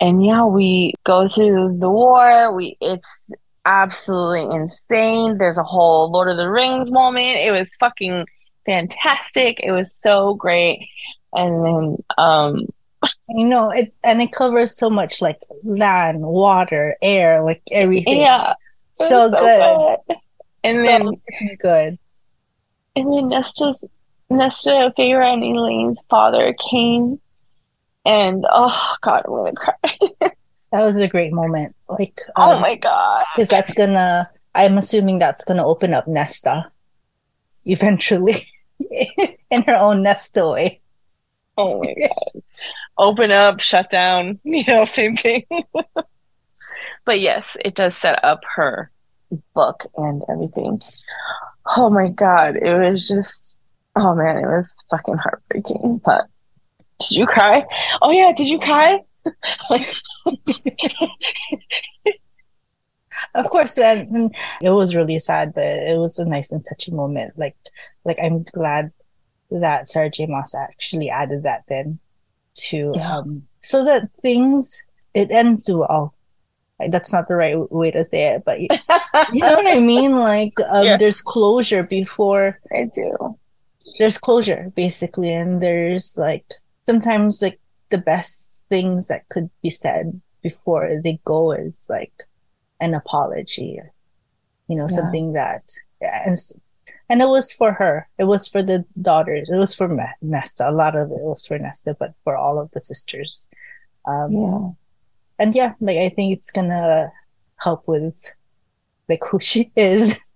And 0.00 0.24
yeah, 0.24 0.44
we 0.44 0.94
go 1.04 1.28
through 1.28 1.78
the 1.78 1.90
war. 1.90 2.52
We 2.52 2.76
it's 2.80 3.26
absolutely 3.64 4.54
insane. 4.54 5.38
There's 5.38 5.58
a 5.58 5.62
whole 5.62 6.10
Lord 6.10 6.28
of 6.28 6.36
the 6.36 6.50
Rings 6.50 6.90
moment. 6.90 7.38
It 7.38 7.52
was 7.52 7.74
fucking 7.76 8.26
fantastic. 8.66 9.60
It 9.62 9.72
was 9.72 9.94
so 9.94 10.34
great. 10.34 10.88
And 11.32 11.64
then 11.64 11.96
um 12.18 12.66
you 13.28 13.46
know 13.46 13.70
it 13.70 13.92
and 14.04 14.20
it 14.20 14.32
covers 14.32 14.76
so 14.76 14.90
much 14.90 15.22
like 15.22 15.38
land, 15.64 16.20
water, 16.20 16.96
air, 17.02 17.42
like 17.42 17.62
everything. 17.70 18.20
Yeah. 18.20 18.54
So, 18.92 19.08
so, 19.08 19.30
good. 19.30 19.98
good. 20.08 20.16
And 20.64 20.78
so 20.78 20.84
then 20.84 21.56
good. 21.58 21.98
And 22.94 23.12
then 23.12 23.28
Nesta's 23.28 23.84
Nesta, 24.28 24.92
Feyre 24.98 25.32
and 25.32 25.44
Elain's 25.44 26.02
father 26.08 26.54
came 26.70 27.20
and 28.04 28.44
oh 28.50 28.94
god, 29.02 29.22
I'm 29.26 29.32
gonna 29.32 29.52
cry. 29.52 29.76
that 30.72 30.82
was 30.82 30.96
a 30.96 31.08
great 31.08 31.32
moment. 31.32 31.74
Like 31.88 32.20
oh 32.36 32.54
um, 32.54 32.60
my 32.60 32.74
god. 32.76 33.24
Because 33.34 33.48
that's 33.48 33.72
gonna 33.74 34.28
I'm 34.54 34.78
assuming 34.78 35.18
that's 35.18 35.44
gonna 35.44 35.66
open 35.66 35.94
up 35.94 36.08
Nesta 36.08 36.70
eventually 37.64 38.42
in 39.50 39.62
her 39.62 39.76
own 39.76 40.02
Nesta 40.02 40.46
way. 40.46 40.80
Oh 41.56 41.80
my 41.80 41.94
god. 41.94 42.42
Open 42.98 43.30
up, 43.30 43.60
shut 43.60 43.90
down, 43.90 44.40
you 44.44 44.64
know, 44.66 44.84
same 44.84 45.16
thing. 45.16 45.44
but 47.04 47.20
yes, 47.20 47.46
it 47.64 47.74
does 47.74 47.94
set 48.02 48.22
up 48.24 48.40
her 48.56 48.90
book 49.54 49.86
and 49.96 50.22
everything. 50.28 50.82
Oh 51.76 51.90
my 51.90 52.08
god, 52.08 52.56
it 52.56 52.78
was 52.78 53.08
just 53.08 53.56
oh 53.96 54.14
man, 54.14 54.38
it 54.38 54.46
was 54.46 54.72
fucking 54.90 55.16
heartbreaking. 55.16 56.00
But 56.04 56.26
did 57.00 57.12
you 57.12 57.26
cry? 57.26 57.64
Oh 58.00 58.10
yeah, 58.10 58.32
did 58.36 58.48
you 58.48 58.58
cry? 58.58 59.00
like 59.70 59.94
of 63.34 63.48
course 63.50 63.78
and 63.78 64.34
it 64.60 64.70
was 64.70 64.94
really 64.94 65.18
sad 65.18 65.54
but 65.54 65.64
it 65.64 65.98
was 65.98 66.18
a 66.18 66.24
nice 66.24 66.50
and 66.50 66.64
touching 66.64 66.96
moment 66.96 67.32
like 67.38 67.56
like 68.04 68.18
i'm 68.22 68.42
glad 68.42 68.90
that 69.50 69.88
sarah 69.88 70.10
j 70.10 70.26
maas 70.26 70.54
actually 70.54 71.08
added 71.08 71.44
that 71.44 71.62
then 71.68 71.98
to 72.54 72.92
yeah. 72.94 73.18
um 73.18 73.46
so 73.62 73.84
that 73.84 74.10
things 74.20 74.82
it 75.14 75.30
ends 75.30 75.70
well 75.72 76.14
that's 76.90 77.12
not 77.12 77.28
the 77.28 77.34
right 77.34 77.70
way 77.70 77.90
to 77.90 78.04
say 78.04 78.32
it 78.32 78.44
but 78.44 78.60
you, 78.60 78.68
you 79.32 79.40
know 79.40 79.54
what 79.54 79.66
i 79.66 79.78
mean 79.78 80.18
like 80.18 80.54
um, 80.70 80.84
yeah. 80.84 80.96
there's 80.96 81.22
closure 81.22 81.82
before 81.82 82.58
i 82.72 82.84
do 82.94 83.36
there's 83.98 84.18
closure 84.18 84.72
basically 84.74 85.32
and 85.32 85.62
there's 85.62 86.16
like 86.16 86.46
sometimes 86.86 87.42
like 87.42 87.58
the 87.90 87.98
best 87.98 88.62
things 88.68 89.08
that 89.08 89.28
could 89.28 89.50
be 89.62 89.70
said 89.70 90.20
before 90.42 91.00
they 91.04 91.20
go 91.24 91.52
is 91.52 91.86
like 91.88 92.24
an 92.80 92.94
apology, 92.94 93.80
you 94.68 94.76
know, 94.76 94.88
yeah. 94.90 94.96
something 94.96 95.34
that, 95.34 95.62
and, 96.00 96.36
and 97.08 97.22
it 97.22 97.28
was 97.28 97.52
for 97.52 97.72
her. 97.72 98.08
It 98.18 98.24
was 98.24 98.48
for 98.48 98.62
the 98.62 98.84
daughters. 99.00 99.48
It 99.48 99.56
was 99.56 99.74
for 99.74 99.88
Nesta. 100.20 100.68
A 100.68 100.72
lot 100.72 100.96
of 100.96 101.10
it 101.12 101.20
was 101.20 101.46
for 101.46 101.58
Nesta, 101.58 101.94
but 101.98 102.14
for 102.24 102.36
all 102.36 102.58
of 102.58 102.70
the 102.72 102.80
sisters. 102.80 103.46
Um, 104.06 104.32
yeah. 104.32 104.68
And 105.42 105.56
yeah, 105.56 105.74
like 105.80 105.96
I 105.96 106.08
think 106.08 106.38
it's 106.38 106.52
gonna 106.52 107.10
help 107.56 107.82
with 107.88 108.30
like 109.08 109.24
who 109.30 109.40
she 109.40 109.72
is. 109.74 110.30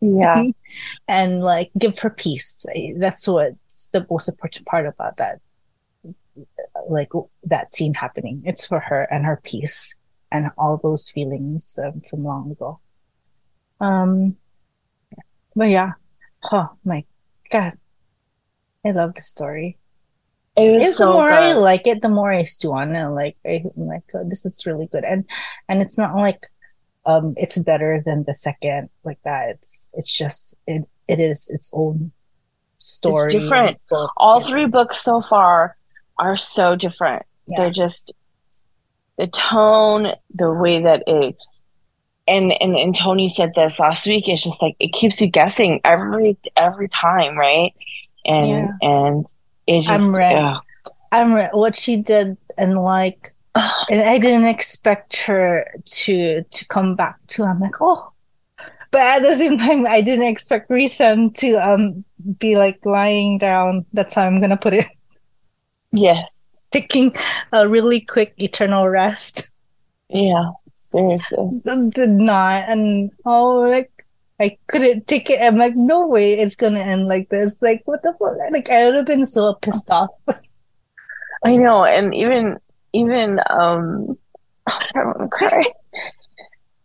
Yeah. 0.00 0.44
and 1.08 1.42
like 1.42 1.70
give 1.76 1.98
her 1.98 2.08
peace. 2.08 2.64
That's 2.96 3.28
what's 3.28 3.88
the 3.88 4.06
most 4.10 4.30
important 4.30 4.64
part 4.64 4.86
about 4.86 5.18
that. 5.18 5.40
Like 6.88 7.10
that 7.44 7.70
scene 7.70 7.92
happening. 7.92 8.42
It's 8.46 8.66
for 8.66 8.80
her 8.80 9.02
and 9.10 9.26
her 9.26 9.42
peace 9.44 9.94
and 10.32 10.48
all 10.56 10.78
those 10.78 11.10
feelings 11.10 11.78
um, 11.84 12.00
from 12.08 12.24
long 12.24 12.50
ago. 12.50 12.80
Um, 13.78 14.36
but 15.54 15.68
yeah, 15.68 15.92
oh 16.50 16.70
my 16.82 17.04
god, 17.50 17.74
I 18.86 18.92
love 18.92 19.16
the 19.16 19.22
story. 19.22 19.76
It 20.60 20.72
was 20.72 20.82
It's 20.82 20.98
the 20.98 21.04
so 21.04 21.12
more 21.12 21.30
I 21.32 21.52
like 21.52 21.86
it, 21.86 22.02
the 22.02 22.08
more 22.08 22.32
I 22.32 22.44
stew 22.44 22.72
on 22.72 22.94
it. 22.94 23.08
Like 23.08 23.36
I'm 23.46 23.70
like 23.76 24.02
oh, 24.14 24.24
this 24.28 24.44
is 24.46 24.66
really 24.66 24.86
good, 24.86 25.04
and 25.04 25.24
and 25.68 25.80
it's 25.82 25.98
not 25.98 26.14
like 26.14 26.46
um 27.06 27.34
it's 27.36 27.58
better 27.58 28.02
than 28.04 28.24
the 28.26 28.34
second 28.34 28.90
like 29.04 29.18
that. 29.24 29.50
It's 29.50 29.88
it's 29.94 30.14
just 30.16 30.54
it 30.66 30.82
it 31.08 31.18
is 31.20 31.48
its 31.48 31.70
own 31.72 32.12
story. 32.78 33.26
It's 33.26 33.34
different. 33.34 33.78
book. 33.88 34.12
All 34.16 34.40
Yeah. 34.40 34.46
three 34.48 34.66
books 34.66 35.02
so 35.02 35.20
far 35.20 35.76
are 36.18 36.36
so 36.36 36.76
different. 36.76 37.24
Yeah. 37.46 37.56
They're 37.58 37.70
just 37.70 38.12
the 39.18 39.26
tone, 39.26 40.12
the 40.34 40.50
way 40.52 40.82
that 40.82 41.02
it's 41.06 41.60
and, 42.28 42.52
and 42.60 42.76
and 42.76 42.94
Toni 42.94 43.28
said 43.28 43.52
this 43.56 43.78
last 43.80 44.06
week. 44.06 44.28
It's 44.28 44.44
just 44.44 44.62
like 44.62 44.76
it 44.78 44.92
keeps 44.92 45.20
you 45.20 45.26
guessing 45.26 45.80
every 45.84 46.38
every 46.56 46.88
time, 46.88 47.36
right? 47.36 47.72
And 48.24 48.48
Yeah. 48.48 48.68
and 48.82 49.26
it's 49.66 49.86
just 49.86 50.00
I'm 50.00 50.12
ready. 50.12 50.38
ugh. 50.38 50.62
I'm 51.12 51.32
re- 51.34 51.50
what 51.52 51.74
she 51.76 51.96
did, 51.96 52.36
and 52.56 52.78
like, 52.82 53.34
and 53.54 54.00
I 54.02 54.18
didn't 54.18 54.46
expect 54.46 55.16
her 55.24 55.66
to 55.84 56.42
to 56.44 56.66
come 56.68 56.94
back 56.96 57.16
to. 57.28 57.44
I'm 57.44 57.60
like, 57.60 57.80
oh, 57.80 58.12
but 58.90 59.00
at 59.00 59.22
the 59.22 59.36
same 59.36 59.58
time, 59.58 59.86
I 59.86 60.00
didn't 60.00 60.26
expect 60.26 60.70
Rhysand 60.70 61.34
to 61.38 61.54
um 61.56 62.04
be 62.38 62.56
like 62.56 62.84
lying 62.86 63.38
down. 63.38 63.86
That's 63.92 64.14
how 64.14 64.22
I'm 64.26 64.40
gonna 64.40 64.56
put 64.56 64.74
it. 64.74 64.86
yes, 65.92 66.28
Taking 66.70 67.14
a 67.52 67.68
really 67.68 68.00
quick 68.00 68.34
eternal 68.38 68.88
rest. 68.88 69.50
yeah, 70.08 70.50
seriously. 70.92 71.60
Did 71.90 72.10
not, 72.10 72.68
and 72.68 73.10
oh, 73.26 73.60
like. 73.60 73.90
I 74.40 74.56
couldn't 74.68 75.06
take 75.06 75.28
it. 75.28 75.40
I'm 75.40 75.56
like, 75.56 75.76
no 75.76 76.06
way, 76.06 76.38
it's 76.38 76.56
gonna 76.56 76.80
end 76.80 77.08
like 77.08 77.28
this. 77.28 77.54
Like, 77.60 77.82
what 77.84 78.02
the 78.02 78.14
fuck? 78.18 78.38
Like, 78.50 78.70
I 78.70 78.86
would 78.86 78.94
have 78.94 79.04
been 79.06 79.26
so 79.26 79.54
pissed 79.54 79.90
off. 79.90 80.10
I 81.44 81.56
know, 81.56 81.84
and 81.84 82.14
even 82.14 82.58
even 82.92 83.40
um, 83.50 84.18
I 84.66 84.80
want 84.96 85.18
to 85.20 85.28
cry. 85.28 85.64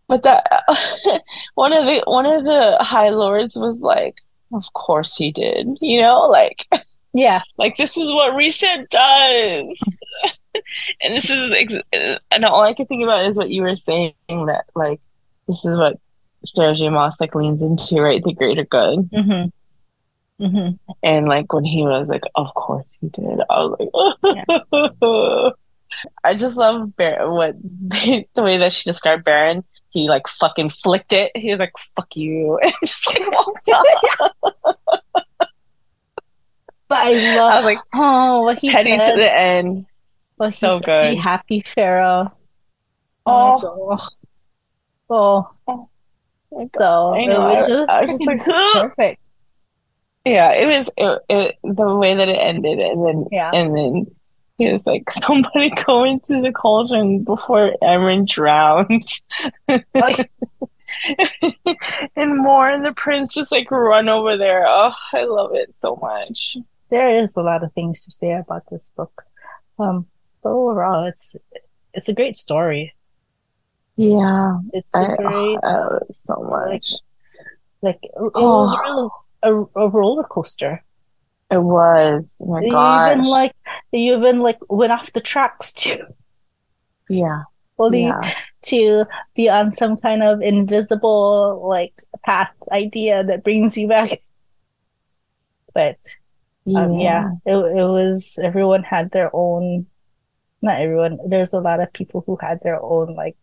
But 0.08 0.24
that 0.24 0.46
one 1.56 1.74
of 1.74 1.86
the 1.86 2.04
one 2.06 2.26
of 2.26 2.44
the 2.44 2.78
High 2.82 3.10
Lords 3.10 3.56
was 3.56 3.82
like, 3.82 4.16
"Of 4.54 4.72
course 4.74 5.16
he 5.16 5.32
did," 5.32 5.78
you 5.82 6.02
know, 6.02 6.22
like 6.22 6.68
Yeah, 7.14 7.42
like 7.58 7.78
this 7.78 7.98
is 7.98 8.12
what 8.12 8.36
Reset 8.36 8.90
does, 8.90 9.80
and 11.02 11.16
this 11.16 11.30
is 11.30 11.52
ex- 11.54 12.20
and 12.32 12.46
all 12.46 12.64
I 12.64 12.74
could 12.74 12.88
think 12.88 13.04
about 13.04 13.26
is 13.26 13.38
what 13.38 13.50
you 13.50 13.62
were 13.62 13.76
saying 13.76 14.14
that 14.28 14.66
like 14.76 15.00
this 15.48 15.64
is 15.66 15.78
what 15.78 16.00
Sarah 16.46 16.76
J. 16.76 16.90
Maas 16.90 17.18
like 17.20 17.36
leans 17.36 17.62
into, 17.64 18.02
right? 18.02 18.24
The 18.24 18.34
greater 18.34 18.64
good, 18.64 19.10
mm-hmm. 19.12 20.44
Mm-hmm. 20.44 20.92
and 21.04 21.28
like 21.28 21.54
when 21.54 21.64
he 21.64 21.84
was 21.84 22.10
like, 22.10 22.24
"Of 22.36 22.54
course 22.54 22.96
he 23.00 23.10
did," 23.10 23.40
I 23.50 23.64
was 23.64 23.78
like, 24.74 25.54
I 26.24 26.36
just 26.36 26.58
love 26.58 26.96
Beron, 26.96 27.32
what 27.32 27.56
the 28.36 28.44
way 28.44 28.58
that 28.58 28.74
she 28.74 28.90
described 28.90 29.24
Beron. 29.24 29.64
He 29.90 30.10
like 30.10 30.28
fucking 30.28 30.72
flicked 30.72 31.14
it. 31.14 31.32
He 31.36 31.52
was 31.52 31.60
like, 31.60 31.78
"Fuck 31.96 32.16
you," 32.16 32.60
and 32.64 32.74
just 32.84 33.08
like 33.08 33.32
walked 33.32 33.70
off. 33.70 34.32
But 36.88 37.00
I 37.00 37.36
love 37.38 37.52
I 37.52 37.56
was 37.58 37.66
like, 37.66 37.80
oh 37.94 38.42
what 38.44 38.60
he 38.60 38.72
petty 38.72 38.92
to 38.92 39.14
the 39.16 39.38
end. 39.38 39.86
He 40.40 40.52
So 40.52 40.78
said, 40.78 40.84
good. 40.84 41.12
Be 41.12 41.16
happy, 41.16 41.62
Feyre. 41.62 42.32
Oh, 43.26 43.98
oh, 45.10 45.50
oh. 45.68 45.90
My 46.56 46.64
God. 46.78 46.80
So 46.80 47.14
I 47.14 47.20
it 47.20 47.28
know. 47.28 47.40
was 47.48 47.68
just, 47.68 47.90
I 47.90 48.02
was 48.02 48.12
just 48.12 48.26
like, 48.28 48.44
perfect. 48.74 49.22
yeah. 50.26 50.52
It 50.54 50.66
was 50.66 50.88
it, 50.98 51.22
it, 51.30 51.56
the 51.64 51.96
way 51.96 52.16
that 52.16 52.30
it 52.30 52.38
ended, 52.40 52.80
and 52.80 53.06
then 53.06 53.26
Yeah. 53.32 53.52
and 53.54 53.76
then 53.76 54.16
he 54.58 54.72
was 54.72 54.86
like, 54.86 55.04
"Somebody 55.28 55.70
go 55.86 56.04
into 56.06 56.42
the 56.42 56.52
cauldron 56.54 57.24
before 57.24 57.74
Amren 57.84 58.26
drowns." 58.28 59.22
Like, 59.94 60.32
and 62.16 62.38
more 62.38 62.70
and 62.70 62.86
the 62.86 62.94
prince 62.94 63.34
just 63.34 63.52
like 63.52 63.70
run 63.70 64.08
over 64.10 64.38
there. 64.38 64.66
Oh, 64.68 64.94
I 65.14 65.26
love 65.26 65.52
it 65.54 65.76
so 65.82 65.98
much. 66.02 66.58
there 66.90 67.10
is 67.10 67.34
a 67.36 67.42
lot 67.42 67.64
of 67.64 67.74
things 67.74 68.06
to 68.06 68.12
say 68.12 68.32
about 68.32 68.64
this 68.72 68.92
book. 68.96 69.24
Um, 69.78 70.08
but 70.42 70.50
overall, 70.52 71.04
it's 71.06 71.36
it's 71.94 72.08
a 72.10 72.14
great 72.14 72.36
story. 72.38 72.94
Yeah, 73.98 74.60
It's 74.74 74.94
a 74.96 75.00
I, 75.00 75.16
great, 75.16 75.60
I 75.64 75.70
love 75.78 76.02
it 76.10 76.16
so 76.26 76.36
much. 76.44 76.86
like 77.82 78.00
it 78.04 78.12
was 78.16 78.32
Oh. 78.36 78.78
really 78.80 79.10
a, 79.76 79.80
a 79.82 79.90
roller 79.90 80.24
coaster. 80.24 80.84
It 81.52 81.60
was. 81.62 82.34
Oh 82.42 82.46
my 82.48 82.64
gosh. 82.70 83.12
even 83.12 83.26
like 83.26 83.54
they 83.92 84.00
even 84.00 84.42
like 84.42 84.60
went 84.70 84.92
off 84.92 85.14
the 85.14 85.22
tracks 85.22 85.74
too, 85.74 86.06
Yeah, 87.10 87.44
only 87.78 88.04
yeah, 88.04 88.34
to 88.64 89.06
be 89.36 89.50
on 89.50 89.72
some 89.72 89.96
kind 89.98 90.24
of 90.24 90.42
invisible 90.42 91.68
like 91.70 91.94
path 92.26 92.52
idea 92.72 93.24
that 93.24 93.44
brings 93.44 93.78
you 93.78 93.88
back. 93.88 94.22
But 95.74 95.98
um, 96.74 96.94
yeah, 97.00 97.32
it 97.46 97.56
it 97.56 97.84
was 97.86 98.40
everyone 98.42 98.84
had 98.84 99.12
their 99.12 99.30
own, 99.34 99.88
not 100.62 100.82
everyone. 100.82 101.20
There's 101.30 101.54
a 101.54 101.60
lot 101.60 101.82
of 101.82 101.94
people 101.94 102.24
who 102.26 102.38
had 102.42 102.60
their 102.64 102.82
own 102.82 103.16
like 103.16 103.38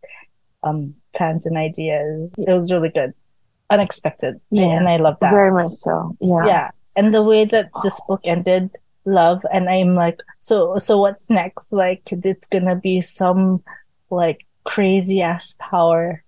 um 0.62 0.94
plans 1.14 1.46
and 1.46 1.56
ideas. 1.56 2.34
It 2.38 2.50
was 2.50 2.72
really 2.72 2.88
good, 2.88 3.12
unexpected, 3.70 4.40
Yeah. 4.50 4.76
and 4.78 4.88
I 4.88 4.96
love 4.96 5.16
that. 5.20 5.32
Very 5.32 5.50
much 5.52 5.72
so. 5.80 6.16
Yeah. 6.20 6.46
Yeah, 6.46 6.70
and 6.96 7.14
the 7.14 7.22
way 7.22 7.44
that 7.44 7.70
this 7.82 8.00
book 8.08 8.20
ended, 8.24 8.70
love, 9.04 9.42
and 9.52 9.68
I'm 9.68 9.94
like, 9.94 10.20
so 10.38 10.76
so 10.76 10.98
what's 10.98 11.28
next? 11.30 11.66
Like, 11.72 12.02
it's 12.12 12.48
gonna 12.48 12.76
be 12.76 13.00
some 13.00 13.62
like 14.10 14.46
crazy 14.64 15.22
ass 15.22 15.56
power 15.58 16.22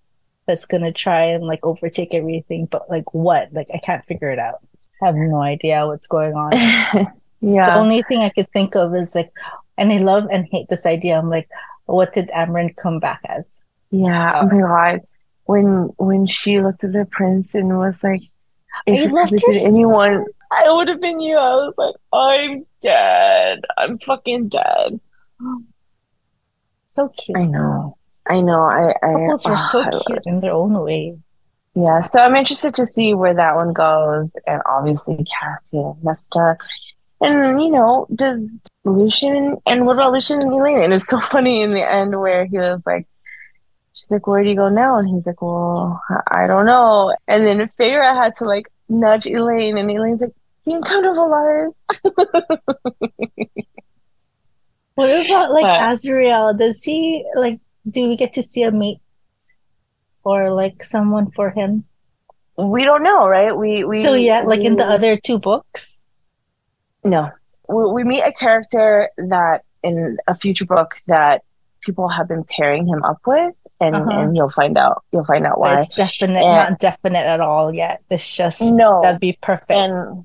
that's 0.46 0.64
gonna 0.66 0.92
try 0.92 1.24
and 1.24 1.44
like 1.44 1.60
overtake 1.64 2.12
everything, 2.14 2.66
but 2.66 2.88
like 2.90 3.12
what? 3.14 3.52
Like 3.52 3.68
I 3.74 3.78
can't 3.78 4.04
figure 4.06 4.30
it 4.30 4.38
out. 4.38 4.58
I 5.02 5.06
have 5.06 5.16
no 5.16 5.40
idea 5.40 5.86
what's 5.86 6.06
going 6.06 6.34
on. 6.34 6.52
Yeah, 7.40 7.74
the 7.74 7.80
only 7.80 8.00
thing 8.02 8.22
I 8.22 8.30
could 8.30 8.48
think 8.52 8.74
of 8.74 8.94
is 8.96 9.14
like, 9.14 9.30
and 9.76 9.92
I 9.92 9.98
love 9.98 10.24
and 10.32 10.46
hate 10.50 10.66
this 10.70 10.86
idea. 10.86 11.18
I'm 11.18 11.28
like, 11.28 11.46
what 11.84 12.14
did 12.14 12.28
Amren 12.30 12.74
come 12.74 13.00
back 13.00 13.20
as? 13.28 13.60
Yeah. 13.94 14.40
Oh 14.42 14.46
my 14.46 14.60
God. 14.60 15.00
When 15.44 15.90
when 15.98 16.26
she 16.26 16.60
looked 16.60 16.84
at 16.84 16.92
the 16.92 17.06
prince 17.10 17.54
and 17.54 17.78
was 17.78 18.02
like, 18.02 18.22
if 18.86 18.94
I 18.94 19.02
it 19.02 19.02
could 19.02 19.12
her 19.12 19.20
have 19.20 19.30
been 19.30 19.66
anyone, 19.66 20.24
I 20.50 20.70
would 20.70 20.88
have 20.88 21.00
been 21.00 21.20
you. 21.20 21.36
I 21.36 21.54
was 21.54 21.74
like, 21.76 21.94
I'm 22.12 22.66
dead. 22.80 23.60
I'm 23.76 23.98
fucking 23.98 24.48
dead. 24.48 25.00
So 26.86 27.08
cute. 27.08 27.36
I 27.36 27.44
know. 27.44 27.98
I 28.26 28.40
know. 28.40 28.62
I, 28.62 28.94
I 29.02 29.12
Couples 29.12 29.46
are 29.46 29.52
ah, 29.54 29.68
so 29.70 29.80
I 29.80 29.90
love 29.90 30.02
cute 30.06 30.22
in 30.26 30.40
their 30.40 30.52
own 30.52 30.72
way. 30.80 31.18
Yeah, 31.74 32.02
so 32.02 32.20
I'm 32.20 32.36
interested 32.36 32.72
to 32.74 32.86
see 32.86 33.14
where 33.14 33.34
that 33.34 33.56
one 33.56 33.72
goes, 33.72 34.30
and 34.46 34.62
obviously 34.64 35.24
Cassian, 35.24 35.96
Nesta, 36.02 36.56
and 37.20 37.60
you 37.60 37.70
know, 37.70 38.06
does 38.14 38.48
Lucien 38.84 39.56
and 39.66 39.84
what 39.84 39.94
about 39.94 40.12
Lucien 40.12 40.40
and 40.40 40.52
Elain? 40.52 40.82
And 40.82 40.94
it's 40.94 41.08
so 41.08 41.20
funny 41.34 41.62
in 41.62 41.74
the 41.74 41.82
end 41.82 42.18
where 42.18 42.46
he 42.46 42.58
was 42.58 42.82
like, 42.86 43.06
she's 43.94 44.10
like, 44.10 44.26
where 44.26 44.42
do 44.42 44.50
you 44.50 44.56
go 44.56 44.68
now? 44.68 44.98
And 44.98 45.08
he's 45.08 45.26
like, 45.26 45.40
well, 45.40 46.02
I 46.30 46.46
don't 46.46 46.66
know. 46.66 47.14
And 47.26 47.46
then 47.46 47.70
Feyre 47.78 48.14
had 48.14 48.36
to 48.36 48.44
like 48.44 48.68
nudge 48.88 49.26
Elain, 49.26 49.78
and 49.78 49.90
Elain's 49.90 50.20
like, 50.20 50.34
you 50.66 50.72
can 50.74 50.82
come 50.82 51.02
to 51.02 51.10
Velaris. 51.10 51.74
What 54.94 55.10
about 55.10 55.50
like 55.50 55.64
But- 55.64 55.80
Azriel? 55.80 56.56
Does 56.58 56.82
he 56.84 57.24
like 57.34 57.60
do 57.88 58.08
we 58.08 58.16
get 58.16 58.32
to 58.34 58.42
see 58.42 58.62
a 58.62 58.70
mate 58.70 58.98
or 60.22 60.52
like 60.54 60.82
someone 60.82 61.30
for 61.32 61.50
him? 61.50 61.84
We 62.56 62.84
don't 62.84 63.02
know, 63.02 63.26
right? 63.26 63.56
We 63.56 63.84
we 63.84 64.02
So 64.02 64.14
yeah, 64.14 64.42
like 64.42 64.60
in 64.60 64.76
the 64.76 64.84
other 64.84 65.16
two 65.16 65.38
books. 65.38 65.98
No, 67.02 67.30
we, 67.68 67.90
we 67.92 68.04
meet 68.04 68.22
a 68.22 68.32
character 68.32 69.10
that 69.18 69.64
in 69.82 70.16
a 70.28 70.34
future 70.34 70.64
book 70.64 70.92
that 71.08 71.42
people 71.82 72.08
have 72.08 72.28
been 72.28 72.44
pairing 72.44 72.86
him 72.86 73.02
up 73.02 73.18
with, 73.26 73.54
and 73.80 73.94
Uh-huh. 73.96 74.10
and 74.10 74.36
you'll 74.36 74.50
find 74.50 74.76
out. 74.78 75.02
You'll 75.12 75.24
find 75.24 75.46
out 75.46 75.58
why. 75.58 75.78
it's 75.78 75.88
definite, 75.90 76.40
Yeah. 76.42 76.68
not 76.70 76.78
definite 76.78 77.24
at 77.26 77.40
all 77.40 77.74
yet. 77.74 78.02
It's 78.10 78.36
just 78.36 78.62
No, 78.62 79.00
that'd 79.02 79.20
be 79.20 79.38
perfect. 79.40 79.70
and 79.72 80.24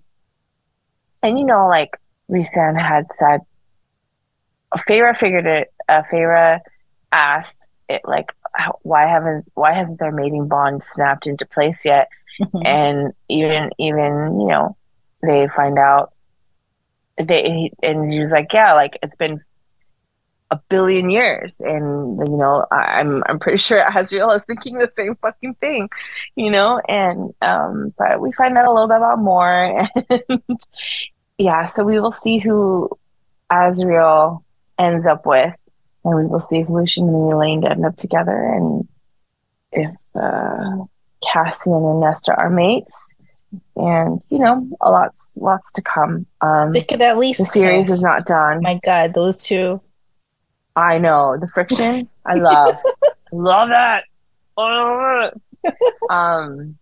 and 1.24 1.38
you 1.40 1.46
know, 1.46 1.68
like 1.68 1.98
Rhysand 2.32 2.80
had 2.80 3.08
said, 3.14 3.42
Feyre 4.88 5.16
figured 5.18 5.46
it. 5.48 5.74
Uh, 5.88 6.04
Feyre 6.12 6.60
asked 7.12 7.68
it, 7.90 8.02
like, 8.06 8.32
why 8.84 9.08
haven't 9.08 9.46
why 9.56 9.74
hasn't 9.74 10.00
their 10.00 10.12
mating 10.12 10.48
bond 10.48 10.84
snapped 10.84 11.26
into 11.28 11.46
place 11.46 11.86
yet? 11.86 12.08
Mhm. 12.40 12.66
and 12.66 13.14
even 13.28 13.70
even 13.80 14.40
you 14.40 14.48
know 14.48 14.78
they 15.22 15.48
find 15.50 15.78
out 15.78 16.14
they 17.18 17.70
and 17.84 18.14
he 18.14 18.20
was 18.20 18.32
like 18.32 18.54
yeah 18.54 18.72
like 18.74 18.98
it's 19.04 19.16
been 19.18 19.42
a 20.52 20.60
billion 20.70 21.10
years. 21.10 21.56
And, 21.60 22.18
you 22.18 22.38
know, 22.38 22.66
I, 22.72 23.00
am 23.00 23.24
I'm 23.28 23.40
pretty 23.40 23.58
sure 23.58 23.84
Azriel 23.84 24.36
is 24.36 24.46
thinking 24.46 24.78
the 24.78 24.92
same 24.98 25.16
fucking 25.16 25.56
thing, 25.56 25.90
you 26.36 26.52
know, 26.52 26.82
and, 26.88 27.34
um, 27.42 27.94
but 27.98 28.20
we 28.20 28.32
find 28.32 28.58
out 28.58 28.66
a 28.66 28.72
little 28.72 28.88
bit 28.88 28.98
about 28.98 29.20
more. 29.20 29.88
And 31.40 31.46
yeah, 31.46 31.68
so 31.68 31.86
we 31.86 32.02
will 32.02 32.12
see 32.12 32.38
who 32.38 32.90
Azriel 33.50 34.44
ends 34.78 35.08
up 35.08 35.26
with. 35.26 35.56
And 36.04 36.16
we 36.16 36.26
will 36.26 36.40
see 36.40 36.58
if 36.58 36.70
lucien 36.70 37.08
and 37.08 37.32
Elain 37.32 37.66
end 37.66 37.86
up 37.86 37.96
together 37.96 38.32
and 38.32 38.88
if 39.72 39.92
uh, 40.16 40.86
Cassian 41.32 41.74
and 41.74 42.00
Nesta 42.02 42.36
are 42.36 42.50
mates 42.50 43.16
and 43.76 44.22
you 44.30 44.38
know 44.38 44.68
a 44.82 44.92
lots 44.92 45.34
lots 45.38 45.72
to 45.72 45.82
come 45.82 46.26
um 46.42 46.72
they 46.72 46.84
could 46.84 47.02
at 47.02 47.18
least 47.18 47.40
the 47.40 47.46
series 47.46 47.90
is 47.90 48.02
not 48.02 48.26
done 48.26 48.62
my 48.62 48.80
god 48.84 49.14
those 49.14 49.38
two 49.38 49.82
i 50.76 50.98
know 50.98 51.38
the 51.40 51.48
friction 51.48 52.08
i 52.26 52.34
love. 52.36 52.76
Love 53.32 53.70
that. 53.70 54.04
Um 56.10 56.78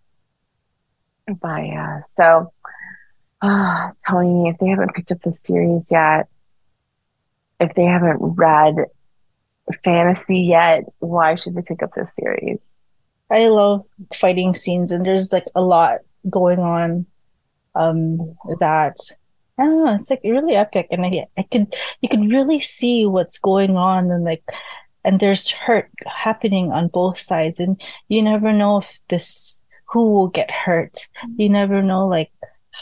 but 1.28 1.66
yeah 1.66 2.02
so 2.16 2.54
uh 3.42 3.92
toni 4.08 4.50
if 4.50 4.58
they 4.60 4.68
haven't 4.68 4.94
picked 4.94 5.12
up 5.12 5.22
the 5.22 5.32
series 5.32 5.92
yet 5.92 6.28
if 7.60 7.74
they 7.76 7.84
haven't 7.84 8.18
read 8.22 8.76
fantasy 9.84 10.40
yet 10.40 10.86
why 11.00 11.36
should 11.36 11.56
they 11.56 11.62
pick 11.62 11.84
up 11.84 11.92
this 11.94 12.16
series? 12.16 12.60
I 13.30 13.50
love 13.50 13.86
fighting 14.14 14.54
scenes, 14.56 14.92
and 14.92 15.06
there's 15.06 15.34
like 15.34 15.48
a 15.54 15.62
lot 15.62 16.00
going 16.30 16.60
on 16.60 17.06
um 17.76 18.36
that 18.60 18.96
I 19.60 19.66
don't 19.66 19.86
know, 19.86 19.93
it's 19.95 20.10
like 20.10 20.22
really 20.24 20.55
epic 20.55 20.88
and 20.91 21.05
I 21.05 21.26
I 21.38 21.43
could 21.43 21.76
you 22.01 22.10
could 22.10 22.30
really 22.30 22.60
see 22.60 23.05
what's 23.05 23.39
going 23.39 23.76
on 23.76 24.12
and 24.12 24.24
like 24.24 24.43
and 25.03 25.20
there's 25.20 25.49
hurt 25.51 25.89
happening 26.05 26.72
on 26.72 26.89
both 26.89 27.18
sides 27.20 27.60
and 27.60 27.82
you 28.10 28.22
never 28.22 28.53
know 28.53 28.78
if 28.80 28.99
this 29.10 29.62
who 29.89 30.12
will 30.12 30.28
get 30.28 30.51
hurt. 30.51 30.97
You 31.38 31.49
never 31.49 31.82
know 31.82 32.08
like 32.08 32.32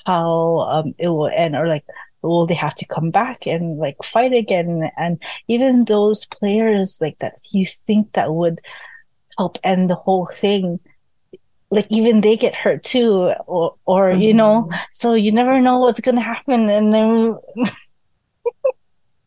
how 0.05 0.59
um 0.71 0.93
it 0.97 1.09
will 1.09 1.28
end 1.30 1.55
or 1.55 1.67
like 1.67 1.86
will 2.21 2.45
they 2.47 2.55
have 2.55 2.76
to 2.76 2.86
come 2.88 3.11
back 3.11 3.45
and 3.45 3.78
like 3.78 3.97
fight 4.03 4.34
again 4.34 4.89
and 4.97 5.21
even 5.47 5.86
those 5.86 6.26
players 6.26 6.97
like 6.99 7.17
that 7.19 7.36
you 7.51 7.65
think 7.65 8.11
that 8.13 8.34
would 8.34 8.59
help 9.38 9.57
end 9.63 9.89
the 9.89 9.95
whole 9.95 10.28
thing 10.34 10.80
like 11.72 11.88
even 11.89 12.22
they 12.22 12.38
get 12.38 12.55
hurt 12.55 12.84
too 12.84 13.32
or 13.47 13.76
or 13.86 14.11
mm-hmm. 14.11 14.22
you 14.22 14.34
know 14.34 14.63
mm-hmm. 14.63 14.76
so 14.91 15.13
you 15.13 15.32
never 15.32 15.59
know 15.61 15.80
what's 15.80 15.99
gonna 15.99 16.22
happen 16.22 16.70
and 16.70 16.93
then 16.93 17.36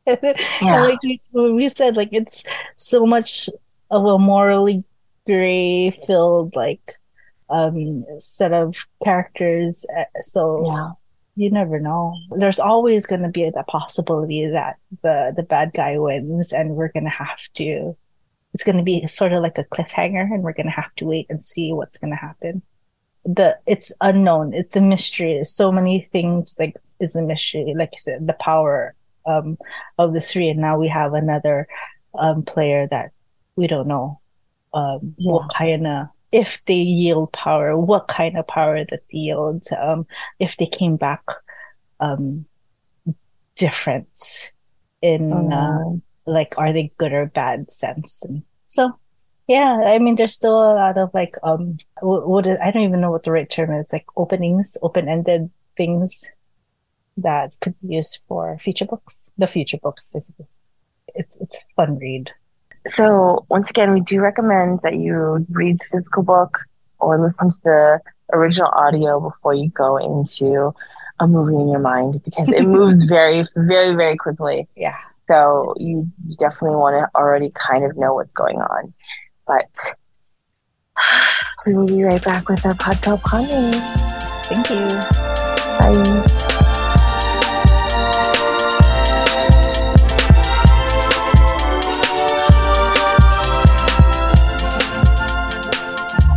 yeah. 0.62 0.82
like 0.82 0.99
we 1.32 1.68
said 1.68 1.97
like 1.97 2.11
it's 2.12 2.45
so 2.76 3.07
much 3.07 3.49
of 3.91 4.05
a 4.05 4.18
morally 4.18 4.84
gray 5.26 5.91
filled 6.07 6.55
like 6.57 6.93
um 7.51 8.01
set 8.18 8.53
of 8.53 8.86
characters 9.05 9.84
uh, 9.97 10.05
so 10.20 10.64
yeah. 10.66 10.91
you 11.36 11.51
never 11.51 11.78
know 11.78 12.14
there's 12.36 12.61
always 12.61 13.07
going 13.07 13.22
to 13.22 13.28
be 13.28 13.51
the 13.51 13.64
possibility 13.64 14.47
that 14.47 14.76
the 15.03 15.32
the 15.36 15.43
bad 15.43 15.72
guy 15.72 15.99
wins 15.99 16.53
and 16.53 16.70
we're 16.70 16.93
going 16.93 17.05
to 17.05 17.11
have 17.11 17.41
to 17.55 17.97
it's 18.59 18.64
going 18.64 18.76
to 18.76 18.82
be 18.82 19.06
sort 19.06 19.32
of 19.32 19.40
like 19.40 19.56
a 19.56 19.62
cliffhanger 19.64 20.34
and 20.34 20.42
we're 20.42 20.52
going 20.52 20.66
to 20.66 20.72
have 20.72 20.92
to 20.96 21.06
wait 21.06 21.26
and 21.30 21.44
see 21.44 21.72
what's 21.72 21.96
going 21.96 22.11
to 22.11 22.16
happen. 22.16 22.61
The 23.24 23.56
it's 23.68 23.92
unknown. 24.00 24.52
It's 24.52 24.74
a 24.74 24.80
mystery. 24.80 25.44
So 25.44 25.70
many 25.70 26.09
things 26.11 26.56
like 26.59 26.74
is 27.00 27.14
a 27.14 27.22
mystery 27.22 27.74
like 27.76 27.90
i 27.94 27.96
said 27.96 28.26
the 28.26 28.32
power 28.34 28.92
um 29.24 29.56
of 29.98 30.12
the 30.12 30.20
three 30.20 30.48
and 30.48 30.61
now 30.61 30.76
we 30.76 30.88
have 30.88 31.14
another 31.14 31.68
um 32.18 32.42
player 32.42 32.88
that 32.90 33.11
we 33.54 33.68
don't 33.68 33.86
know 33.86 34.20
um 34.74 35.14
yeah. 35.16 35.32
what 35.32 35.52
kind 35.54 35.86
of 35.86 36.09
if 36.32 36.61
they 36.64 36.74
yield 36.74 37.32
power 37.32 37.78
what 37.78 38.09
kind 38.09 38.36
of 38.36 38.46
power 38.48 38.84
that 38.84 39.00
they 39.12 39.18
yield 39.18 39.62
um 39.78 40.04
if 40.40 40.56
they 40.56 40.66
came 40.66 40.96
back 40.96 41.22
um 42.00 42.44
different 43.54 44.50
in 45.00 45.32
oh, 45.32 46.02
uh, 46.26 46.30
like 46.30 46.54
are 46.59 46.72
they 46.72 46.92
good 46.98 47.12
or 47.12 47.26
bad 47.26 47.70
sense 47.70 48.24
and 48.24 48.42
so 48.68 48.92
yeah 49.46 49.82
i 49.86 49.98
mean 49.98 50.14
there's 50.14 50.34
still 50.34 50.54
a 50.54 50.74
lot 50.74 50.96
of 50.96 51.10
like 51.12 51.34
um 51.42 51.78
what 52.00 52.46
is 52.46 52.58
i 52.62 52.70
don't 52.70 52.84
even 52.84 53.00
know 53.00 53.10
what 53.10 53.24
the 53.24 53.32
right 53.32 53.50
term 53.50 53.72
is 53.72 53.92
like 53.92 54.06
openings 54.16 54.76
open-ended 54.82 55.50
things 55.76 56.28
that 57.16 57.56
could 57.60 57.74
be 57.80 57.94
used 57.94 58.20
for 58.28 58.56
future 58.58 58.84
books 58.84 59.30
the 59.36 59.46
future 59.46 59.78
books 59.82 60.14
it's 61.14 61.36
it's 61.36 61.56
a 61.56 61.60
fun 61.76 61.98
read. 61.98 62.32
So 62.86 63.44
once 63.50 63.70
again 63.70 63.92
we 63.92 64.00
do 64.00 64.20
recommend 64.20 64.80
that 64.82 64.96
you 64.96 65.44
read 65.50 65.78
the 65.80 65.84
physical 65.84 66.22
book 66.22 66.60
or 66.98 67.20
listen 67.20 67.50
to 67.50 67.60
the 67.64 68.00
original 68.32 68.70
audio 68.70 69.20
before 69.20 69.54
you 69.54 69.68
go 69.70 69.96
into 69.96 70.72
a 71.20 71.26
movie 71.26 71.60
in 71.60 71.68
your 71.68 71.80
mind 71.80 72.22
because 72.24 72.48
it 72.48 72.62
moves 72.78 73.04
very 73.04 73.44
very 73.56 73.94
very 73.94 74.16
quickly. 74.16 74.68
Yeah 74.76 74.96
so 75.29 75.74
you 75.76 76.11
definitely 76.41 76.76
want 76.76 76.95
to 76.97 77.18
already 77.18 77.51
kind 77.51 77.85
of 77.85 77.97
know 77.97 78.14
what's 78.14 78.33
going 78.33 78.57
on. 78.57 78.95
But 79.47 79.93
we 81.66 81.74
will 81.74 81.87
be 81.87 82.03
right 82.03 82.24
back 82.24 82.49
with 82.49 82.64
our 82.64 82.74
Pot-Tail 82.74 83.18
Pondering. 83.18 83.72
Thank 84.49 84.70
you. 84.70 84.89
Bye. 85.79 86.24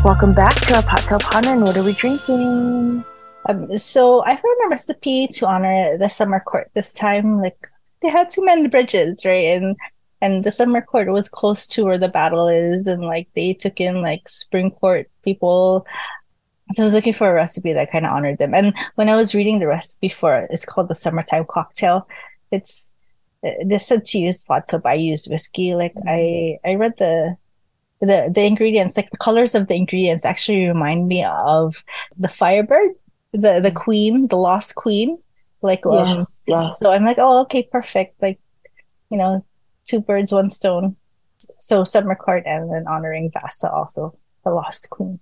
Welcome 0.04 0.34
back 0.34 0.56
to 0.66 0.76
our 0.76 0.84
Ponder. 0.84 1.52
And 1.52 1.62
what 1.62 1.78
are 1.78 1.84
we 1.84 1.94
drinking? 1.94 3.06
Um, 3.48 3.78
so 3.78 4.22
I 4.24 4.36
found 4.36 4.58
a 4.66 4.70
recipe 4.70 5.28
to 5.28 5.48
honor 5.48 5.98
the 5.98 6.10
summer 6.10 6.40
court 6.40 6.70
this 6.74 6.94
time. 6.94 7.40
Like 7.40 7.70
they 8.02 8.10
had 8.10 8.30
to 8.32 8.44
mend 8.44 8.66
the 8.66 8.70
bridges, 8.70 9.26
right? 9.26 9.58
And 9.58 9.76
and 10.22 10.44
the 10.44 10.52
summer 10.52 10.82
court 10.82 11.12
was 11.12 11.28
close 11.28 11.66
to 11.68 11.84
where 11.84 11.98
the 11.98 12.08
battle 12.08 12.48
is, 12.48 12.88
and 12.88 13.02
like 13.02 13.28
they 13.36 13.54
took 13.54 13.80
in 13.80 14.02
like 14.02 14.30
spring 14.30 14.72
court 14.72 15.10
people. 15.24 15.86
So 16.74 16.84
I 16.84 16.86
was 16.86 16.94
looking 16.94 17.14
for 17.14 17.30
a 17.30 17.34
recipe 17.34 17.74
that 17.74 17.92
kind 17.92 18.06
of 18.06 18.14
honored 18.14 18.38
them. 18.38 18.54
And 18.54 18.74
when 18.96 19.10
I 19.10 19.16
was 19.16 19.36
reading 19.36 19.60
the 19.60 19.68
recipe 19.68 20.10
for 20.10 20.38
it, 20.38 20.50
it's 20.52 20.66
called 20.66 20.88
the 20.88 20.96
summertime 20.96 21.46
cocktail. 21.46 22.08
It's 22.52 22.94
they 23.42 23.80
said 23.80 24.06
to 24.06 24.20
use 24.20 24.46
vodka, 24.46 24.80
but 24.80 24.92
I 24.92 24.96
used 24.96 25.30
whiskey. 25.30 25.74
Like 25.74 25.94
I 26.08 26.12
mm-hmm. 26.12 26.70
I 26.70 26.76
read 26.76 26.94
the 26.98 27.38
the 28.00 28.32
the 28.34 28.44
ingredients, 28.44 28.96
like 28.96 29.10
the 29.10 29.18
colors 29.18 29.56
of 29.56 29.68
the 29.68 29.76
ingredients, 29.76 30.26
actually 30.26 30.68
remind 30.68 31.08
me 31.08 31.26
of 31.26 31.84
the 32.18 32.28
Firebird, 32.28 32.92
the 33.32 33.40
the 33.40 33.70
mm-hmm. 33.70 33.76
queen, 33.76 34.28
the 34.28 34.38
lost 34.38 34.76
queen 34.76 35.18
like, 35.62 35.82
yes, 35.86 36.32
yes. 36.48 36.80
So 36.80 36.92
I'm 36.92 37.06
like, 37.06 37.18
oh, 37.20 37.42
okay, 37.42 37.64
perfect. 37.64 38.22
Like, 38.22 38.40
you 39.10 39.18
know, 39.18 39.46
two 39.86 40.00
birds, 40.00 40.32
one 40.32 40.50
stone. 40.50 40.96
So 41.60 41.84
Summer 41.84 42.16
Court 42.16 42.44
and 42.46 42.72
then 42.72 42.88
honoring 42.88 43.32
Vassa 43.32 43.70
also, 43.70 44.12
the 44.44 44.52
Lost 44.52 44.90
Queen. 44.90 45.20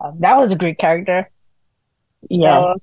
Um, 0.00 0.16
that 0.20 0.36
was 0.36 0.52
a 0.52 0.56
great 0.56 0.78
character. 0.78 1.30
Yeah. 2.28 2.74
So, 2.74 2.78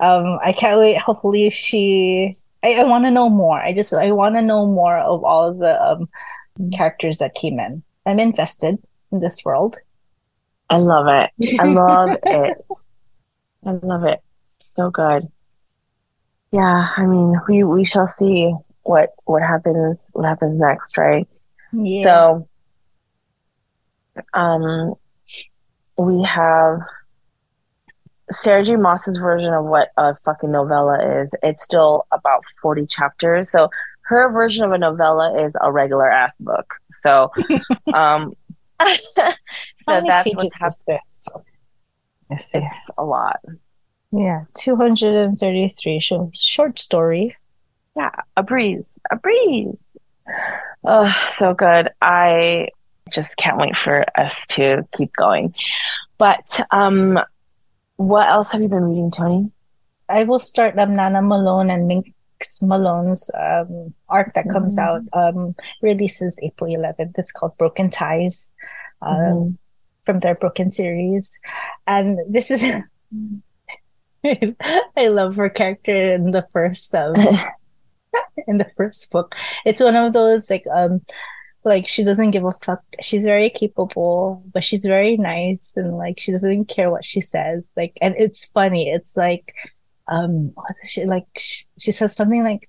um, 0.00 0.38
I 0.42 0.52
can't 0.52 0.78
wait. 0.78 0.98
Hopefully, 0.98 1.50
she. 1.50 2.34
I, 2.62 2.80
I 2.80 2.84
want 2.84 3.04
to 3.04 3.10
know 3.10 3.28
more. 3.28 3.60
I 3.60 3.72
just 3.72 3.92
I 3.92 4.10
want 4.12 4.36
to 4.36 4.42
know 4.42 4.66
more 4.66 4.98
of 4.98 5.22
all 5.24 5.50
of 5.50 5.58
the 5.58 5.82
um, 5.82 6.08
characters 6.72 7.18
that 7.18 7.34
came 7.34 7.60
in. 7.60 7.82
I'm 8.06 8.18
invested 8.18 8.78
in 9.12 9.20
this 9.20 9.44
world. 9.44 9.76
I 10.70 10.78
love 10.78 11.06
it. 11.08 11.60
I 11.60 11.66
love 11.66 12.10
it. 12.22 12.58
I 13.66 13.70
love 13.70 14.04
it. 14.04 14.20
So 14.58 14.90
good 14.90 15.30
yeah, 16.54 16.90
I 16.96 17.04
mean, 17.04 17.34
we 17.48 17.64
we 17.64 17.84
shall 17.84 18.06
see 18.06 18.54
what 18.84 19.10
what 19.24 19.42
happens 19.42 19.98
what 20.12 20.24
happens 20.24 20.60
next, 20.60 20.96
right? 20.96 21.26
Yeah. 21.72 22.02
So, 22.04 22.48
um, 24.34 24.94
we 25.98 26.22
have 26.22 26.78
Sarah 28.30 28.64
J. 28.64 28.76
Maas's 28.76 29.18
version 29.18 29.52
of 29.52 29.64
what 29.64 29.88
a 29.96 30.14
fucking 30.24 30.52
novella 30.52 31.22
is. 31.22 31.34
It's 31.42 31.64
still 31.64 32.06
about 32.12 32.44
forty 32.62 32.86
chapters, 32.86 33.50
so 33.50 33.68
her 34.02 34.30
version 34.30 34.64
of 34.64 34.70
a 34.70 34.78
novella 34.78 35.44
is 35.44 35.54
a 35.60 35.72
regular 35.72 36.08
ass 36.08 36.36
book. 36.38 36.72
So, 36.92 37.32
um, 37.94 38.32
so 38.80 40.00
that's 40.06 40.32
what's 40.36 40.54
happening. 40.54 41.00
It's 42.30 42.90
a 42.96 43.04
lot. 43.04 43.40
Yeah, 44.16 44.44
233 44.54 46.30
short 46.32 46.78
story. 46.78 47.36
Yeah, 47.96 48.10
a 48.36 48.42
breeze, 48.42 48.84
a 49.10 49.16
breeze. 49.16 49.76
Oh, 50.84 51.12
so 51.36 51.54
good. 51.54 51.90
I 52.00 52.68
just 53.10 53.36
can't 53.36 53.58
wait 53.58 53.76
for 53.76 54.04
us 54.16 54.36
to 54.50 54.86
keep 54.96 55.12
going. 55.14 55.54
But 56.18 56.44
um, 56.70 57.18
what 57.96 58.28
else 58.28 58.52
have 58.52 58.62
you 58.62 58.68
been 58.68 58.84
reading, 58.84 59.10
Toni? 59.10 59.50
I 60.08 60.24
will 60.24 60.38
start 60.38 60.78
um, 60.78 60.94
Nana 60.94 61.22
Malone 61.22 61.70
and 61.70 61.88
Mink 61.88 62.14
Mix 62.44 62.62
Malone's 62.62 63.30
um, 63.38 63.94
arc 64.08 64.34
that 64.34 64.48
comes 64.48 64.78
mm-hmm. 64.78 65.14
out 65.14 65.34
um, 65.34 65.54
releases 65.82 66.38
April 66.42 66.74
11th. 66.74 67.12
It's 67.16 67.32
called 67.32 67.56
Broken 67.56 67.90
Ties 67.90 68.50
um, 69.02 69.16
mm-hmm. 69.16 69.50
from 70.04 70.20
their 70.20 70.34
Broken 70.34 70.70
series. 70.70 71.38
And 71.86 72.18
this 72.28 72.50
is, 72.50 72.62
I 74.96 75.08
love 75.08 75.36
her 75.36 75.50
character 75.50 76.14
in 76.14 76.30
the 76.30 76.46
first, 76.52 76.94
um, 76.94 77.14
in 78.46 78.58
the 78.58 78.70
first 78.76 79.10
book. 79.10 79.34
It's 79.64 79.82
one 79.82 79.96
of 79.96 80.12
those 80.12 80.48
like, 80.48 80.64
um, 80.72 81.02
like 81.64 81.88
she 81.88 82.04
doesn't 82.04 82.30
give 82.30 82.44
a 82.44 82.52
fuck. 82.60 82.82
She's 83.00 83.24
very 83.24 83.50
capable, 83.50 84.42
but 84.52 84.64
she's 84.64 84.84
very 84.84 85.16
nice 85.16 85.72
and 85.76 85.96
like 85.96 86.20
she 86.20 86.32
doesn't 86.32 86.66
care 86.66 86.90
what 86.90 87.04
she 87.04 87.20
says. 87.20 87.62
Like, 87.76 87.96
and 88.00 88.14
it's 88.18 88.46
funny. 88.46 88.90
It's 88.90 89.16
like, 89.16 89.46
um, 90.08 90.52
what 90.54 90.74
is 90.82 90.90
she 90.90 91.04
like? 91.06 91.26
She, 91.36 91.64
she 91.78 91.92
says 91.92 92.14
something 92.14 92.44
like 92.44 92.66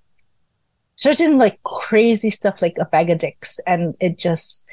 certain 0.95 1.37
like 1.37 1.61
crazy 1.63 2.29
stuff, 2.29 2.61
like 2.61 2.77
a 2.79 2.85
bag 2.85 3.09
of 3.09 3.19
dicks, 3.19 3.59
and 3.67 3.95
it 3.99 4.17
just 4.17 4.63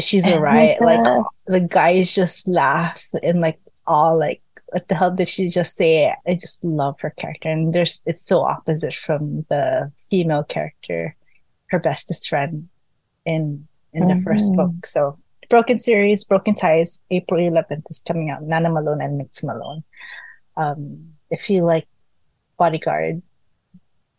she's 0.00 0.26
a 0.26 0.38
riot. 0.38 0.80
Like 0.80 1.24
the 1.46 1.60
guys 1.60 2.14
just 2.14 2.48
laugh 2.48 3.06
and 3.22 3.40
like 3.40 3.60
all 3.86 4.18
like 4.18 4.42
what 4.70 4.88
the 4.88 4.94
hell 4.94 5.10
did 5.10 5.28
she 5.28 5.48
just 5.48 5.76
say? 5.76 6.14
I 6.26 6.34
just 6.34 6.62
love 6.64 7.00
her 7.00 7.10
character, 7.10 7.48
and 7.48 7.72
there's 7.72 8.02
it's 8.06 8.22
so 8.22 8.40
opposite 8.40 8.94
from 8.94 9.46
the 9.48 9.92
female 10.10 10.44
character, 10.44 11.16
her 11.68 11.78
bestest 11.78 12.28
friend 12.28 12.68
in 13.24 13.66
in 13.92 14.04
mm-hmm. 14.04 14.18
the 14.18 14.24
first 14.24 14.52
mm-hmm. 14.52 14.76
book. 14.76 14.86
So 14.86 15.18
Broken 15.48 15.78
Series, 15.78 16.24
Broken 16.24 16.54
Ties, 16.54 16.98
April 17.10 17.40
11th 17.40 17.84
is 17.90 18.02
coming 18.06 18.30
out. 18.30 18.42
Nana 18.42 18.70
Malone 18.70 19.00
and 19.00 19.16
Mix 19.16 19.42
Malone. 19.42 19.82
Um, 20.56 21.14
if 21.30 21.48
you 21.48 21.64
like 21.64 21.88
bodyguard 22.58 23.22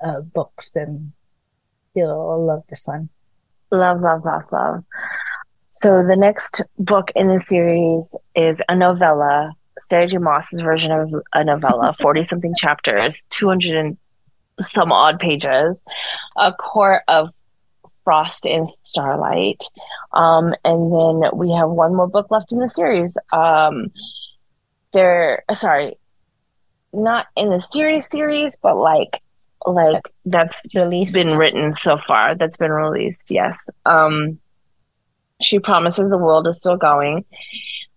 uh, 0.04 0.22
books, 0.22 0.72
then 0.72 1.14
you'll 1.94 2.46
love 2.46 2.64
this 2.70 2.88
one. 2.88 3.10
Love, 3.72 4.02
love, 4.02 4.26
love, 4.26 4.44
love. 4.52 4.84
So 5.70 6.04
the 6.04 6.16
next 6.16 6.64
book 6.80 7.12
in 7.16 7.28
the 7.28 7.40
series 7.40 8.18
is 8.36 8.60
a 8.68 8.76
novella, 8.76 9.54
Sarah 9.82 10.08
J. 10.08 10.18
Maas's 10.18 10.62
version 10.62 10.92
of 10.92 11.14
a 11.34 11.44
novella, 11.44 11.96
40 12.02 12.24
something 12.26 12.54
chapters, 12.58 13.24
200 13.30 13.76
and 13.76 13.98
some 14.74 14.92
odd 14.92 15.20
pages, 15.20 15.80
a 16.38 16.54
court 16.54 17.04
of 17.08 17.32
Frost 18.04 18.46
and 18.46 18.70
Starlight. 18.84 19.64
Um, 20.14 20.54
and 20.66 20.92
then 20.92 21.30
we 21.34 21.52
have 21.52 21.70
one 21.70 21.96
more 21.96 22.08
book 22.08 22.32
left 22.32 22.52
in 22.52 22.60
the 22.60 22.70
series. 22.70 23.16
Um, 23.32 23.92
there, 24.94 25.44
sorry, 25.54 25.98
not 26.92 27.28
in 27.36 27.50
the 27.50 27.60
series 27.72 28.08
series, 28.10 28.58
but 28.62 28.76
like 28.76 29.22
like 29.66 30.02
that's 30.26 30.62
released. 30.74 31.14
been 31.14 31.38
written 31.38 31.74
so 31.74 31.98
far. 31.98 32.36
That's 32.36 32.58
been 32.58 32.72
released. 32.72 33.30
Yes. 33.30 33.70
Um, 33.86 34.40
she 35.42 35.60
promises 35.60 36.10
the 36.10 36.18
world 36.18 36.48
is 36.48 36.60
still 36.60 36.78
going. 36.78 37.26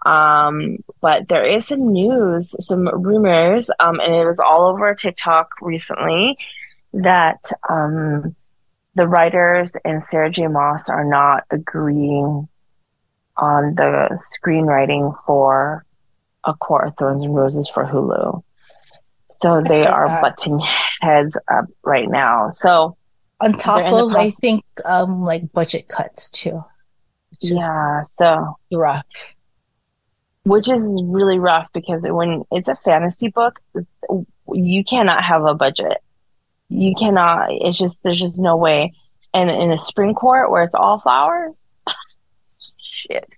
Um, 0.05 0.79
but 1.01 1.29
there 1.29 1.47
is 1.47 1.67
some 1.67 1.93
news, 1.93 2.55
some 2.61 2.89
rumors, 3.03 3.71
um, 3.79 4.01
and 4.01 4.15
it 4.15 4.25
was 4.25 4.41
all 4.41 4.69
over 4.69 4.95
TikTok 4.95 5.51
recently 5.61 6.37
that 6.93 7.51
um, 7.69 8.35
the 8.95 9.07
writers 9.07 9.73
and 9.85 10.03
Sarah 10.03 10.31
J. 10.31 10.49
Maas 10.49 10.89
are 10.89 11.05
not 11.05 11.45
agreeing 11.51 12.49
on 13.37 13.75
the 13.75 14.19
screenwriting 14.37 15.17
for 15.25 15.85
A 16.45 16.55
Court 16.55 16.89
of 16.89 16.97
Thorns 16.97 17.23
and 17.23 17.35
Roses 17.35 17.69
for 17.69 17.85
Hulu. 17.85 18.43
So 19.31 19.63
they 19.67 19.87
are 19.87 20.07
that. 20.07 20.23
butting 20.23 20.61
heads 21.01 21.39
up 21.51 21.65
right 21.83 22.09
now. 22.09 22.49
So 22.49 22.97
on 23.41 23.53
top 23.53 23.91
of, 23.91 24.15
I 24.15 24.31
think, 24.31 24.65
um, 24.85 25.23
like 25.25 25.53
budget 25.53 25.89
cuts 25.89 26.29
too. 26.29 26.63
yeah. 27.41 28.03
So 28.19 28.57
rough. 28.71 29.05
Which 30.45 30.69
is 30.69 30.83
really 31.05 31.39
rough 31.39 31.69
because 31.73 32.03
when 32.03 32.45
it's 32.51 32.69
a 32.69 32.75
fantasy 32.77 33.29
book, 33.29 33.61
you 34.53 34.85
cannot 34.85 35.23
have 35.23 35.45
a 35.45 35.55
budget. 35.55 35.99
You 36.69 36.95
cannot 36.99 37.49
it's 37.51 37.79
just 37.79 38.03
there's 38.03 38.19
just 38.19 38.41
no 38.41 38.57
way. 38.57 38.93
And 39.35 39.51
in 39.51 39.71
a 39.71 39.79
spring 39.79 40.15
court 40.15 40.51
where 40.51 40.65
it's 40.65 40.75
all 40.75 41.01
flowers 41.01 41.55
shit. 42.77 43.33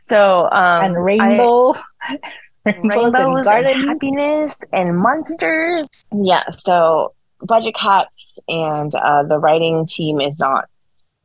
So 0.00 0.44
um 0.50 0.84
and 0.84 1.04
rainbow 1.04 1.74
I, 2.02 2.18
rainbows, 2.64 3.14
and 3.14 3.44
gardens. 3.44 3.76
and 3.76 3.88
happiness 3.88 4.60
and 4.72 4.96
monsters. 4.96 5.86
Yeah 6.10 6.48
so 6.50 7.14
budget 7.42 7.74
cuts 7.74 8.38
and 8.48 8.94
uh, 8.94 9.22
the 9.24 9.38
writing 9.38 9.86
team 9.86 10.20
is 10.20 10.38
not 10.38 10.68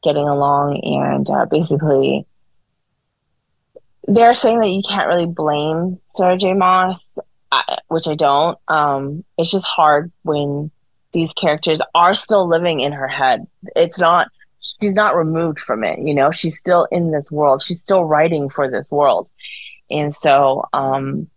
getting 0.03 0.27
along 0.27 0.79
and 0.83 1.29
uh, 1.29 1.45
basically 1.45 2.25
they're 4.07 4.33
saying 4.33 4.59
that 4.59 4.69
you 4.69 4.81
can't 4.87 5.07
really 5.07 5.25
blame 5.25 5.99
Sarah 6.07 6.37
J. 6.37 6.53
Maas, 6.53 7.05
uh, 7.51 7.77
which 7.87 8.07
I 8.07 8.15
don't. 8.15 8.57
Um, 8.67 9.23
it's 9.37 9.51
just 9.51 9.67
hard 9.67 10.11
when 10.23 10.71
these 11.13 11.33
characters 11.33 11.81
are 11.93 12.15
still 12.15 12.47
living 12.47 12.79
in 12.79 12.93
her 12.93 13.07
head. 13.07 13.45
It's 13.75 13.99
not 13.99 14.27
she's 14.61 14.95
not 14.95 15.15
removed 15.15 15.59
from 15.59 15.83
it, 15.83 15.99
you 15.99 16.13
know, 16.13 16.31
she's 16.31 16.57
still 16.57 16.87
in 16.91 17.11
this 17.11 17.31
world. 17.31 17.63
She's 17.63 17.81
still 17.81 18.05
writing 18.05 18.49
for 18.49 18.69
this 18.69 18.91
world. 18.91 19.29
And 19.89 20.15
so 20.15 20.65
um 20.73 21.29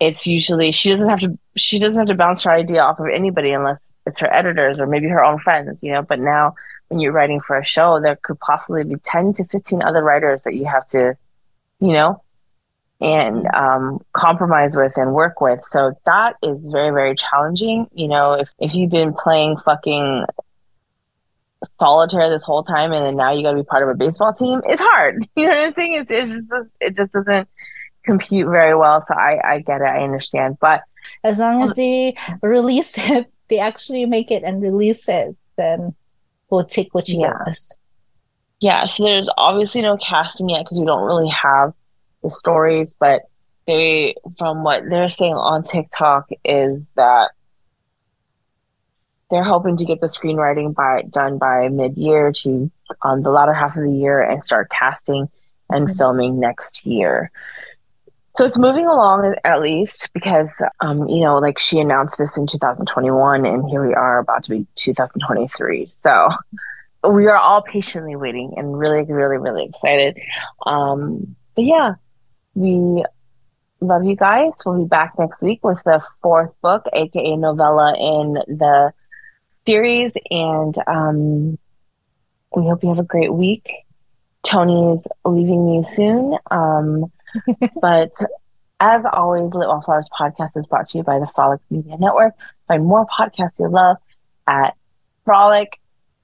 it's 0.00 0.26
usually 0.26 0.70
she 0.70 0.90
doesn't 0.90 1.08
have 1.08 1.20
to 1.20 1.38
she 1.56 1.78
doesn't 1.78 1.98
have 1.98 2.08
to 2.08 2.14
bounce 2.14 2.42
her 2.44 2.52
idea 2.52 2.80
off 2.80 3.00
of 3.00 3.06
anybody 3.12 3.50
unless 3.50 3.92
it's 4.06 4.20
her 4.20 4.32
editors 4.32 4.80
or 4.80 4.86
maybe 4.86 5.08
her 5.08 5.24
own 5.24 5.38
friends, 5.38 5.82
you 5.82 5.92
know, 5.92 6.02
but 6.02 6.20
now 6.20 6.54
when 6.88 7.00
you're 7.00 7.12
writing 7.12 7.40
for 7.40 7.58
a 7.58 7.64
show 7.64 8.00
there 8.00 8.16
could 8.22 8.38
possibly 8.40 8.84
be 8.84 8.96
10 9.04 9.32
to 9.34 9.44
15 9.44 9.82
other 9.82 10.02
writers 10.02 10.42
that 10.42 10.54
you 10.54 10.64
have 10.64 10.86
to 10.88 11.16
you 11.80 11.92
know 11.92 12.22
and 13.00 13.46
um, 13.54 14.00
compromise 14.12 14.76
with 14.76 14.96
and 14.96 15.12
work 15.12 15.40
with. 15.40 15.60
So 15.70 15.92
that 16.04 16.34
is 16.42 16.58
very, 16.66 16.90
very 16.90 17.14
challenging. 17.14 17.86
You 17.94 18.08
know, 18.08 18.32
if, 18.32 18.50
if 18.58 18.74
you've 18.74 18.90
been 18.90 19.14
playing 19.14 19.58
fucking 19.58 20.24
solitaire 21.78 22.30
this 22.30 22.44
whole 22.44 22.62
time 22.62 22.92
and 22.92 23.04
then 23.04 23.16
now 23.16 23.32
you 23.32 23.42
got 23.42 23.52
to 23.52 23.56
be 23.56 23.64
part 23.64 23.82
of 23.82 23.88
a 23.88 23.94
baseball 23.94 24.32
team, 24.32 24.62
it's 24.64 24.82
hard. 24.82 25.26
You 25.36 25.46
know 25.46 25.54
what 25.54 25.66
I'm 25.66 25.72
saying? 25.74 25.94
It's, 25.94 26.10
it's 26.10 26.48
just, 26.48 26.70
it 26.80 26.96
just 26.96 27.12
doesn't 27.12 27.48
compute 28.04 28.48
very 28.48 28.74
well. 28.74 29.00
So 29.06 29.14
I, 29.14 29.38
I 29.44 29.60
get 29.60 29.80
it. 29.80 29.84
I 29.84 30.02
understand. 30.02 30.58
But 30.60 30.82
as 31.22 31.38
long 31.38 31.62
as 31.62 31.74
they 31.74 32.16
release 32.42 32.94
it, 32.98 33.30
they 33.48 33.60
actually 33.60 34.06
make 34.06 34.30
it 34.32 34.42
and 34.42 34.60
release 34.60 35.08
it, 35.08 35.36
then 35.56 35.94
we'll 36.50 36.64
take 36.64 36.94
what 36.94 37.08
you 37.08 37.20
yeah. 37.20 37.32
give 37.44 37.52
us. 37.52 37.78
Yeah. 38.60 38.86
So 38.86 39.04
there's 39.04 39.28
obviously 39.36 39.82
no 39.82 39.96
casting 39.96 40.48
yet 40.48 40.64
because 40.64 40.80
we 40.80 40.86
don't 40.86 41.04
really 41.04 41.28
have 41.28 41.74
the 42.22 42.30
stories, 42.30 42.94
but 42.98 43.22
they, 43.66 44.14
from 44.36 44.64
what 44.64 44.82
they're 44.88 45.08
saying 45.08 45.34
on 45.34 45.62
TikTok, 45.62 46.28
is 46.44 46.92
that 46.96 47.30
they're 49.30 49.44
hoping 49.44 49.76
to 49.76 49.84
get 49.84 50.00
the 50.00 50.06
screenwriting 50.06 50.74
by 50.74 51.02
done 51.10 51.38
by 51.38 51.68
mid-year 51.68 52.32
to 52.32 52.70
um, 53.02 53.20
the 53.22 53.30
latter 53.30 53.52
half 53.52 53.76
of 53.76 53.84
the 53.84 53.92
year 53.92 54.22
and 54.22 54.42
start 54.42 54.70
casting 54.70 55.28
and 55.70 55.86
mm-hmm. 55.86 55.96
filming 55.96 56.40
next 56.40 56.86
year. 56.86 57.30
So 58.36 58.46
it's 58.46 58.56
moving 58.56 58.86
along 58.86 59.34
at 59.44 59.60
least 59.60 60.10
because, 60.14 60.62
um, 60.80 61.08
you 61.08 61.20
know, 61.20 61.38
like 61.38 61.58
she 61.58 61.80
announced 61.80 62.18
this 62.18 62.36
in 62.36 62.46
2021 62.46 63.44
and 63.44 63.68
here 63.68 63.86
we 63.86 63.94
are 63.94 64.20
about 64.20 64.44
to 64.44 64.50
be 64.50 64.66
2023. 64.76 65.86
So 65.86 66.30
we 67.06 67.26
are 67.26 67.36
all 67.36 67.62
patiently 67.62 68.16
waiting 68.16 68.54
and 68.56 68.76
really, 68.78 69.02
really, 69.02 69.38
really 69.38 69.64
excited. 69.64 70.18
Um, 70.66 71.36
but 71.54 71.64
yeah, 71.64 71.94
we 72.54 73.04
love 73.80 74.04
you 74.04 74.16
guys. 74.16 74.52
We'll 74.64 74.82
be 74.82 74.88
back 74.88 75.14
next 75.18 75.42
week 75.42 75.62
with 75.62 75.82
the 75.84 76.02
fourth 76.22 76.50
book, 76.60 76.86
aka 76.92 77.36
novella 77.36 77.94
in 77.96 78.34
the 78.58 78.92
series. 79.66 80.12
And 80.30 80.74
um, 80.86 81.58
we 82.54 82.62
hope 82.64 82.82
you 82.82 82.88
have 82.88 82.98
a 82.98 83.04
great 83.04 83.32
week. 83.32 83.72
Toni's 84.44 85.06
leaving 85.24 85.70
me 85.70 85.84
soon. 85.84 86.36
Um, 86.50 87.12
but 87.80 88.12
as 88.80 89.04
always, 89.12 89.52
Lit 89.52 89.68
Wallflowers 89.68 90.08
podcast 90.18 90.56
is 90.56 90.66
brought 90.66 90.88
to 90.90 90.98
you 90.98 91.04
by 91.04 91.18
the 91.18 91.28
Frolic 91.34 91.60
Media 91.70 91.96
Network. 91.98 92.34
Find 92.66 92.84
more 92.84 93.06
podcasts 93.06 93.58
you 93.58 93.68
love 93.68 93.96
at 94.48 94.74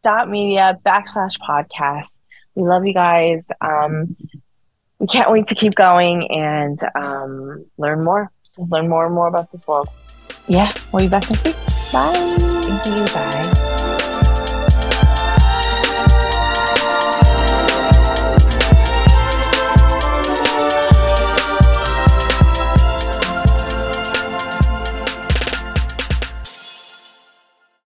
frolic.media 0.04 0.78
backslash 0.84 1.38
podcast. 1.38 2.08
We 2.54 2.62
love 2.62 2.86
you 2.86 2.94
guys. 2.94 3.44
Um, 3.60 4.16
we 4.98 5.06
can't 5.06 5.30
wait 5.30 5.48
to 5.48 5.54
keep 5.54 5.74
going 5.74 6.30
and 6.30 6.80
um, 6.94 7.66
learn 7.78 8.04
more. 8.04 8.30
Just 8.54 8.70
learn 8.70 8.88
more 8.88 9.06
and 9.06 9.14
more 9.14 9.26
about 9.26 9.50
this 9.50 9.66
world. 9.66 9.88
Yeah, 10.46 10.70
we'll 10.92 11.04
be 11.04 11.08
back 11.08 11.28
next 11.28 11.44
week. 11.44 11.56
Bye. 11.92 12.12
Thank 12.14 12.98
you. 12.98 13.04
Bye. 13.14 13.70